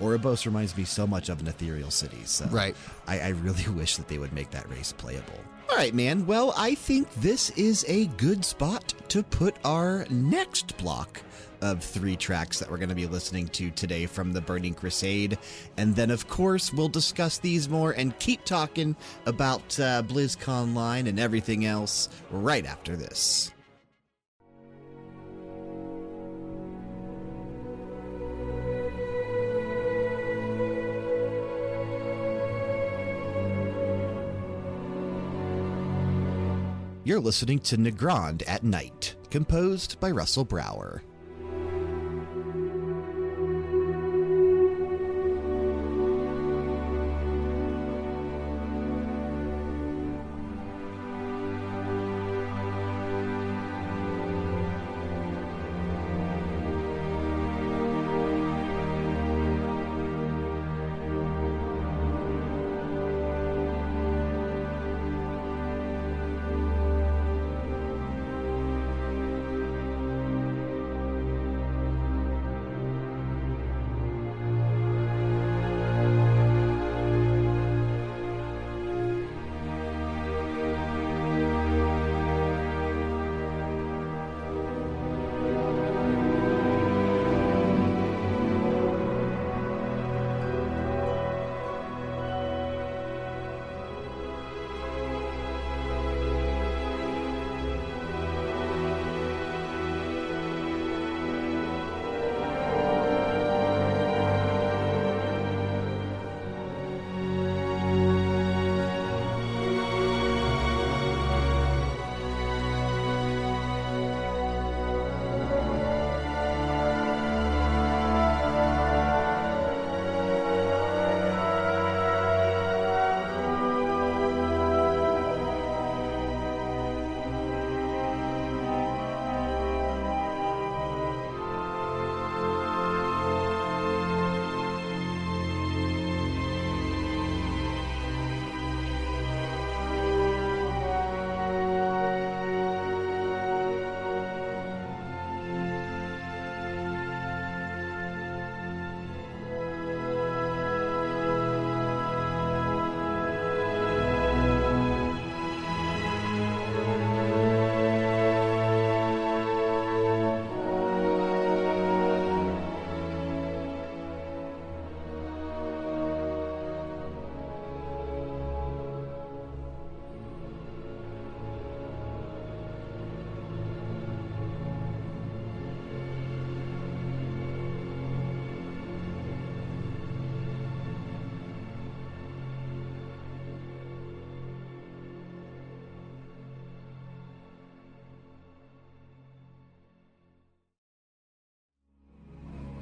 Oribos 0.00 0.44
reminds 0.44 0.76
me 0.76 0.84
so 0.84 1.06
much 1.06 1.28
of 1.28 1.40
an 1.40 1.46
ethereal 1.46 1.90
city. 1.90 2.20
So 2.24 2.46
Right. 2.46 2.76
I, 3.06 3.20
I 3.20 3.28
really 3.30 3.68
wish 3.74 3.96
that 3.96 4.08
they 4.08 4.18
would 4.18 4.32
make 4.32 4.50
that 4.50 4.68
race 4.68 4.92
playable. 4.92 5.40
All 5.68 5.76
right, 5.76 5.94
man. 5.94 6.26
Well, 6.26 6.54
I 6.56 6.76
think 6.76 7.12
this 7.14 7.50
is 7.50 7.84
a 7.88 8.06
good 8.06 8.44
spot 8.44 8.94
to 9.08 9.22
put 9.24 9.56
our 9.64 10.06
next 10.10 10.76
block 10.78 11.22
of 11.60 11.82
three 11.82 12.16
tracks 12.16 12.60
that 12.60 12.70
we're 12.70 12.76
going 12.78 12.88
to 12.88 12.94
be 12.94 13.06
listening 13.06 13.48
to 13.48 13.70
today 13.70 14.06
from 14.06 14.32
the 14.32 14.40
Burning 14.40 14.74
Crusade. 14.74 15.38
And 15.76 15.96
then, 15.96 16.10
of 16.10 16.28
course, 16.28 16.72
we'll 16.72 16.88
discuss 16.88 17.38
these 17.38 17.68
more 17.68 17.90
and 17.92 18.16
keep 18.20 18.44
talking 18.44 18.94
about 19.26 19.60
uh, 19.80 20.02
BlizzConline 20.04 21.08
and 21.08 21.18
everything 21.18 21.64
else 21.64 22.08
right 22.30 22.64
after 22.64 22.94
this. 22.94 23.50
You're 37.06 37.20
listening 37.20 37.60
to 37.60 37.76
Nagrand 37.76 38.42
at 38.48 38.64
Night, 38.64 39.14
composed 39.30 40.00
by 40.00 40.10
Russell 40.10 40.44
Brower. 40.44 41.04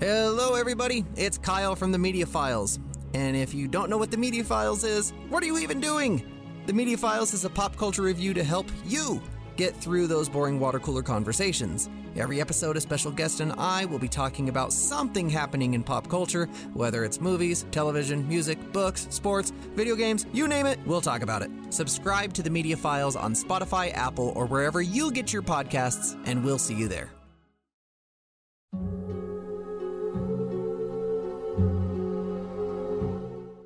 Hello, 0.06 0.54
everybody. 0.54 1.02
It's 1.16 1.38
Kyle 1.38 1.74
from 1.74 1.90
the 1.90 1.96
Media 1.96 2.26
Files. 2.26 2.78
And 3.14 3.34
if 3.34 3.54
you 3.54 3.66
don't 3.66 3.88
know 3.88 3.96
what 3.96 4.10
the 4.10 4.18
Media 4.18 4.44
Files 4.44 4.84
is, 4.84 5.14
what 5.30 5.42
are 5.42 5.46
you 5.46 5.56
even 5.56 5.80
doing? 5.80 6.30
The 6.66 6.74
Media 6.74 6.98
Files 6.98 7.32
is 7.32 7.46
a 7.46 7.48
pop 7.48 7.74
culture 7.78 8.02
review 8.02 8.34
to 8.34 8.44
help 8.44 8.70
you 8.84 9.22
get 9.56 9.74
through 9.74 10.06
those 10.06 10.28
boring 10.28 10.60
water 10.60 10.78
cooler 10.78 11.02
conversations. 11.02 11.88
Every 12.16 12.38
episode, 12.38 12.76
a 12.76 12.82
special 12.82 13.12
guest 13.12 13.40
and 13.40 13.54
I 13.56 13.86
will 13.86 13.98
be 13.98 14.06
talking 14.06 14.50
about 14.50 14.74
something 14.74 15.30
happening 15.30 15.72
in 15.72 15.82
pop 15.82 16.10
culture, 16.10 16.50
whether 16.74 17.02
it's 17.02 17.18
movies, 17.18 17.64
television, 17.70 18.28
music, 18.28 18.58
books, 18.74 19.06
sports, 19.08 19.54
video 19.74 19.96
games, 19.96 20.26
you 20.34 20.46
name 20.48 20.66
it, 20.66 20.78
we'll 20.84 21.00
talk 21.00 21.22
about 21.22 21.40
it. 21.40 21.50
Subscribe 21.70 22.34
to 22.34 22.42
the 22.42 22.50
Media 22.50 22.76
Files 22.76 23.16
on 23.16 23.32
Spotify, 23.32 23.90
Apple, 23.94 24.34
or 24.36 24.44
wherever 24.44 24.82
you 24.82 25.10
get 25.10 25.32
your 25.32 25.40
podcasts, 25.40 26.20
and 26.26 26.44
we'll 26.44 26.58
see 26.58 26.74
you 26.74 26.88
there. 26.88 27.10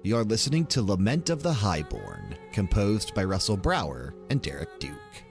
You're 0.09 0.25
listening 0.25 0.65
to 0.69 0.81
Lament 0.81 1.29
of 1.29 1.43
the 1.43 1.53
Highborn, 1.53 2.35
composed 2.51 3.13
by 3.13 3.25
Russell 3.25 3.59
Brower 3.59 4.15
and 4.31 4.41
Derek 4.41 4.81
Duke. 4.81 5.28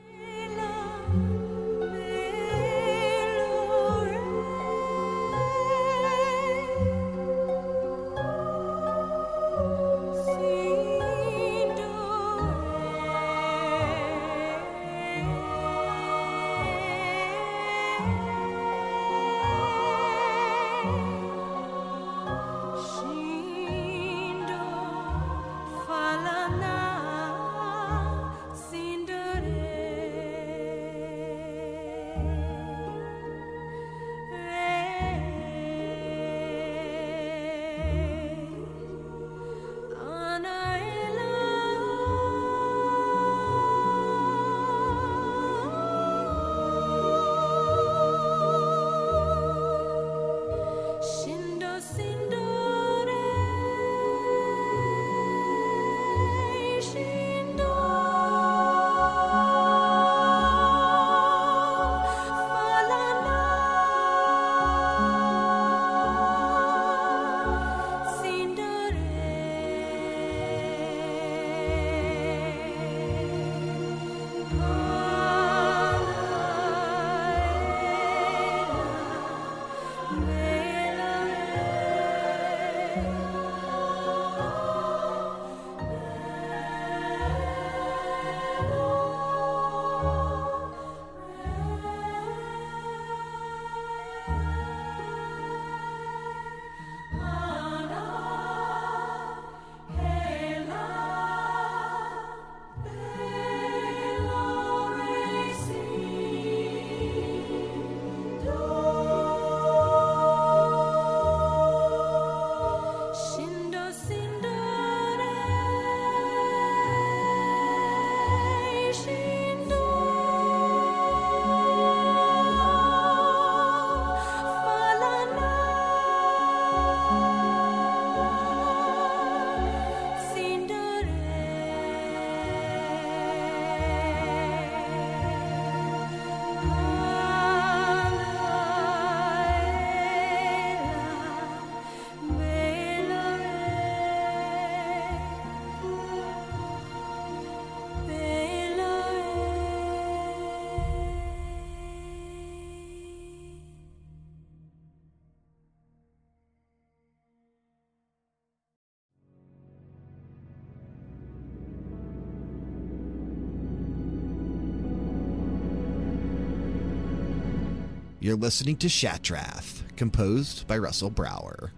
You're 168.27 168.35
listening 168.35 168.75
to 168.79 168.87
Shattrath, 168.87 169.95
composed 169.95 170.67
by 170.67 170.77
Russell 170.79 171.09
Brower. 171.09 171.71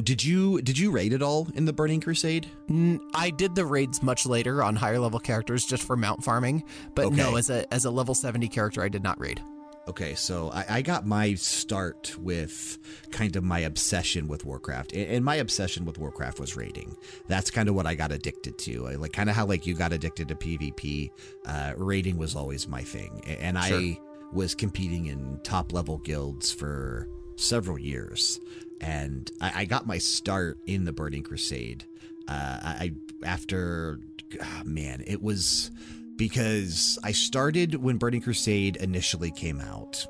Did 0.00 0.24
you 0.24 0.60
did 0.62 0.78
you 0.78 0.90
raid 0.90 1.12
it 1.12 1.22
all 1.22 1.48
in 1.54 1.64
the 1.64 1.72
Burning 1.72 2.00
Crusade? 2.00 2.46
N- 2.68 3.00
I 3.14 3.30
did 3.30 3.54
the 3.54 3.64
raids 3.64 4.02
much 4.02 4.26
later 4.26 4.62
on 4.62 4.76
higher 4.76 4.98
level 4.98 5.18
characters 5.20 5.64
just 5.64 5.82
for 5.82 5.96
mount 5.96 6.24
farming, 6.24 6.64
but 6.94 7.12
no, 7.12 7.36
as 7.36 7.50
a 7.50 7.72
as 7.72 7.84
a 7.84 7.90
level 7.90 8.14
70 8.14 8.48
character, 8.48 8.82
I 8.82 8.88
did 8.88 9.02
not 9.02 9.20
raid. 9.20 9.42
Okay, 9.88 10.14
so 10.14 10.50
I, 10.50 10.64
I 10.68 10.82
got 10.82 11.06
my 11.06 11.34
start 11.34 12.16
with 12.18 12.78
kind 13.10 13.34
of 13.34 13.42
my 13.42 13.60
obsession 13.60 14.28
with 14.28 14.44
Warcraft, 14.44 14.92
and, 14.92 15.24
my 15.24 15.36
obsession 15.36 15.84
with 15.84 15.98
Warcraft 15.98 16.38
was 16.38 16.54
raiding. 16.54 16.96
That's 17.26 17.50
kind 17.50 17.68
of 17.68 17.74
what 17.74 17.86
I 17.86 17.96
got 17.96 18.12
addicted 18.12 18.56
to. 18.58 18.86
I, 18.86 18.94
like 18.94 19.12
kind 19.12 19.28
of 19.28 19.34
how 19.34 19.46
like 19.46 19.66
you 19.66 19.74
got 19.74 19.92
addicted 19.92 20.28
to 20.28 20.34
PvP. 20.36 21.10
Uh, 21.44 21.72
raiding 21.76 22.18
was 22.18 22.36
always 22.36 22.68
my 22.68 22.82
thing, 22.82 23.22
and 23.26 23.58
I 23.58 23.98
was 24.32 24.54
competing 24.54 25.06
in 25.06 25.40
top 25.42 25.72
level 25.72 25.98
guilds 25.98 26.52
for 26.52 27.08
several 27.34 27.78
years, 27.78 28.38
and 28.80 29.30
I, 29.40 29.52
I 29.56 29.64
got 29.64 29.86
my 29.86 29.98
start 29.98 30.58
in 30.66 30.84
the 30.84 30.92
Burning 30.92 31.22
Crusade. 31.22 31.84
Uh, 32.28 32.58
I 32.62 32.92
after 33.24 34.00
ah, 34.40 34.62
man, 34.64 35.02
it 35.06 35.22
was 35.22 35.70
because 36.16 36.98
I 37.02 37.12
started 37.12 37.76
when 37.76 37.96
Burning 37.96 38.20
Crusade 38.22 38.76
initially 38.76 39.30
came 39.30 39.60
out. 39.60 40.06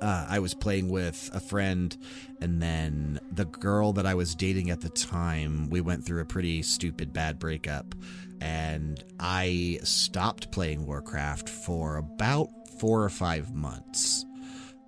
Uh, 0.00 0.26
I 0.28 0.38
was 0.38 0.54
playing 0.54 0.90
with 0.90 1.30
a 1.32 1.40
friend, 1.40 1.96
and 2.40 2.60
then 2.60 3.20
the 3.32 3.46
girl 3.46 3.92
that 3.94 4.04
I 4.04 4.14
was 4.14 4.34
dating 4.34 4.70
at 4.70 4.82
the 4.82 4.90
time, 4.90 5.70
we 5.70 5.80
went 5.80 6.04
through 6.04 6.20
a 6.20 6.26
pretty 6.26 6.62
stupid 6.62 7.12
bad 7.12 7.38
breakup, 7.38 7.94
and 8.40 9.02
I 9.18 9.78
stopped 9.82 10.52
playing 10.52 10.84
Warcraft 10.84 11.48
for 11.48 11.96
about 11.96 12.48
four 12.78 13.02
or 13.02 13.08
five 13.08 13.54
months. 13.54 14.26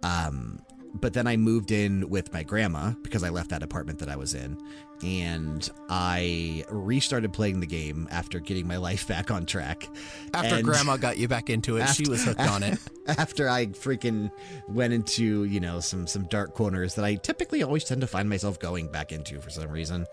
Um, 0.03 0.61
but 1.01 1.12
then 1.12 1.26
I 1.26 1.36
moved 1.36 1.70
in 1.70 2.09
with 2.09 2.32
my 2.32 2.42
grandma 2.42 2.92
because 3.03 3.22
I 3.22 3.30
left 3.30 3.51
that 3.51 3.62
apartment 3.62 3.99
that 4.01 4.09
I 4.09 4.16
was 4.16 4.34
in. 4.34 4.57
And 5.03 5.68
I 5.90 6.64
restarted 6.70 7.34
playing 7.34 7.61
the 7.61 7.66
game 7.66 8.09
after 8.11 8.40
getting 8.40 8.66
my 8.66 8.78
life 8.78 9.07
back 9.07 9.30
on 9.30 9.44
track. 9.44 9.88
After 10.32 10.55
And- 10.55 10.64
grandma 10.64 10.97
got 10.97 11.18
you 11.18 11.28
back 11.28 11.51
into 11.51 11.76
it, 11.76 11.86
she 11.88 12.09
was 12.09 12.24
hooked 12.24 12.40
on 12.40 12.62
it. 12.62 12.78
after 13.07 13.47
I 13.49 13.66
freaking 13.66 14.30
went 14.68 14.94
into 14.94 15.44
you 15.44 15.61
know 15.61 15.80
some 15.80 16.07
some 16.07 16.24
dark 16.24 16.55
corners 16.55 16.94
that 16.94 17.05
I 17.05 17.16
typically 17.16 17.62
always 17.62 17.84
tend 17.84 18.01
to 18.01 18.07
find 18.07 18.28
myself 18.28 18.59
going 18.59 18.88
back 18.88 19.12
into 19.12 19.38
for 19.40 19.51
some 19.51 19.70
reason, 19.70 20.07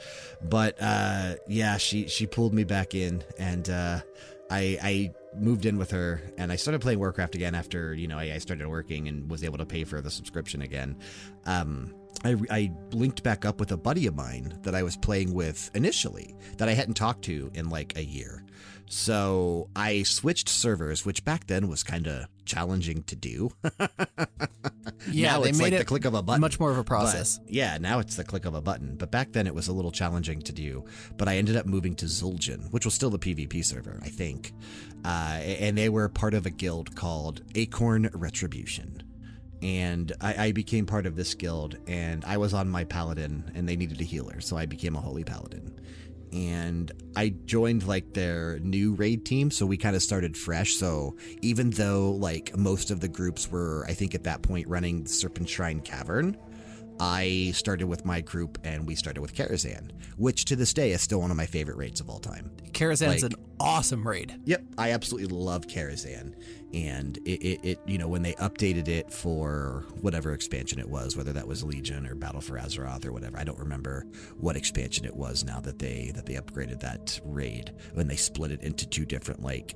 but 0.43 0.75
uh, 0.81 1.35
yeah, 1.47 1.77
she 1.77 2.07
she 2.07 2.27
pulled 2.27 2.53
me 2.53 2.65
back 2.65 2.93
in, 2.93 3.23
and 3.39 3.69
uh, 3.69 4.01
I 4.49 4.77
I 4.81 5.13
moved 5.37 5.65
in 5.65 5.77
with 5.77 5.91
her, 5.91 6.21
and 6.37 6.51
I 6.51 6.55
started 6.55 6.81
playing 6.81 6.99
Warcraft 6.99 7.35
again 7.35 7.55
after 7.55 7.93
you 7.93 8.07
know 8.07 8.17
I, 8.17 8.33
I 8.33 8.37
started 8.37 8.67
working 8.67 9.07
and 9.07 9.29
was 9.29 9.43
able 9.43 9.57
to 9.57 9.65
pay 9.65 9.83
for 9.83 10.01
the 10.01 10.11
subscription 10.11 10.61
again. 10.61 10.97
Um, 11.45 11.93
I, 12.23 12.37
I 12.49 12.71
linked 12.91 13.23
back 13.23 13.43
up 13.43 13.59
with 13.59 13.71
a 13.71 13.77
buddy 13.77 14.07
of 14.07 14.15
mine 14.15 14.57
that 14.63 14.75
I 14.75 14.83
was 14.83 14.95
playing 14.95 15.33
with 15.33 15.69
initially 15.73 16.35
that 16.57 16.69
I 16.69 16.73
hadn't 16.73 16.93
talked 16.93 17.23
to 17.25 17.51
in 17.53 17.69
like 17.69 17.97
a 17.97 18.03
year. 18.03 18.43
So 18.87 19.69
I 19.75 20.03
switched 20.03 20.49
servers, 20.49 21.05
which 21.05 21.25
back 21.25 21.47
then 21.47 21.67
was 21.67 21.83
kind 21.83 22.07
of 22.07 22.27
challenging 22.45 23.03
to 23.03 23.15
do. 23.15 23.51
Yeah, 25.11 25.33
now 25.33 25.41
they 25.41 25.49
it's 25.49 25.57
made 25.57 25.63
like 25.65 25.73
it 25.73 25.77
the 25.79 25.85
click 25.85 26.05
of 26.05 26.13
a 26.13 26.21
button. 26.21 26.39
much 26.39 26.59
more 26.61 26.71
of 26.71 26.77
a 26.77 26.81
But, 26.81 26.87
process. 26.87 27.39
yeah, 27.47 27.77
now 27.77 27.99
it's 27.99 28.15
the 28.15 28.23
click 28.23 28.45
of 28.45 28.53
a 28.55 28.61
button. 28.61 28.95
But 28.95 29.11
back 29.11 29.33
then 29.33 29.47
it 29.47 29.53
was 29.53 29.67
a 29.67 29.73
little 29.73 29.91
challenging 29.91 30.41
to 30.43 30.53
do. 30.53 30.85
But 31.17 31.27
I 31.27 31.35
ended 31.35 31.57
up 31.57 31.65
moving 31.65 31.93
to 31.95 32.05
Zul'jin, 32.05 32.71
which 32.71 32.85
was 32.85 32.93
still 32.93 33.09
the 33.09 33.19
PvP 33.19 33.65
server, 33.65 33.99
I 34.01 34.07
think. 34.07 34.53
Uh, 35.03 35.39
and 35.43 35.77
they 35.77 35.89
were 35.89 36.07
part 36.07 36.33
of 36.33 36.45
a 36.45 36.49
guild 36.49 36.95
called 36.95 37.41
Acorn 37.55 38.09
Retribution. 38.13 39.03
And 39.61 40.11
I, 40.21 40.45
I 40.47 40.51
became 40.53 40.85
part 40.85 41.05
of 41.05 41.15
this 41.17 41.33
guild, 41.33 41.77
and 41.87 42.23
I 42.25 42.37
was 42.37 42.53
on 42.53 42.69
my 42.69 42.83
paladin, 42.85 43.51
and 43.55 43.67
they 43.67 43.75
needed 43.75 43.99
a 43.99 44.05
healer, 44.05 44.39
so 44.41 44.57
I 44.57 44.65
became 44.65 44.95
a 44.95 45.01
holy 45.01 45.23
paladin 45.25 45.77
and 46.33 46.91
I 47.15 47.29
joined 47.45 47.85
like 47.85 48.13
their 48.13 48.59
new 48.59 48.93
raid 48.93 49.25
team, 49.25 49.51
so 49.51 49.65
we 49.65 49.77
kind 49.77 49.95
of 49.95 50.01
started 50.01 50.35
fresh. 50.35 50.73
So 50.73 51.15
even 51.41 51.69
though 51.69 52.11
like 52.11 52.55
most 52.57 52.91
of 52.91 52.99
the 52.99 53.07
groups 53.07 53.49
were, 53.51 53.85
I 53.87 53.93
think 53.93 54.15
at 54.15 54.23
that 54.23 54.41
point 54.41 54.67
running 54.67 55.03
the 55.03 55.09
Serpentshrine 55.09 55.83
Cavern, 55.83 56.37
I 56.99 57.51
started 57.55 57.87
with 57.87 58.05
my 58.05 58.21
group 58.21 58.57
and 58.63 58.87
we 58.87 58.95
started 58.95 59.21
with 59.21 59.33
Karazhan, 59.33 59.91
which 60.17 60.45
to 60.45 60.55
this 60.55 60.73
day 60.73 60.91
is 60.91 61.01
still 61.01 61.21
one 61.21 61.31
of 61.31 61.37
my 61.37 61.45
favorite 61.45 61.77
raids 61.77 61.99
of 61.99 62.09
all 62.09 62.19
time. 62.19 62.51
Karazhan's 62.71 63.23
like- 63.23 63.33
an 63.33 63.37
awesome 63.59 64.07
raid. 64.07 64.39
Yep, 64.45 64.63
I 64.77 64.91
absolutely 64.91 65.35
love 65.35 65.67
Karazhan, 65.67 66.33
and 66.73 67.17
it, 67.25 67.41
it, 67.43 67.59
it, 67.63 67.79
you 67.85 67.97
know, 67.97 68.07
when 68.07 68.21
they 68.23 68.33
updated 68.33 68.87
it 68.87 69.11
for 69.11 69.85
whatever 70.01 70.33
expansion 70.33 70.79
it 70.79 70.89
was, 70.89 71.15
whether 71.15 71.33
that 71.33 71.47
was 71.47 71.63
Legion 71.63 72.07
or 72.07 72.15
Battle 72.15 72.41
for 72.41 72.57
Azeroth 72.57 73.05
or 73.05 73.11
whatever, 73.11 73.37
I 73.37 73.43
don't 73.43 73.59
remember 73.59 74.05
what 74.37 74.55
expansion 74.55 75.05
it 75.05 75.15
was 75.15 75.43
now 75.43 75.59
that 75.61 75.79
they 75.79 76.11
that 76.15 76.25
they 76.25 76.33
upgraded 76.35 76.79
that 76.81 77.19
raid 77.23 77.71
when 77.93 78.07
they 78.07 78.15
split 78.15 78.51
it 78.51 78.61
into 78.63 78.87
two 78.87 79.05
different 79.05 79.41
like 79.41 79.75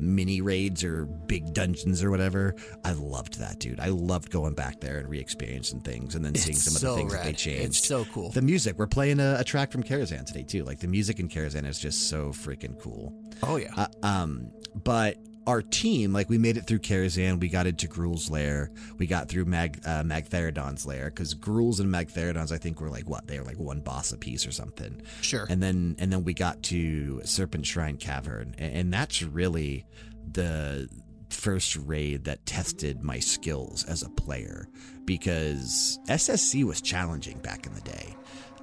mini 0.00 0.40
raids 0.40 0.84
or 0.84 1.06
big 1.06 1.52
dungeons 1.52 2.04
or 2.04 2.10
whatever. 2.10 2.54
I 2.84 2.92
loved 2.92 3.40
that, 3.40 3.58
dude. 3.58 3.80
I 3.80 3.88
loved 3.88 4.30
going 4.30 4.54
back 4.54 4.80
there 4.80 4.98
and 4.98 5.08
re-experiencing 5.10 5.80
things 5.80 6.14
and 6.14 6.24
then 6.24 6.36
seeing 6.36 6.54
It's 6.56 6.62
some 6.64 6.76
of 6.76 6.80
the 6.82 6.94
things 6.94 7.12
rad. 7.12 7.22
that 7.24 7.26
they 7.26 7.32
changed. 7.32 7.64
It's 7.64 7.86
so 7.86 8.04
cool. 8.06 8.30
The 8.30 8.40
music. 8.42 8.78
We're 8.78 8.86
playing 8.86 9.18
a, 9.18 9.38
a 9.40 9.44
track 9.44 9.72
from 9.72 9.82
Karazhan 9.82 10.24
today 10.24 10.44
too. 10.44 10.62
Like 10.64 10.78
the 10.78 10.86
music 10.86 11.18
in 11.18 11.28
Karazhan 11.28 11.66
is 11.66 11.80
just 11.80 12.08
so 12.08 12.28
freaking 12.28 12.80
cool. 12.80 13.12
oh 13.42 13.56
yeah. 13.56 13.72
Uh, 13.76 13.86
um, 14.04 14.52
but 14.84 15.16
our 15.48 15.62
team, 15.62 16.12
like 16.12 16.28
we 16.28 16.36
made 16.36 16.58
it 16.58 16.66
through 16.66 16.80
Karazhan, 16.80 17.40
we 17.40 17.48
got 17.48 17.66
into 17.66 17.88
Gruul's 17.88 18.30
lair, 18.30 18.70
we 18.98 19.06
got 19.06 19.30
through 19.30 19.46
Mag 19.46 19.80
uh, 19.86 20.02
Magtheridon's 20.02 20.84
lair 20.84 21.06
because 21.06 21.32
Gruul's 21.32 21.80
and 21.80 21.92
Magtheridon's, 21.92 22.52
I 22.52 22.58
think, 22.58 22.82
were 22.82 22.90
like 22.90 23.08
what 23.08 23.26
they 23.26 23.38
were 23.38 23.46
like 23.46 23.58
one 23.58 23.80
boss 23.80 24.12
apiece 24.12 24.46
or 24.46 24.52
something. 24.52 25.00
sure. 25.22 25.46
And 25.48 25.62
then 25.62 25.96
and 25.98 26.12
then 26.12 26.22
we 26.22 26.34
got 26.34 26.62
to 26.64 27.22
Serpentshrine 27.24 27.98
Cavern, 27.98 28.54
and, 28.58 28.74
and 28.74 28.92
that's 28.92 29.22
really 29.22 29.86
the 30.30 30.86
first 31.30 31.76
raid 31.76 32.24
that 32.24 32.44
tested 32.44 33.02
my 33.02 33.18
skills 33.18 33.84
as 33.84 34.02
a 34.02 34.10
player 34.10 34.68
because 35.06 35.98
SSC 36.08 36.64
was 36.64 36.82
challenging 36.82 37.38
back 37.38 37.66
in 37.66 37.72
the 37.72 37.80
day. 37.80 38.14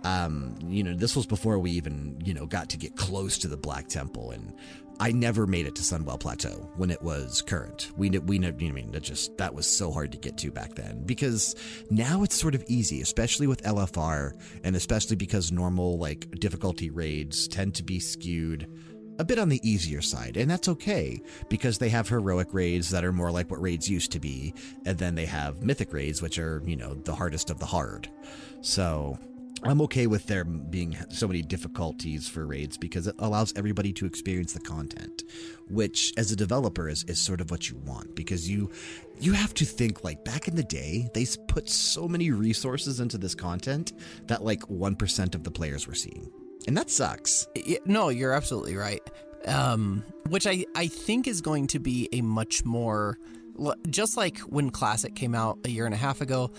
Um, 0.04 0.56
you 0.68 0.84
know, 0.84 0.94
this 0.94 1.16
was 1.16 1.26
before 1.26 1.58
we 1.58 1.72
even, 1.72 2.22
you 2.24 2.36
know, 2.36 2.46
got 2.46 2.70
to 2.70 2.78
get 2.78 2.96
close 2.96 3.40
to 3.40 3.48
the 3.48 3.58
Black 3.58 3.88
Temple 3.88 4.30
and 4.30 4.54
I 5.00 5.12
never 5.12 5.46
made 5.46 5.66
it 5.66 5.76
to 5.76 5.82
Sunwell 5.82 6.20
Plateau 6.20 6.70
when 6.78 6.90
it 6.90 7.02
was 7.02 7.42
current. 7.42 7.92
We 7.98 8.10
we 8.10 8.38
I 8.46 8.52
mean, 8.52 8.92
that 8.92 9.04
just 9.04 9.38
that 9.38 9.54
was 9.54 9.68
so 9.68 9.92
hard 9.92 10.12
to 10.14 10.18
get 10.18 10.38
to 10.40 10.52
back 10.52 10.76
then 10.76 11.04
because 11.06 11.56
now 11.90 12.24
it's 12.24 12.36
sort 12.36 12.56
of 12.56 12.64
easy, 12.68 13.02
especially 13.02 13.48
with 13.48 13.64
LFR, 13.64 14.34
and 14.64 14.76
especially 14.76 15.16
because 15.16 15.52
normal 15.52 15.98
like 15.98 16.30
difficulty 16.40 16.90
raids 16.90 17.48
tend 17.48 17.76
to 17.76 17.84
be 17.84 18.00
skewed 18.00 18.68
a 19.20 19.24
bit 19.24 19.40
on 19.40 19.50
the 19.50 19.62
easier 19.70 20.02
side, 20.02 20.38
and 20.38 20.50
that's 20.50 20.68
okay 20.68 21.22
because 21.50 21.78
they 21.78 21.90
have 21.90 22.08
heroic 22.08 22.54
raids 22.54 22.90
that 22.90 23.06
are 23.06 23.14
more 23.14 23.32
like 23.32 23.50
what 23.50 23.62
raids 23.62 23.90
used 23.90 24.12
to 24.14 24.20
be, 24.20 24.54
and 24.86 24.98
then 24.98 25.16
they 25.16 25.26
have 25.26 25.64
mythic 25.64 25.92
raids, 25.94 26.22
which 26.22 26.40
are 26.40 26.62
you 26.66 26.76
know 26.76 26.94
the 26.94 27.16
hardest 27.16 27.50
of 27.50 27.60
the 27.60 27.66
hard. 27.66 28.10
So 28.62 29.20
I'm 29.64 29.82
okay 29.82 30.06
with 30.08 30.28
there 30.28 30.44
being 30.44 30.98
so 31.10 31.28
many 31.28 31.42
difficulties 31.42 32.28
for 32.28 32.46
raids 32.46 32.78
because 32.78 33.08
it 33.08 33.16
allows 33.20 33.54
everybody 33.56 33.94
to 33.94 34.06
experience 34.06 34.54
the 34.54 34.60
content, 34.60 35.24
which 35.70 36.14
as 36.18 36.32
a 36.32 36.36
developer 36.36 36.90
is, 36.90 37.04
is 37.06 37.20
sort 37.20 37.42
of 37.42 37.52
what 37.52 37.70
you 37.70 37.78
want 37.86 38.16
because 38.16 38.50
you 38.50 38.70
you 39.20 39.34
have 39.34 39.54
to 39.56 39.66
think 39.66 40.04
like 40.04 40.24
back 40.26 40.48
in 40.48 40.56
the 40.56 40.64
day 40.64 41.10
they 41.14 41.26
put 41.48 41.70
so 41.70 42.08
many 42.08 42.32
resources 42.32 43.00
into 43.00 43.18
this 43.18 43.34
content 43.34 43.94
that 44.28 44.44
like 44.44 44.62
1% 44.62 45.36
of 45.36 45.44
the 45.44 45.52
players 45.52 45.88
were 45.88 45.96
seeing. 45.96 46.30
And 46.68 46.78
that 46.78 46.90
sucks. 46.90 47.48
Yeah, 47.56 47.80
no, 47.86 48.10
you're 48.10 48.34
absolutely 48.34 48.76
right. 48.76 49.02
Um, 49.48 50.04
which 50.30 50.48
I, 50.48 50.66
I 50.76 50.88
think 50.88 51.28
is 51.28 51.42
going 51.42 51.68
to 51.68 51.80
be 51.80 52.10
a 52.12 52.22
much 52.22 52.66
more, 52.66 53.20
just 53.90 54.18
like 54.18 54.40
when 54.40 54.72
Classic 54.72 55.16
came 55.16 55.36
out 55.36 55.60
a 55.66 55.70
year 55.70 55.86
and 55.86 55.94
a 55.94 55.98
half 55.98 56.22
ago, 56.22 56.52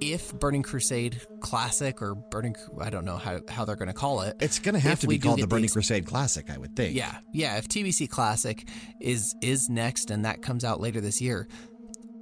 if 0.00 0.32
Burning 0.38 0.62
Crusade 0.62 1.20
Classic 1.40 2.00
or 2.00 2.14
Burning, 2.14 2.56
I 2.80 2.90
don't 2.90 3.04
know 3.04 3.16
how, 3.16 3.40
how 3.48 3.64
they're 3.64 3.76
going 3.76 3.88
to 3.88 3.94
call 3.94 4.22
it. 4.22 4.36
It's 4.40 4.58
going 4.58 4.74
to 4.74 4.80
have 4.80 5.00
to 5.00 5.06
be 5.06 5.18
called 5.18 5.40
the 5.40 5.46
Burning 5.46 5.62
these- 5.62 5.72
Crusade 5.72 6.06
Classic, 6.06 6.48
I 6.50 6.58
would 6.58 6.74
think. 6.74 6.96
Yeah, 6.96 7.18
yeah. 7.32 7.56
If 7.58 7.68
TBC 7.68 8.08
Classic 8.08 8.66
is 9.00 9.34
is 9.42 9.68
next 9.68 10.10
and 10.10 10.24
that 10.24 10.42
comes 10.42 10.64
out 10.64 10.80
later 10.80 11.00
this 11.00 11.20
year, 11.20 11.46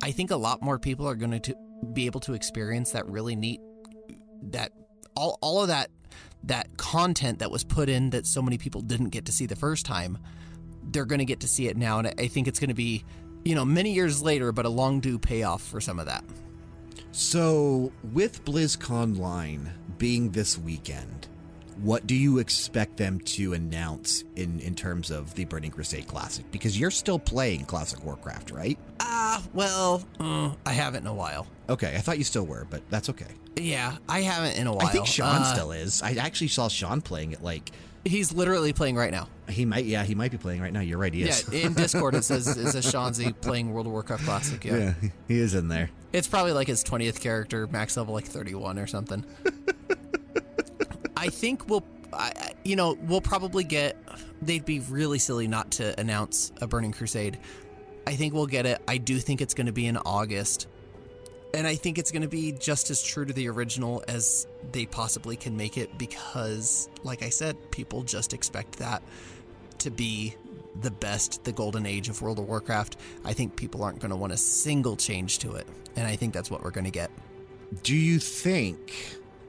I 0.02 0.10
think 0.10 0.30
a 0.30 0.36
lot 0.36 0.62
more 0.62 0.78
people 0.78 1.08
are 1.08 1.14
going 1.14 1.40
to 1.40 1.54
be 1.92 2.06
able 2.06 2.20
to 2.20 2.34
experience 2.34 2.90
that 2.92 3.06
really 3.08 3.36
neat 3.36 3.60
that 4.42 4.72
all 5.14 5.38
all 5.40 5.62
of 5.62 5.68
that 5.68 5.90
that 6.44 6.76
content 6.76 7.40
that 7.40 7.50
was 7.50 7.64
put 7.64 7.88
in 7.88 8.10
that 8.10 8.26
so 8.26 8.40
many 8.40 8.58
people 8.58 8.80
didn't 8.80 9.08
get 9.10 9.24
to 9.26 9.32
see 9.32 9.46
the 9.46 9.56
first 9.56 9.84
time. 9.86 10.18
They're 10.90 11.04
going 11.04 11.18
to 11.18 11.24
get 11.24 11.40
to 11.40 11.48
see 11.48 11.68
it 11.68 11.76
now, 11.76 11.98
and 11.98 12.08
I 12.18 12.28
think 12.28 12.48
it's 12.48 12.58
going 12.58 12.68
to 12.68 12.74
be, 12.74 13.04
you 13.44 13.54
know, 13.54 13.64
many 13.64 13.92
years 13.92 14.22
later, 14.22 14.52
but 14.52 14.64
a 14.64 14.68
long 14.70 15.00
due 15.00 15.18
payoff 15.18 15.60
for 15.62 15.80
some 15.80 15.98
of 15.98 16.06
that. 16.06 16.24
So, 17.22 17.90
with 18.12 18.44
BlizzConline 18.44 19.70
being 19.98 20.30
this 20.30 20.56
weekend, 20.56 21.26
what 21.82 22.06
do 22.06 22.14
you 22.14 22.38
expect 22.38 22.96
them 22.96 23.18
to 23.22 23.54
announce 23.54 24.22
in, 24.36 24.60
in 24.60 24.76
terms 24.76 25.10
of 25.10 25.34
the 25.34 25.44
Burning 25.44 25.72
Crusade 25.72 26.06
Classic? 26.06 26.48
Because 26.52 26.78
you're 26.78 26.92
still 26.92 27.18
playing 27.18 27.64
Classic 27.64 28.04
Warcraft, 28.04 28.52
right? 28.52 28.78
Ah, 29.00 29.42
well, 29.52 30.04
uh, 30.20 30.52
I 30.64 30.70
haven't 30.70 31.00
in 31.00 31.06
a 31.08 31.12
while. 31.14 31.48
Okay, 31.68 31.92
I 31.96 31.98
thought 31.98 32.18
you 32.18 32.24
still 32.24 32.46
were, 32.46 32.68
but 32.70 32.88
that's 32.88 33.10
okay. 33.10 33.32
Yeah, 33.56 33.96
I 34.08 34.20
haven't 34.20 34.56
in 34.56 34.68
a 34.68 34.72
while. 34.72 34.86
I 34.86 34.90
think 34.92 35.06
Sean 35.06 35.42
Uh, 35.42 35.44
still 35.44 35.72
is. 35.72 36.00
I 36.02 36.12
actually 36.12 36.46
saw 36.46 36.68
Sean 36.68 37.00
playing 37.00 37.32
it 37.32 37.42
like 37.42 37.72
He's 38.04 38.32
literally 38.32 38.72
playing 38.72 38.94
right 38.94 39.10
now. 39.10 39.28
he 39.48 39.64
might 39.64 39.84
yeah, 39.84 40.04
he 40.04 40.14
might 40.14 40.30
be 40.30 40.38
playing 40.38 40.60
right 40.62 40.72
now. 40.72 40.80
You're 40.80 40.98
right, 40.98 41.12
he 41.12 41.24
is. 41.24 41.44
Yeah, 41.52 41.66
in 41.66 41.74
Discord 41.74 42.14
it 42.14 42.22
says 42.22 42.46
it 42.46 42.70
says 42.70 42.86
Shanzi 42.92 43.32
playing 43.40 43.72
World 43.72 43.86
of 43.86 43.92
Warcraft 43.92 44.22
Classic. 44.24 44.64
Yeah. 44.64 44.76
yeah, 45.02 45.08
he 45.26 45.38
is 45.40 45.54
in 45.54 45.66
there. 45.66 45.90
It's 46.12 46.28
probably 46.28 46.52
like 46.52 46.68
his 46.68 46.82
20th 46.84 47.20
character, 47.20 47.66
max 47.66 47.96
level 47.96 48.14
like 48.14 48.24
31 48.24 48.78
or 48.78 48.86
something. 48.86 49.24
I 51.16 51.28
think 51.28 51.68
we'll, 51.68 51.84
I, 52.12 52.52
you 52.64 52.76
know, 52.76 52.96
we'll 53.02 53.20
probably 53.20 53.64
get. 53.64 53.96
They'd 54.40 54.64
be 54.64 54.80
really 54.80 55.18
silly 55.18 55.48
not 55.48 55.72
to 55.72 55.98
announce 56.00 56.52
a 56.60 56.66
Burning 56.66 56.92
Crusade. 56.92 57.38
I 58.06 58.14
think 58.14 58.32
we'll 58.32 58.46
get 58.46 58.66
it. 58.66 58.80
I 58.88 58.98
do 58.98 59.18
think 59.18 59.40
it's 59.40 59.52
going 59.52 59.66
to 59.66 59.72
be 59.72 59.86
in 59.86 59.96
August. 59.98 60.66
And 61.54 61.66
I 61.66 61.74
think 61.74 61.98
it's 61.98 62.10
going 62.10 62.22
to 62.22 62.28
be 62.28 62.52
just 62.52 62.90
as 62.90 63.02
true 63.02 63.24
to 63.24 63.32
the 63.32 63.48
original 63.48 64.02
as 64.06 64.46
they 64.72 64.86
possibly 64.86 65.36
can 65.36 65.56
make 65.56 65.76
it 65.76 65.98
because, 65.98 66.88
like 67.02 67.22
I 67.22 67.30
said, 67.30 67.70
people 67.70 68.02
just 68.02 68.32
expect 68.32 68.78
that 68.78 69.02
to 69.78 69.90
be 69.90 70.34
the 70.80 70.90
best, 70.90 71.44
the 71.44 71.52
golden 71.52 71.86
age 71.86 72.08
of 72.08 72.20
World 72.22 72.38
of 72.38 72.46
Warcraft. 72.46 72.96
I 73.24 73.32
think 73.32 73.56
people 73.56 73.82
aren't 73.82 73.98
going 73.98 74.10
to 74.10 74.16
want 74.16 74.32
a 74.32 74.36
single 74.36 74.96
change 74.96 75.38
to 75.40 75.54
it. 75.54 75.66
And 75.98 76.06
I 76.06 76.14
think 76.14 76.32
that's 76.32 76.48
what 76.48 76.62
we're 76.62 76.70
going 76.70 76.84
to 76.84 76.92
get. 76.92 77.10
Do 77.82 77.96
you 77.96 78.20
think, 78.20 78.94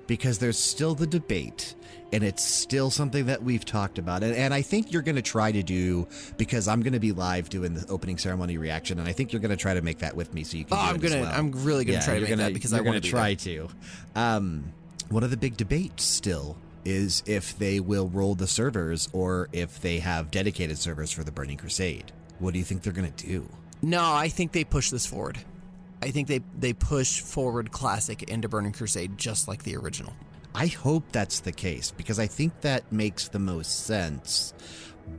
because 0.07 0.39
there's 0.39 0.57
still 0.57 0.95
the 0.95 1.05
debate, 1.05 1.75
and 2.11 2.23
it's 2.23 2.43
still 2.43 2.89
something 2.89 3.27
that 3.27 3.43
we've 3.43 3.63
talked 3.63 3.99
about, 3.99 4.23
and, 4.23 4.33
and 4.35 4.51
I 4.51 4.63
think 4.63 4.91
you're 4.91 5.03
going 5.03 5.15
to 5.17 5.21
try 5.21 5.51
to 5.51 5.61
do, 5.61 6.07
because 6.37 6.67
I'm 6.67 6.81
going 6.81 6.93
to 6.93 6.99
be 6.99 7.11
live 7.11 7.49
doing 7.49 7.75
the 7.75 7.85
opening 7.87 8.17
ceremony 8.17 8.57
reaction, 8.57 8.97
and 8.97 9.07
I 9.07 9.11
think 9.13 9.31
you're 9.31 9.41
going 9.41 9.51
to 9.51 9.57
try 9.57 9.75
to 9.75 9.81
make 9.83 9.99
that 9.99 10.15
with 10.15 10.33
me 10.33 10.43
so 10.43 10.57
you 10.57 10.65
can 10.65 10.75
Oh, 10.75 10.81
I'm 10.81 10.95
it 10.95 11.01
gonna, 11.03 11.21
well. 11.21 11.31
I'm 11.31 11.51
really 11.63 11.85
gonna 11.85 11.99
Yeah, 11.99 12.03
try 12.05 12.15
to 12.15 12.21
make 12.21 12.29
gonna- 12.29 12.43
that 12.45 12.53
because 12.55 12.73
I 12.73 12.81
want 12.81 13.03
to 13.03 13.07
try 13.09 13.35
to. 13.35 13.69
Um, 14.15 14.73
one 15.09 15.23
of 15.23 15.29
the 15.29 15.37
big 15.37 15.55
debates 15.55 16.03
still 16.03 16.57
is 16.83 17.21
if 17.27 17.57
they 17.59 17.79
will 17.79 18.07
roll 18.09 18.33
the 18.33 18.47
servers 18.47 19.07
or 19.13 19.49
if 19.53 19.79
they 19.81 19.99
have 19.99 20.31
dedicated 20.31 20.79
servers 20.79 21.11
for 21.11 21.23
the 21.23 21.31
Burning 21.31 21.57
Crusade. 21.57 22.11
What 22.39 22.53
do 22.53 22.57
you 22.59 22.65
think 22.65 22.81
they're 22.81 22.91
going 22.93 23.11
to 23.11 23.25
do? 23.27 23.47
No, 23.83 24.01
I 24.03 24.29
think 24.29 24.51
they 24.51 24.63
push 24.63 24.89
this 24.89 25.05
forward. 25.05 25.37
I 26.01 26.11
think 26.11 26.27
they 26.27 26.41
they 26.57 26.73
push 26.73 27.21
forward 27.21 27.71
classic 27.71 28.23
into 28.23 28.47
Burning 28.47 28.71
Crusade 28.71 29.17
just 29.17 29.47
like 29.47 29.63
the 29.63 29.75
original. 29.75 30.13
I 30.55 30.67
hope 30.67 31.03
that's 31.11 31.41
the 31.41 31.51
case 31.51 31.91
because 31.91 32.19
I 32.19 32.27
think 32.27 32.61
that 32.61 32.91
makes 32.91 33.27
the 33.27 33.39
most 33.39 33.85
sense. 33.85 34.53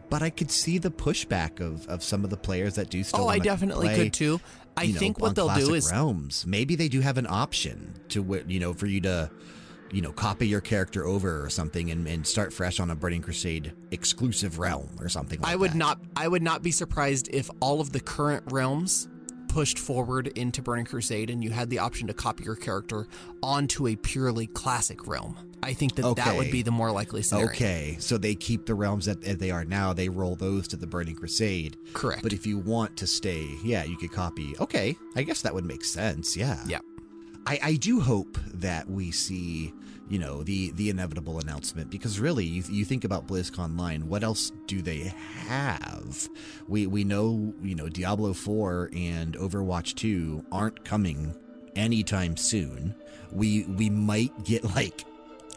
But 0.08 0.22
I 0.22 0.30
could 0.30 0.50
see 0.50 0.78
the 0.78 0.90
pushback 0.90 1.60
of, 1.60 1.86
of 1.88 2.04
some 2.04 2.22
of 2.22 2.30
the 2.30 2.36
players 2.36 2.76
that 2.76 2.90
do 2.90 3.02
still. 3.02 3.24
oh, 3.24 3.28
I 3.28 3.40
definitely 3.40 3.88
play, 3.88 4.04
could 4.04 4.12
too. 4.12 4.40
I 4.76 4.84
you 4.84 4.94
know, 4.94 5.00
think 5.00 5.18
what 5.20 5.34
they'll 5.34 5.54
do 5.54 5.74
is 5.74 5.90
realms. 5.90 6.46
Maybe 6.46 6.76
they 6.76 6.88
do 6.88 7.00
have 7.00 7.18
an 7.18 7.26
option 7.28 7.94
to 8.10 8.44
you 8.46 8.60
know 8.60 8.72
for 8.72 8.86
you 8.86 9.00
to 9.02 9.30
you 9.92 10.00
know 10.00 10.12
copy 10.12 10.46
your 10.46 10.60
character 10.60 11.04
over 11.04 11.44
or 11.44 11.50
something 11.50 11.90
and, 11.90 12.06
and 12.06 12.26
start 12.26 12.52
fresh 12.52 12.78
on 12.78 12.90
a 12.90 12.94
Burning 12.94 13.22
Crusade 13.22 13.72
exclusive 13.90 14.58
realm 14.58 14.90
or 15.00 15.08
something. 15.08 15.40
like 15.40 15.52
I 15.52 15.56
would 15.56 15.72
that. 15.72 15.76
not 15.76 16.00
I 16.16 16.28
would 16.28 16.42
not 16.42 16.62
be 16.62 16.70
surprised 16.70 17.28
if 17.32 17.50
all 17.60 17.80
of 17.80 17.92
the 17.92 18.00
current 18.00 18.44
realms 18.50 19.08
pushed 19.50 19.80
forward 19.80 20.28
into 20.28 20.62
Burning 20.62 20.84
Crusade 20.84 21.28
and 21.28 21.42
you 21.42 21.50
had 21.50 21.70
the 21.70 21.80
option 21.80 22.06
to 22.06 22.14
copy 22.14 22.44
your 22.44 22.54
character 22.54 23.08
onto 23.42 23.88
a 23.88 23.96
purely 23.96 24.46
classic 24.46 25.08
realm. 25.08 25.36
I 25.60 25.72
think 25.72 25.96
that 25.96 26.14
that 26.16 26.36
would 26.36 26.52
be 26.52 26.62
the 26.62 26.70
more 26.70 26.92
likely 26.92 27.22
scenario. 27.22 27.50
Okay, 27.50 27.96
so 27.98 28.16
they 28.16 28.36
keep 28.36 28.64
the 28.64 28.74
realms 28.74 29.06
that 29.06 29.24
as 29.24 29.38
they 29.38 29.50
are 29.50 29.64
now. 29.64 29.92
They 29.92 30.08
roll 30.08 30.36
those 30.36 30.68
to 30.68 30.76
the 30.76 30.86
Burning 30.86 31.16
Crusade. 31.16 31.76
Correct. 31.92 32.22
But 32.22 32.32
if 32.32 32.46
you 32.46 32.58
want 32.58 32.96
to 32.98 33.08
stay, 33.08 33.56
yeah, 33.64 33.82
you 33.84 33.96
could 33.96 34.12
copy. 34.12 34.54
Okay, 34.60 34.96
I 35.16 35.24
guess 35.24 35.42
that 35.42 35.52
would 35.52 35.64
make 35.64 35.84
sense. 35.84 36.36
Yeah. 36.36 36.62
yeah. 36.66 36.78
I, 37.44 37.58
I 37.62 37.74
do 37.74 38.00
hope 38.00 38.38
that 38.54 38.88
we 38.88 39.10
see, 39.10 39.74
you 40.10 40.18
know, 40.18 40.42
the 40.42 40.72
the 40.72 40.90
inevitable 40.90 41.38
announcement 41.38 41.88
because 41.88 42.18
really, 42.18 42.44
you, 42.44 42.64
you 42.68 42.84
think 42.84 43.04
about 43.04 43.28
BlizzConline, 43.28 44.02
what 44.02 44.24
else 44.24 44.50
do 44.66 44.82
they 44.82 45.14
have? 45.46 46.28
We 46.66 46.88
we 46.88 47.04
know, 47.04 47.54
you 47.62 47.76
know, 47.76 47.88
Diablo 47.88 48.32
4 48.32 48.90
and 48.92 49.36
Overwatch 49.36 49.94
2 49.94 50.44
aren't 50.50 50.84
coming 50.84 51.34
anytime 51.76 52.36
soon. 52.36 52.94
We 53.30 53.64
we 53.64 53.88
might 53.88 54.44
get 54.44 54.64
like 54.74 55.04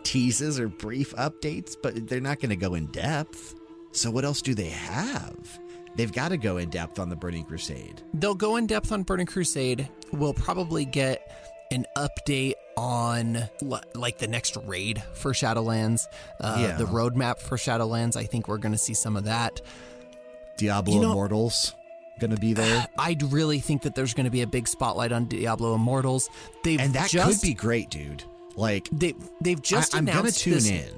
teases 0.04 0.60
or 0.60 0.68
brief 0.68 1.16
updates, 1.16 1.76
but 1.82 2.08
they're 2.08 2.22
not 2.22 2.40
going 2.40 2.52
to 2.52 2.56
go 2.56 2.76
in 2.76 2.86
depth. 2.88 3.56
So 3.92 4.12
what 4.12 4.24
else 4.24 4.42
do 4.44 4.54
they 4.54 4.70
have? 4.70 5.60
They've 5.96 6.12
got 6.12 6.30
to 6.30 6.38
go 6.38 6.58
in 6.58 6.70
depth 6.70 7.00
on 7.00 7.10
the 7.10 7.16
Burning 7.16 7.44
Crusade. 7.44 8.02
They'll 8.14 8.36
go 8.36 8.56
in 8.56 8.68
depth 8.68 8.92
on 8.92 9.04
Burning 9.04 9.28
Crusade. 9.28 9.90
We'll 10.12 10.34
probably 10.34 10.86
get 10.86 11.32
an 11.72 11.86
update 11.98 12.54
on 12.76 13.50
like 13.96 14.18
the 14.18 14.28
next 14.28 14.58
raid 14.66 15.02
for 15.14 15.32
Shadowlands, 15.34 16.08
uh, 16.40 16.58
Yeah. 16.60 16.76
the 16.78 16.86
roadmap 16.86 17.40
for 17.40 17.58
Shadowlands. 17.58 18.16
I 18.16 18.24
think 18.26 18.48
we're 18.48 18.58
going 18.58 18.72
to 18.72 18.78
see 18.78 18.94
some 18.94 19.16
of 19.16 19.26
that. 19.26 19.62
Diablo 20.58 20.96
You 20.96 21.02
know- 21.02 21.12
Immortals 21.12 21.74
going 22.20 22.32
to 22.32 22.38
be 22.40 22.54
there. 22.54 22.88
I'd 22.98 23.24
really 23.24 23.60
think 23.60 23.82
that 23.84 23.96
there's 23.96 24.14
going 24.14 24.26
to 24.26 24.32
be 24.32 24.42
a 24.42 24.48
big 24.48 24.68
spotlight 24.68 25.12
on 25.12 25.26
Diablo 25.26 25.76
Immortals. 25.76 26.30
They've 26.64 26.80
And 26.80 26.94
that 26.94 27.10
just, 27.10 27.42
could 27.42 27.48
be 27.48 27.54
great, 27.54 27.90
dude. 27.90 28.24
Like, 28.56 28.88
They 28.92 29.14
they've 29.42 29.62
just 29.62 29.96
I, 29.96 29.98
am 29.98 30.06
gonna 30.06 30.32
tune 30.32 30.54
this- 30.54 30.70
in. 30.70 30.90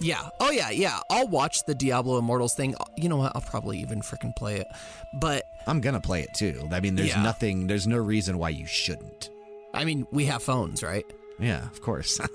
Yeah. 0.00 0.28
Oh 0.40 0.50
yeah, 0.50 0.70
yeah. 0.70 0.98
I'll 1.10 1.28
watch 1.28 1.64
the 1.66 1.74
Diablo 1.74 2.18
Immortals 2.18 2.54
thing. 2.54 2.74
You 2.96 3.08
know 3.08 3.16
what? 3.16 3.32
I'll 3.34 3.42
probably 3.42 3.78
even 3.80 4.00
freaking 4.00 4.34
play 4.34 4.56
it. 4.56 4.66
But 5.14 5.44
I'm 5.66 5.80
gonna 5.80 6.00
play 6.00 6.22
it 6.22 6.34
too. 6.34 6.66
I 6.72 6.80
mean, 6.80 6.96
there's 6.96 7.10
Yeah. 7.10 7.22
nothing. 7.22 7.66
There's 7.68 7.86
no 7.86 7.96
reason 7.98 8.38
why 8.38 8.48
you 8.50 8.66
shouldn't. 8.66 9.30
I 9.74 9.84
mean, 9.84 10.06
we 10.10 10.24
have 10.26 10.42
phones, 10.42 10.82
right? 10.82 11.04
Yeah, 11.38 11.64
of 11.66 11.80
course. 11.82 12.20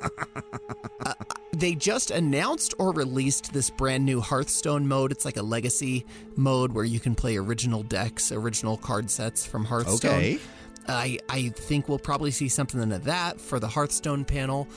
They 1.51 1.73
just 1.75 2.11
announced 2.11 2.73
or 2.77 2.93
released 2.93 3.51
this 3.51 3.69
brand 3.69 4.05
new 4.05 4.21
Hearthstone 4.21 4.87
mode. 4.87 5.11
It's 5.11 5.25
like 5.25 5.35
a 5.35 5.41
legacy 5.41 6.05
mode 6.37 6.71
where 6.71 6.85
you 6.85 6.99
can 7.01 7.15
play 7.15 7.35
original 7.37 7.83
decks, 7.83 8.31
original 8.31 8.77
card 8.77 9.09
sets 9.09 9.45
from 9.45 9.65
Hearthstone. 9.65 10.11
okay. 10.11 10.39
I 10.87 11.17
I 11.27 11.49
think 11.49 11.89
we'll 11.89 11.99
probably 11.99 12.31
see 12.31 12.47
something 12.47 12.91
of 12.93 13.03
that 13.05 13.41
for 13.41 13.59
the 13.59 13.67
Hearthstone 13.67 14.23
panel. 14.23 14.67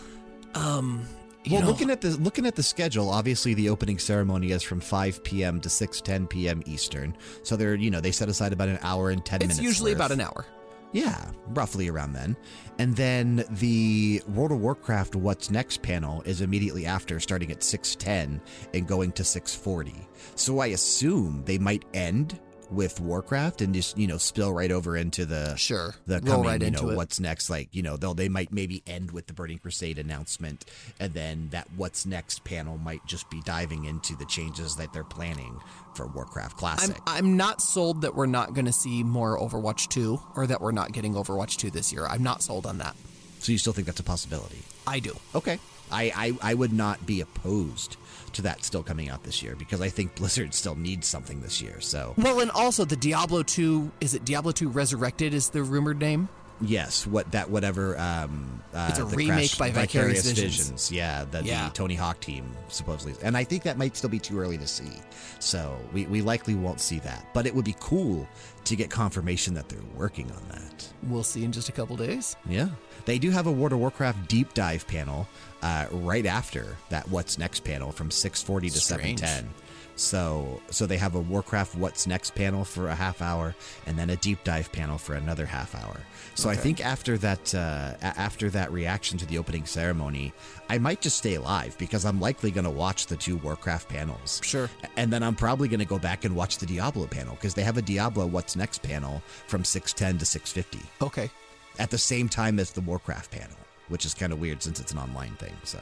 Um, 0.55 1.07
you 1.45 1.53
Well, 1.53 1.63
know, 1.63 1.69
looking 1.69 1.91
at 1.91 2.01
the 2.01 2.11
looking 2.17 2.47
at 2.47 2.57
the 2.57 2.63
schedule, 2.65 3.11
obviously 3.11 3.55
the 3.55 3.69
opening 3.69 3.99
ceremony 3.99 4.51
is 4.51 4.63
from 4.63 4.81
5 4.81 5.23
p.m. 5.23 5.61
to 5.61 5.69
6:10 5.69 6.29
p.m. 6.29 6.63
Eastern. 6.67 7.15
So 7.45 7.55
they're 7.55 7.75
you 7.77 7.91
know 7.91 8.01
they 8.01 8.13
set 8.13 8.29
aside 8.29 8.53
about 8.53 8.69
an 8.71 8.79
hour 8.83 9.11
and 9.11 9.25
10 9.25 9.37
it's 9.37 9.43
minutes. 9.43 9.59
It's 9.59 9.65
usually 9.65 9.93
worth. 9.93 9.99
about 9.99 10.11
an 10.13 10.21
hour. 10.23 10.47
Yeah, 10.93 11.30
roughly 11.49 11.88
around 11.88 12.12
then. 12.12 12.36
And 12.78 12.95
then 12.95 13.45
the 13.51 14.22
World 14.28 14.53
of 14.53 14.61
Warcraft 14.61 15.16
What's 15.16 15.51
Next 15.51 15.82
panel 15.82 16.22
is 16.22 16.43
immediately 16.43 16.84
after, 16.86 17.18
starting 17.18 17.51
at 17.51 17.62
6:10 17.62 18.40
and 18.74 18.86
going 18.86 19.12
to 19.12 19.24
6:40. 19.24 20.07
So 20.34 20.59
I 20.59 20.66
assume 20.68 21.43
they 21.45 21.59
might 21.59 21.84
end 21.95 22.38
with 22.73 23.01
Warcraft 23.01 23.61
and 23.61 23.75
just 23.75 23.97
you 23.99 24.07
know 24.07 24.18
spill 24.18 24.53
right 24.53 24.70
over 24.70 24.97
into 24.97 25.27
the 25.27 25.55
Sure, 25.57 25.95
the 26.07 26.20
roll 26.20 26.37
coming, 26.37 26.47
right 26.47 26.62
you 26.62 26.70
know, 26.70 26.91
it. 26.91 26.97
what's 26.97 27.20
next. 27.20 27.51
Like 27.51 27.68
you 27.73 27.83
know 27.83 27.97
they'll 27.97 28.14
they 28.14 28.29
might 28.29 28.53
maybe 28.53 28.83
end 28.87 29.11
with 29.11 29.27
the 29.27 29.33
Burning 29.33 29.59
Crusade 29.59 29.99
announcement, 29.99 30.64
and 30.99 31.12
then 31.14 31.49
that 31.51 31.68
What's 31.77 32.07
Next 32.07 32.45
panel 32.45 32.79
might 32.79 33.05
just 33.07 33.29
be 33.31 33.41
diving 33.43 33.85
into 33.85 34.16
the 34.16 34.25
changes 34.27 34.77
that 34.77 34.93
they're 34.93 35.05
planning 35.05 35.59
for 35.95 36.07
Warcraft 36.07 36.55
I'm 36.55 36.59
Classic. 36.59 36.97
I'm 37.07 37.37
not 37.37 37.61
sold 37.61 38.03
that 38.03 38.14
we're 38.14 38.27
not 38.27 38.55
going 38.55 38.64
to 38.66 38.73
see 38.73 39.03
more 39.03 39.39
Overwatch 39.39 39.89
2 39.89 40.20
or 40.37 40.47
that 40.47 40.61
we're 40.61 40.73
not 40.73 40.93
getting 40.93 41.14
Overwatch 41.14 41.57
2 41.57 41.70
this 41.70 41.93
year. 41.93 42.07
I'm 42.07 42.23
not 42.23 42.43
sold 42.43 42.66
on 42.66 42.79
that. 42.79 42.97
so 43.41 43.53
you 43.53 43.59
still 43.59 43.73
think 43.73 43.87
that's 43.87 44.01
a 44.01 44.05
possibility? 44.05 44.59
I 44.87 45.01
do. 45.01 45.14
Okay. 45.35 45.59
I, 45.91 46.12
I, 46.43 46.51
I 46.51 46.55
would 46.55 46.73
not 46.73 47.05
be 47.05 47.20
opposed 47.20 47.97
to 48.35 48.43
that 48.43 48.64
still 48.64 48.83
coming 48.83 49.09
out 49.11 49.22
this 49.24 49.43
year 49.43 49.55
because 49.57 49.80
I 49.80 49.89
think 49.89 50.14
Blizzard 50.14 50.55
still 50.55 50.74
needs 50.74 51.07
something 51.07 51.41
this 51.41 51.61
year. 51.62 51.80
So, 51.80 52.14
Well, 52.16 52.41
and 52.41 52.51
also 52.53 52.85
the 52.85 52.97
Diablo 52.97 53.43
2 53.43 53.91
is 54.01 54.14
it 54.14 54.24
Diablo 54.24 54.53
2 54.53 54.68
Resurrected 54.68 55.35
is 55.35 55.51
the 55.51 55.62
rumored 55.62 55.99
name? 56.01 56.28
yes, 56.64 57.09
what 57.09 57.28
that 57.33 57.51
whatever 57.51 57.99
um 57.99 58.62
uh, 58.72 58.87
It's 58.91 59.01
a 59.01 59.05
the 59.05 59.16
remake 59.16 59.51
Crash- 59.51 59.59
by 59.59 59.70
Vicarious 59.72 60.30
Visions. 60.30 60.93
Yeah, 60.93 61.24
that 61.33 61.45
Yeah. 61.45 61.66
the 61.68 61.74
Tony 61.74 61.97
Hawk 61.97 62.20
team 62.20 62.45
supposedly. 62.68 63.14
And 63.22 63.37
I 63.37 63.43
think 63.43 63.64
that 63.64 63.76
might 63.78 63.97
still 63.97 64.11
be 64.11 64.20
too 64.20 64.39
early 64.39 64.59
to 64.59 64.66
see. 64.68 64.93
So, 65.41 65.76
we 65.93 66.07
we 66.07 66.22
likely 66.22 66.55
won't 66.55 66.80
see 66.80 67.01
that. 67.01 67.26
But 67.35 67.47
it 67.47 67.55
would 67.55 67.64
be 67.64 67.74
cool 67.80 68.28
to 68.64 68.76
get 68.76 68.91
confirmation 68.91 69.55
that 69.55 69.68
they're 69.68 69.80
working 69.97 70.30
on 70.30 70.43
that. 70.51 70.89
We'll 71.09 71.24
see 71.24 71.43
in 71.45 71.51
just 71.51 71.68
a 71.68 71.72
couple 71.72 71.97
days. 71.97 72.37
Yeah. 72.49 72.68
They 73.07 73.18
do 73.18 73.30
have 73.30 73.49
a 73.49 73.53
World 73.53 73.72
of 73.72 73.80
Warcraft 73.80 74.28
deep 74.28 74.55
dive 74.55 74.87
panel 74.87 75.26
uh, 75.63 75.87
right 75.91 76.27
after 76.27 76.77
that 76.91 77.09
What's 77.09 77.39
Next 77.39 77.65
panel 77.65 77.93
from 77.93 78.11
640 78.11 78.71
to 78.71 78.81
Strange. 78.81 79.21
710. 79.21 79.55
So 79.95 80.61
so 80.71 80.87
they 80.87 80.97
have 80.97 81.15
a 81.15 81.21
Warcraft 81.21 81.77
What's 81.77 82.07
Next 82.07 82.35
panel 82.35 82.65
for 82.65 82.89
a 82.89 82.95
half 82.95 83.21
hour 83.21 83.55
and 83.87 83.99
then 83.99 84.09
a 84.09 84.17
deep 84.17 84.43
dive 84.43 84.73
panel 84.73 84.97
for 84.97 85.15
another 85.15 85.45
half 85.45 85.75
hour. 85.75 86.01
So 86.35 86.49
I 86.49 86.57
think 86.57 86.85
after 86.85 87.19
that 87.19 87.55
uh, 87.55 87.95
after 88.01 88.49
that 88.51 88.73
reaction 88.73 89.19
to 89.19 89.27
the 89.27 89.37
opening 89.37 89.67
ceremony, 89.67 90.33
I 90.71 90.79
might 90.79 91.03
just 91.03 91.19
stay 91.19 91.37
live 91.37 91.77
because 91.77 92.07
I'm 92.07 92.21
likely 92.21 92.51
going 92.51 92.65
to 92.65 92.71
watch 92.71 93.07
the 93.07 93.17
two 93.17 93.37
Warcraft 93.37 93.91
panels. 93.91 94.41
Sure. 94.43 94.71
And 94.97 95.13
then 95.13 95.23
I'm 95.23 95.37
probably 95.37 95.69
going 95.69 95.81
to 95.81 95.85
go 95.87 95.99
back 95.99 96.25
and 96.25 96.35
watch 96.35 96.57
the 96.57 96.67
Diablo 96.67 97.07
panel 97.07 97.35
because 97.35 97.53
they 97.53 97.63
have 97.63 97.77
a 97.77 97.83
Diablo 97.83 98.27
What's 98.27 98.57
Next 98.57 98.83
panel 98.83 99.23
from 99.47 99.63
610 99.63 100.19
to 100.21 100.25
650 100.25 101.05
Okay. 101.05 101.31
at 101.79 101.91
the 101.91 101.99
same 101.99 102.31
time 102.31 102.59
as 102.59 102.71
the 102.71 102.81
Warcraft 102.81 103.31
panel, 103.31 103.57
which 103.93 104.07
is 104.07 104.14
kind 104.14 104.32
of 104.32 104.40
weird 104.40 104.62
since 104.62 104.80
it's 104.80 104.93
an 104.93 104.99
online 104.99 105.34
thing. 105.36 105.53
So 105.64 105.78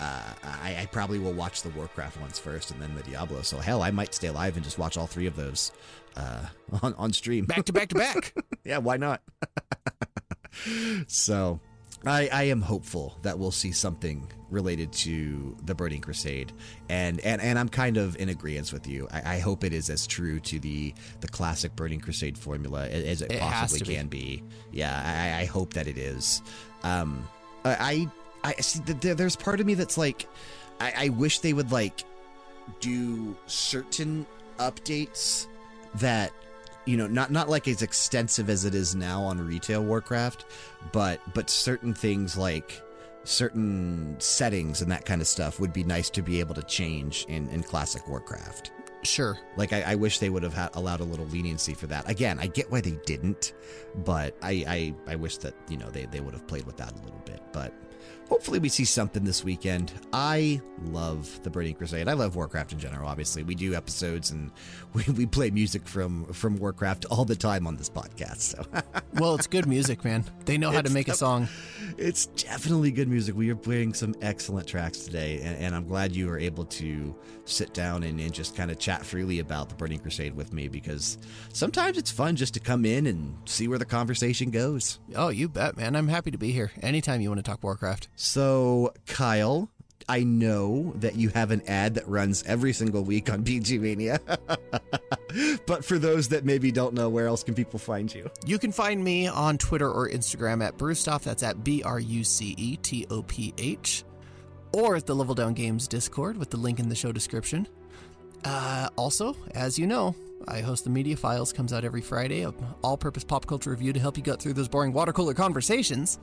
uh, 0.00 0.22
I, 0.42 0.76
I 0.80 0.88
probably 0.90 1.18
will 1.18 1.32
watch 1.32 1.62
the 1.62 1.70
Warcraft 1.70 2.20
ones 2.20 2.38
first 2.38 2.70
and 2.72 2.82
then 2.82 2.94
the 2.94 3.02
Diablo. 3.04 3.42
So 3.42 3.58
hell, 3.58 3.82
I 3.82 3.90
might 3.92 4.12
stay 4.12 4.28
live 4.30 4.56
and 4.56 4.64
just 4.64 4.78
watch 4.78 4.96
all 4.96 5.06
three 5.06 5.26
of 5.26 5.36
those 5.36 5.72
uh, 6.16 6.46
on, 6.82 6.94
on 6.94 7.12
stream. 7.12 7.44
Back 7.46 7.64
to 7.66 7.72
back 7.72 7.88
to 7.90 7.94
back. 7.94 8.34
yeah, 8.64 8.78
why 8.78 8.96
not? 8.96 9.22
so 11.06 11.60
I, 12.04 12.28
I 12.32 12.42
am 12.44 12.60
hopeful 12.60 13.16
that 13.22 13.38
we'll 13.38 13.50
see 13.50 13.72
something 13.72 14.30
related 14.50 14.92
to 14.92 15.56
the 15.64 15.74
Burning 15.74 16.00
Crusade, 16.00 16.52
and 16.88 17.18
and, 17.20 17.40
and 17.40 17.58
I'm 17.58 17.68
kind 17.68 17.96
of 17.96 18.16
in 18.16 18.28
agreement 18.28 18.72
with 18.72 18.86
you. 18.86 19.08
I, 19.10 19.36
I 19.36 19.38
hope 19.38 19.64
it 19.64 19.72
is 19.72 19.90
as 19.90 20.06
true 20.06 20.38
to 20.40 20.58
the 20.60 20.94
the 21.20 21.28
classic 21.28 21.74
Burning 21.74 22.00
Crusade 22.00 22.38
formula 22.38 22.86
as, 22.86 23.04
as 23.04 23.22
it, 23.22 23.32
It 23.32 23.40
possibly 23.40 23.88
be. 23.88 23.94
can 23.96 24.06
be. 24.08 24.42
Yeah, 24.72 25.02
I, 25.38 25.42
I 25.42 25.44
hope 25.46 25.74
that 25.74 25.86
it 25.88 25.98
is. 25.98 26.42
Um, 26.86 27.28
I 27.64 28.08
I, 28.44 28.54
there's 28.84 29.34
part 29.34 29.60
of 29.60 29.66
me 29.66 29.74
that's 29.74 29.98
like, 29.98 30.28
I, 30.80 30.92
I 30.96 31.08
wish 31.10 31.40
they 31.40 31.52
would 31.52 31.72
like 31.72 32.04
do 32.80 33.36
certain 33.46 34.26
updates 34.58 35.46
that 35.96 36.32
you 36.84 36.96
know 36.96 37.06
not 37.06 37.30
not 37.30 37.48
like 37.48 37.68
as 37.68 37.82
extensive 37.82 38.48
as 38.48 38.64
it 38.64 38.74
is 38.74 38.94
now 38.94 39.22
on 39.22 39.44
retail 39.44 39.84
warcraft 39.84 40.46
but 40.92 41.20
but 41.34 41.48
certain 41.48 41.94
things 41.94 42.36
like 42.36 42.82
certain 43.24 44.16
settings 44.18 44.82
and 44.82 44.90
that 44.90 45.04
kind 45.04 45.20
of 45.20 45.26
stuff 45.26 45.60
would 45.60 45.72
be 45.72 45.84
nice 45.84 46.10
to 46.10 46.22
be 46.22 46.40
able 46.40 46.54
to 46.54 46.62
change 46.62 47.24
in 47.28 47.48
in 47.50 47.62
classic 47.62 48.06
warcraft 48.08 48.72
Sure. 49.06 49.38
like 49.56 49.72
I, 49.72 49.82
I 49.82 49.94
wish 49.94 50.18
they 50.18 50.30
would 50.30 50.42
have 50.42 50.54
had, 50.54 50.70
allowed 50.74 51.00
a 51.00 51.04
little 51.04 51.26
leniency 51.26 51.74
for 51.74 51.86
that 51.88 52.08
again 52.10 52.38
i 52.38 52.46
get 52.46 52.70
why 52.70 52.80
they 52.80 52.98
didn't 53.06 53.52
but 54.04 54.36
i 54.42 54.64
i, 55.06 55.12
I 55.12 55.16
wish 55.16 55.38
that 55.38 55.54
you 55.68 55.76
know 55.76 55.88
they, 55.90 56.06
they 56.06 56.20
would 56.20 56.34
have 56.34 56.46
played 56.46 56.66
with 56.66 56.76
that 56.78 56.92
a 56.92 57.02
little 57.04 57.22
bit 57.24 57.40
but 57.52 57.72
hopefully 58.28 58.58
we 58.58 58.68
see 58.68 58.84
something 58.84 59.24
this 59.24 59.44
weekend 59.44 59.92
i 60.12 60.60
love 60.86 61.42
the 61.42 61.50
burning 61.50 61.74
crusade 61.74 62.08
i 62.08 62.12
love 62.12 62.36
warcraft 62.36 62.72
in 62.72 62.78
general 62.78 63.08
obviously 63.08 63.42
we 63.42 63.54
do 63.54 63.74
episodes 63.74 64.30
and 64.30 64.50
we, 64.94 65.04
we 65.14 65.26
play 65.26 65.50
music 65.50 65.86
from 65.86 66.24
from 66.32 66.56
warcraft 66.56 67.04
all 67.06 67.24
the 67.24 67.36
time 67.36 67.66
on 67.66 67.76
this 67.76 67.88
podcast 67.88 68.38
so 68.38 68.64
Well, 69.18 69.34
it's 69.34 69.46
good 69.46 69.66
music, 69.66 70.04
man. 70.04 70.24
They 70.44 70.58
know 70.58 70.70
how 70.70 70.82
to 70.82 70.86
It's 70.86 70.94
make 70.94 71.08
a 71.08 71.14
song. 71.14 71.48
It's 71.96 72.26
definitely 72.26 72.90
good 72.90 73.08
music. 73.08 73.34
We 73.34 73.50
are 73.50 73.56
playing 73.56 73.94
some 73.94 74.14
excellent 74.20 74.68
tracks 74.68 74.98
today, 74.98 75.40
and, 75.42 75.56
and 75.56 75.74
I'm 75.74 75.86
glad 75.86 76.14
you 76.14 76.26
were 76.26 76.38
able 76.38 76.66
to 76.66 77.16
sit 77.46 77.72
down 77.72 78.02
and, 78.02 78.20
and 78.20 78.34
just 78.34 78.54
kind 78.54 78.70
of 78.70 78.78
chat 78.78 79.06
freely 79.06 79.38
about 79.38 79.70
the 79.70 79.74
Burning 79.74 80.00
Crusade 80.00 80.34
with 80.34 80.52
me 80.52 80.68
because 80.68 81.16
sometimes 81.54 81.96
it's 81.96 82.10
fun 82.10 82.36
just 82.36 82.52
to 82.54 82.60
come 82.60 82.84
in 82.84 83.06
and 83.06 83.34
see 83.46 83.68
where 83.68 83.78
the 83.78 83.86
conversation 83.86 84.50
goes. 84.50 84.98
Oh, 85.14 85.28
you 85.28 85.48
bet, 85.48 85.78
man. 85.78 85.96
I'm 85.96 86.08
happy 86.08 86.30
to 86.30 86.38
be 86.38 86.52
here. 86.52 86.70
Anytime 86.82 87.22
you 87.22 87.30
want 87.30 87.38
to 87.38 87.50
talk 87.50 87.62
Warcraft. 87.62 88.08
So, 88.16 88.94
Kyle, 89.06 89.68
I 90.08 90.22
know 90.22 90.92
that 90.96 91.16
you 91.16 91.28
have 91.30 91.50
an 91.50 91.62
ad 91.66 91.94
that 91.94 92.08
runs 92.08 92.42
every 92.44 92.72
single 92.72 93.02
week 93.02 93.30
on 93.30 93.44
BG 93.44 93.78
Mania, 93.78 94.20
but 95.66 95.84
for 95.84 95.98
those 95.98 96.28
that 96.28 96.44
maybe 96.44 96.72
don't 96.72 96.94
know, 96.94 97.08
where 97.08 97.26
else 97.26 97.42
can 97.42 97.54
people 97.54 97.78
find 97.78 98.12
you? 98.12 98.30
You 98.44 98.58
can 98.58 98.72
find 98.72 99.02
me 99.02 99.26
on 99.26 99.58
Twitter 99.58 99.90
or 99.90 100.08
Instagram 100.08 100.64
at 100.64 100.78
Brucetoph. 100.78 101.22
That's 101.22 101.42
at 101.42 101.62
B 101.62 101.82
R 101.82 102.00
U 102.00 102.24
C 102.24 102.54
E 102.56 102.76
T 102.76 103.06
O 103.10 103.22
P 103.22 103.52
H. 103.58 104.04
Or 104.72 104.96
at 104.96 105.06
the 105.06 105.14
Level 105.14 105.34
Down 105.34 105.54
Games 105.54 105.88
Discord 105.88 106.36
with 106.36 106.50
the 106.50 106.56
link 106.56 106.78
in 106.80 106.88
the 106.88 106.94
show 106.94 107.12
description. 107.12 107.66
Uh, 108.44 108.88
also, 108.96 109.36
as 109.54 109.78
you 109.78 109.86
know, 109.86 110.14
I 110.48 110.60
host 110.60 110.84
the 110.84 110.90
Media 110.90 111.16
Files, 111.16 111.52
comes 111.52 111.72
out 111.72 111.84
every 111.84 112.02
Friday, 112.02 112.42
a 112.42 112.52
all 112.82 112.96
purpose 112.96 113.24
pop 113.24 113.46
culture 113.46 113.70
review 113.70 113.92
to 113.92 114.00
help 114.00 114.16
you 114.16 114.22
get 114.22 114.40
through 114.40 114.52
those 114.52 114.68
boring 114.68 114.92
water 114.92 115.12
cooler 115.12 115.34
conversations. 115.34 116.18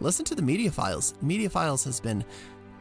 Listen 0.00 0.24
to 0.26 0.34
the 0.34 0.42
Media 0.42 0.70
Files. 0.70 1.14
Media 1.22 1.48
Files 1.48 1.84
has 1.84 2.00
been 2.00 2.24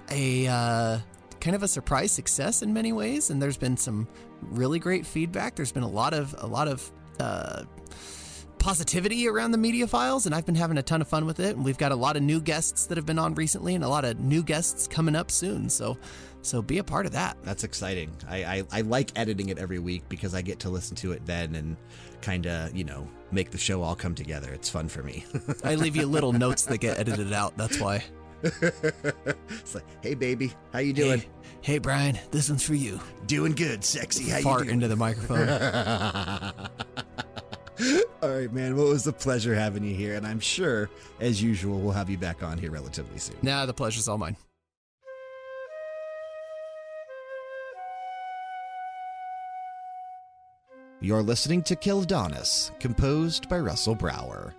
a 0.09 0.47
uh, 0.47 0.99
kind 1.39 1.55
of 1.55 1.64
a 1.64 1.68
surprise 1.68 2.11
success 2.11 2.61
in 2.61 2.74
many 2.74 2.91
ways, 2.91 3.30
and 3.30 3.41
there's 3.41 3.57
been 3.57 3.78
some 3.78 4.07
really 4.41 4.80
great 4.80 5.05
feedback. 5.05 5.55
There's 5.55 5.72
been 5.72 5.84
a 5.84 5.89
lot 5.89 6.14
of 6.14 6.36
a 6.39 6.47
lot 6.47 6.68
of 6.68 6.91
uh, 7.20 7.64
positivity 8.64 9.28
around 9.28 9.51
the 9.51 9.57
media 9.57 9.86
files, 9.86 10.26
and 10.26 10.34
I've 10.34 10.45
been 10.45 10.55
having 10.55 10.78
a 10.78 10.82
ton 10.82 11.01
of 11.01 11.07
fun 11.07 11.26
with 11.26 11.39
it. 11.39 11.55
And 11.55 11.66
we've 11.66 11.78
got 11.78 11.91
a 11.91 11.95
lot 11.95 12.16
of 12.16 12.24
new 12.24 12.39
guests 12.39 12.88
that 12.88 12.97
have 12.97 13.05
been 13.05 13.20
on 13.20 13.36
recently, 13.36 13.76
and 13.76 13.84
a 13.84 13.89
lot 13.89 14.05
of 14.05 14.20
new 14.20 14.41
guests 14.41 14.88
coming 14.88 15.16
up 15.16 15.30
soon. 15.30 15.70
So, 15.70 15.97
so 16.41 16.61
be 16.61 16.78
a 16.78 16.84
part 16.84 17.05
of 17.05 17.11
that. 17.11 17.38
That's 17.43 17.64
exciting. 17.64 18.11
I, 18.28 18.43
I, 18.43 18.64
I 18.72 18.82
like 18.82 19.11
editing 19.18 19.49
it 19.49 19.59
every 19.59 19.80
week 19.80 20.03
because 20.07 20.34
I 20.34 20.41
get 20.41 20.59
to 20.59 20.70
listen 20.70 20.95
to 20.97 21.11
it 21.11 21.26
then 21.26 21.55
and 21.55 21.78
kind 22.24 22.47
of, 22.47 22.76
you 22.76 22.86
know, 22.86 23.07
make 23.32 23.51
the 23.51 23.57
show 23.57 23.84
all 23.84 23.95
come 23.95 24.15
together. 24.15 24.51
It's 24.51 24.69
fun 24.69 24.88
for 24.88 25.03
me. 25.03 25.26
I 25.63 25.76
leave 25.76 25.95
you 25.95 26.07
little 26.07 26.34
notes 26.34 26.65
that 26.65 26.80
get 26.80 26.97
edited 26.97 27.34
out. 27.34 27.55
That's 27.57 27.80
why. 27.80 28.03
it's 28.43 29.76
like, 29.76 29.84
hey, 30.01 30.15
baby, 30.15 30.53
how 30.71 30.80
you 30.80 30.93
doing? 30.93 31.19
Hey, 31.19 31.28
hey, 31.61 31.78
Brian, 31.78 32.17
this 32.32 32.49
one's 32.49 32.63
for 32.63 32.76
you. 32.76 32.99
Doing 33.28 33.53
good, 33.53 33.84
sexy. 33.84 34.30
How 34.30 34.41
Fart 34.41 34.61
you 34.61 34.65
doing? 34.65 34.76
into 34.76 34.88
the 34.88 34.95
microphone. 34.95 35.49
all 38.21 38.30
right, 38.30 38.51
man. 38.51 38.76
Well, 38.76 38.88
it 38.88 38.89
was 38.89 39.07
a 39.07 39.13
pleasure 39.13 39.53
having 39.53 39.84
you 39.84 39.95
here. 39.95 40.15
And 40.15 40.26
I'm 40.26 40.39
sure, 40.39 40.89
as 41.19 41.43
usual, 41.43 41.80
we'll 41.80 41.93
have 41.93 42.09
you 42.09 42.17
back 42.17 42.41
on 42.41 42.57
here 42.57 42.71
relatively 42.71 43.19
soon. 43.19 43.38
nah, 43.41 43.65
the 43.65 43.74
pleasure's 43.74 44.07
all 44.07 44.17
mine. 44.17 44.38
You're 51.03 51.21
listening 51.21 51.63
to 51.63 51.75
Quel'Danas, 51.75 52.71
composed 52.79 53.49
by 53.49 53.59
Russell 53.59 53.93
Brower. 53.93 54.55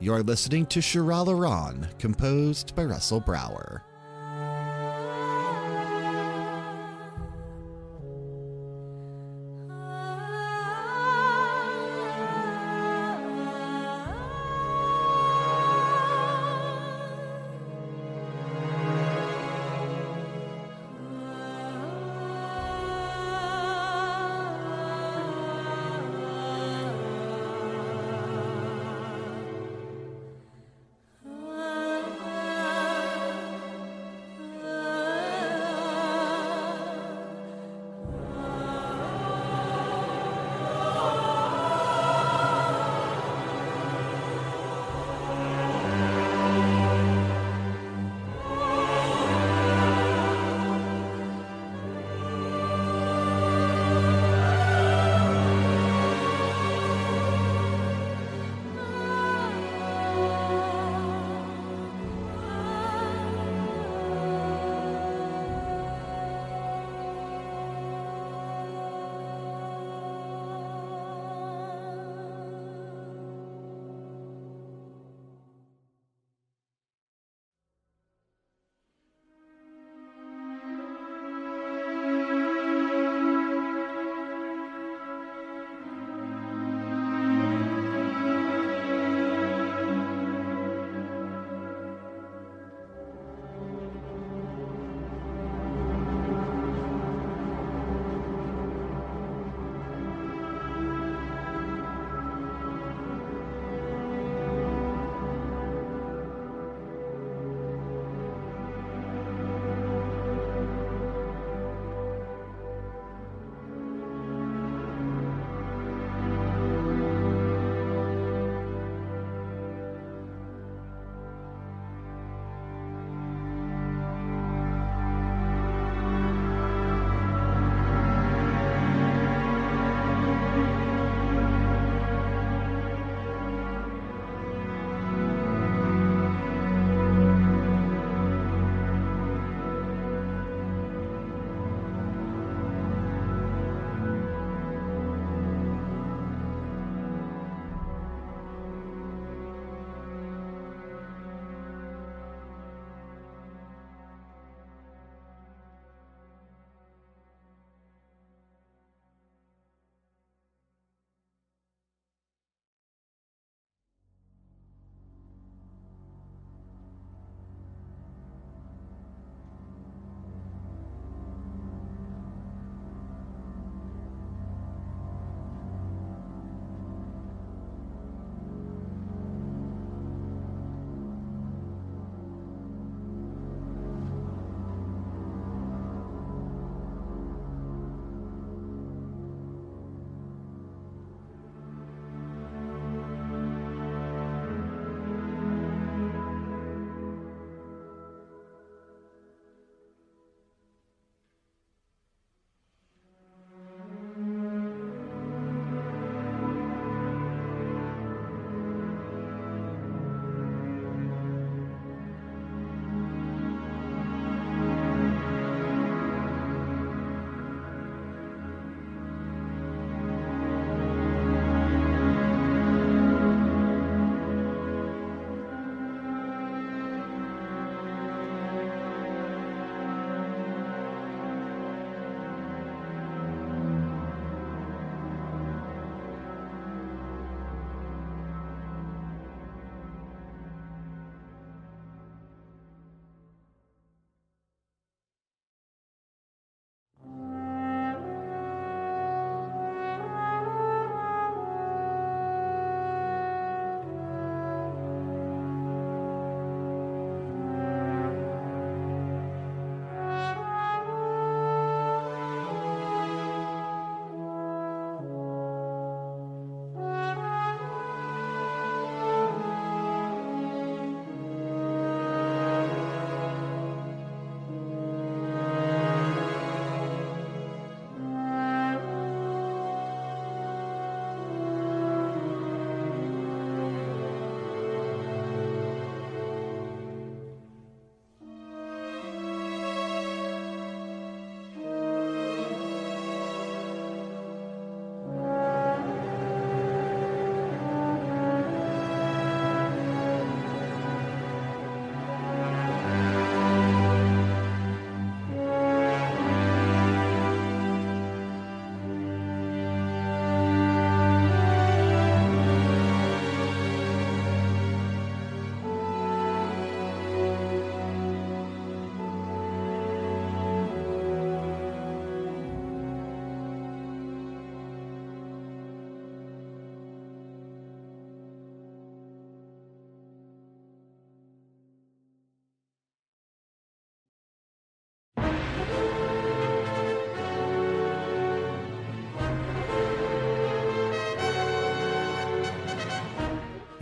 You're 0.00 0.22
listening 0.22 0.66
to 0.66 0.78
Shiralaran, 0.78 1.98
composed 1.98 2.76
by 2.76 2.84
Russell 2.84 3.18
Brower. 3.18 3.82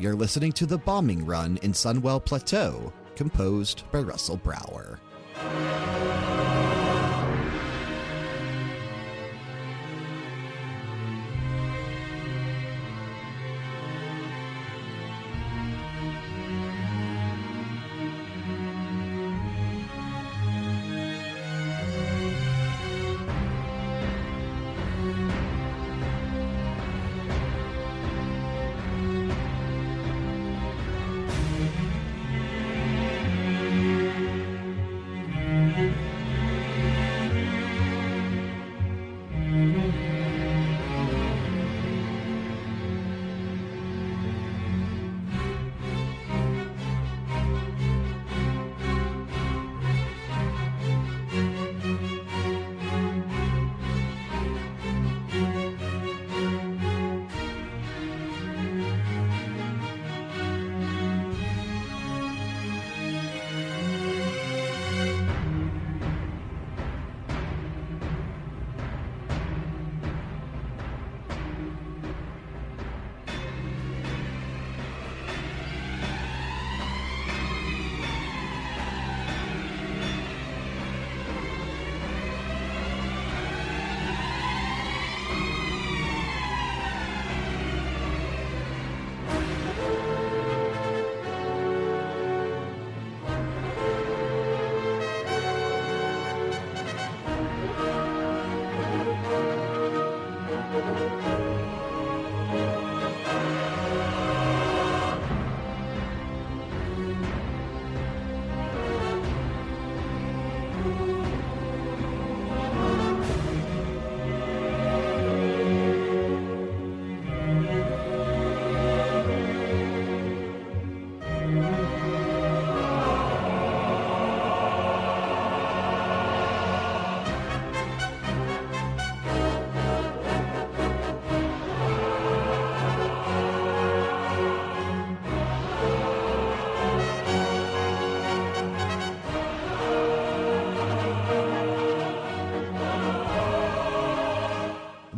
You're 0.06 0.14
listening 0.14 0.52
to 0.52 0.66
The 0.66 0.78
Bombing 0.78 1.26
Run 1.26 1.58
in 1.62 1.72
Sunwell 1.72 2.24
Plateau, 2.24 2.92
composed 3.16 3.82
by 3.90 3.98
Russell 3.98 4.36
Brower. 4.36 4.85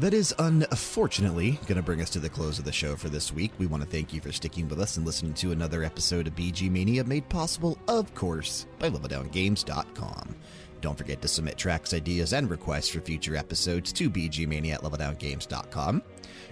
That 0.09 0.17
is 0.17 0.35
unfortunately 0.39 1.61
going 1.67 1.77
to 1.77 1.83
bring 1.83 2.01
us 2.01 2.09
to 2.09 2.19
the 2.19 2.31
close 2.31 2.59
of 2.59 2.65
the 2.65 2.73
show 2.73 2.97
for 2.97 3.11
this 3.11 3.31
week. 3.31 3.53
We 3.59 3.67
want 3.67 3.83
to 3.83 3.89
thank 3.91 4.15
you 4.15 4.23
for 4.23 4.33
sticking 4.33 4.67
with 4.67 4.81
us 4.81 4.97
and 4.97 5.05
listening 5.05 5.35
to 5.35 5.53
another 5.53 5.85
episode 5.85 6.27
of 6.27 6.35
BG 6.35 6.71
Mania, 6.71 7.05
made 7.05 7.29
possible, 7.29 7.77
of 7.89 8.15
course, 8.15 8.65
by 8.79 8.89
LevelDownGames.com. 8.89 10.35
Don't 10.81 10.97
forget 10.97 11.21
to 11.21 11.29
submit 11.29 11.59
tracks, 11.59 11.93
ideas, 11.93 12.33
and 12.33 12.49
requests 12.49 12.89
for 12.89 13.03
future 13.03 13.37
episodes 13.37 13.93
to 13.93 14.09
bgmania 14.09 14.77
at 14.77 14.81
leveldowngames.com. 14.81 16.03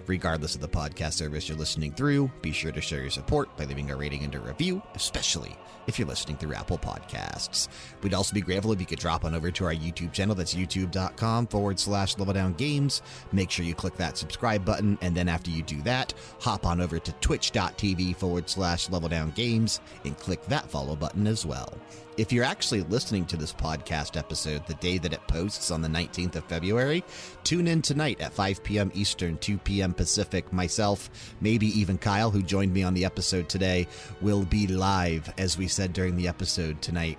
Regardless 0.07 0.55
of 0.55 0.61
the 0.61 0.69
podcast 0.69 1.15
service 1.15 1.49
you're 1.49 1.59
listening 1.59 1.93
through, 1.93 2.31
be 2.41 2.53
sure 2.53 2.70
to 2.70 2.81
show 2.81 2.97
your 2.97 3.11
support 3.11 3.55
by 3.57 3.65
leaving 3.65 3.91
a 3.91 3.97
rating 3.97 4.23
and 4.23 4.35
a 4.37 4.41
review, 4.41 4.81
especially 4.95 5.57
if 5.89 5.99
you're 5.99 6.07
listening 6.07 6.37
through 6.37 6.55
Apple 6.55 6.78
Podcasts. 6.78 7.69
We'd 8.03 8.15
also 8.15 8.33
be 8.33 8.41
grateful 8.41 8.73
if 8.73 8.81
you 8.81 8.87
could 8.87 9.01
drop 9.01 9.24
on 9.24 9.35
over 9.35 9.51
to 9.51 9.65
our 9.65 9.74
YouTube 9.74 10.12
channel. 10.12 10.37
That's 10.37 10.55
youtube.com 10.55 11.49
forward 11.49 11.81
slash 11.81 12.19
level 12.19 12.35
down 12.35 12.55
games. 12.55 13.03
Make 13.33 13.51
sure 13.51 13.65
you 13.65 13.74
click 13.74 13.97
that 13.97 14.16
subscribe 14.16 14.65
button, 14.65 14.97
and 15.01 15.16
then 15.16 15.28
after 15.28 15.51
you 15.51 15.62
do 15.62 15.83
that, 15.83 16.15
hop 16.41 16.66
on 16.66 16.81
over 16.81 16.99
to 17.01 17.12
twitch.tv 17.15 18.15
forward 18.16 18.49
slash 18.49 18.89
level 18.91 19.09
down 19.09 19.33
games 19.33 19.81
and 20.05 20.16
click 20.19 20.45
that 20.47 20.70
follow 20.70 20.95
button 20.95 21.27
as 21.27 21.45
well. 21.45 21.73
If 22.16 22.32
you're 22.32 22.44
actually 22.44 22.80
listening 22.80 23.26
to 23.26 23.36
this 23.36 23.52
podcast 23.52 24.16
episode 24.16 24.66
the 24.66 24.74
day 24.74 24.97
that 24.97 25.12
it 25.12 25.26
posts 25.28 25.70
on 25.70 25.82
the 25.82 25.88
19th 25.88 26.36
of 26.36 26.44
February, 26.47 27.05
tune 27.44 27.66
in 27.66 27.82
tonight 27.82 28.22
at 28.22 28.32
5 28.32 28.64
p.m. 28.64 28.90
Eastern, 28.94 29.36
2 29.36 29.59
p.m. 29.59 29.93
Pacific. 29.93 30.51
Myself, 30.51 31.10
maybe 31.43 31.66
even 31.78 31.98
Kyle, 31.98 32.30
who 32.30 32.43
joined 32.43 32.72
me 32.72 32.82
on 32.82 32.94
the 32.94 33.05
episode 33.05 33.51
today, 33.51 33.86
will 34.22 34.44
be 34.47 34.66
live, 34.66 35.30
as 35.36 35.59
we 35.59 35.68
said 35.68 35.93
during 35.93 36.16
the 36.16 36.26
episode 36.26 36.80
tonight, 36.80 37.18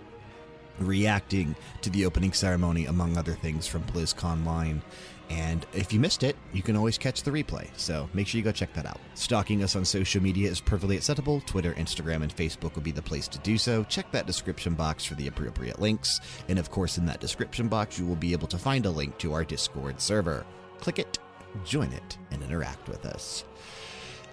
reacting 0.80 1.56
to 1.82 1.92
the 1.92 2.04
opening 2.08 2.34
ceremony, 2.34 2.88
among 2.88 3.18
other 3.18 3.34
things, 3.34 3.68
from 3.68 3.84
BlizzConline. 3.84 4.82
And 5.30 5.66
if 5.74 5.92
you 5.92 6.00
missed 6.00 6.24
it, 6.24 6.36
you 6.54 6.62
can 6.62 6.76
always 6.76 6.98
catch 6.98 7.24
the 7.24 7.32
replay. 7.32 7.68
So 7.76 8.10
make 8.14 8.28
sure 8.28 8.38
you 8.40 8.44
go 8.44 8.52
check 8.52 8.74
that 8.74 8.86
out. 8.86 9.00
Stalking 9.14 9.64
us 9.64 9.76
on 9.76 9.84
social 9.84 10.22
media 10.22 10.50
is 10.50 10.62
perfectly 10.62 10.96
acceptable. 10.96 11.42
Twitter, 11.42 11.74
Instagram, 11.74 12.24
and 12.24 12.36
Facebook 12.36 12.76
will 12.76 12.82
be 12.82 12.92
the 12.92 13.02
place 13.02 13.28
to 13.30 13.40
do 13.40 13.58
so. 13.58 13.84
Check 13.86 14.12
that 14.12 14.26
description 14.26 14.74
box 14.74 15.04
for 15.04 15.16
the 15.16 15.28
appropriate 15.28 15.80
links. 15.80 16.20
And 16.48 16.58
of 16.58 16.72
course, 16.72 16.98
in 16.98 17.06
that 17.08 17.20
description 17.20 17.68
box, 17.68 18.00
you 18.00 18.06
will 18.06 18.16
be 18.16 18.32
able 18.32 18.48
to 18.48 18.58
find 18.58 18.86
a 18.86 18.92
link 18.92 19.18
to 19.20 19.34
our 19.34 19.44
Discord 19.44 20.00
server. 20.00 20.46
Click 20.80 21.00
it, 21.00 21.20
join 21.66 21.92
it, 21.92 22.18
and 22.32 22.42
interact 22.42 22.88
with 22.88 23.06
us. 23.06 23.44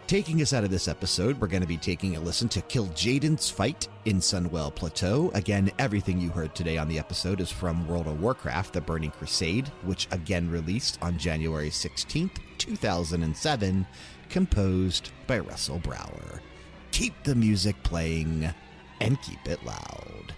Taking 0.06 0.42
us 0.42 0.52
out 0.52 0.64
of 0.64 0.70
this 0.70 0.86
episode, 0.86 1.40
we're 1.40 1.46
going 1.46 1.62
to 1.62 1.66
be 1.66 1.78
taking 1.78 2.14
a 2.14 2.20
listen 2.20 2.46
to 2.50 2.60
Kil'jaeden's 2.60 3.48
fight 3.48 3.88
in 4.04 4.18
Sunwell 4.18 4.74
Plateau. 4.74 5.30
Again, 5.32 5.72
everything 5.78 6.20
you 6.20 6.28
heard 6.28 6.54
today 6.54 6.76
on 6.76 6.88
the 6.88 6.98
episode 6.98 7.40
is 7.40 7.50
from 7.50 7.88
World 7.88 8.06
of 8.06 8.20
Warcraft 8.20 8.74
The 8.74 8.82
Burning 8.82 9.12
Crusade, 9.12 9.68
which 9.82 10.06
again 10.10 10.50
released 10.50 10.98
on 11.00 11.16
January 11.16 11.70
16th, 11.70 12.36
2007, 12.58 13.86
composed 14.28 15.10
by 15.26 15.38
Russell 15.38 15.78
Brower. 15.78 16.42
Keep 16.90 17.22
the 17.22 17.34
music 17.34 17.82
playing 17.82 18.52
and 19.00 19.20
keep 19.22 19.40
it 19.46 19.64
loud. 19.64 20.33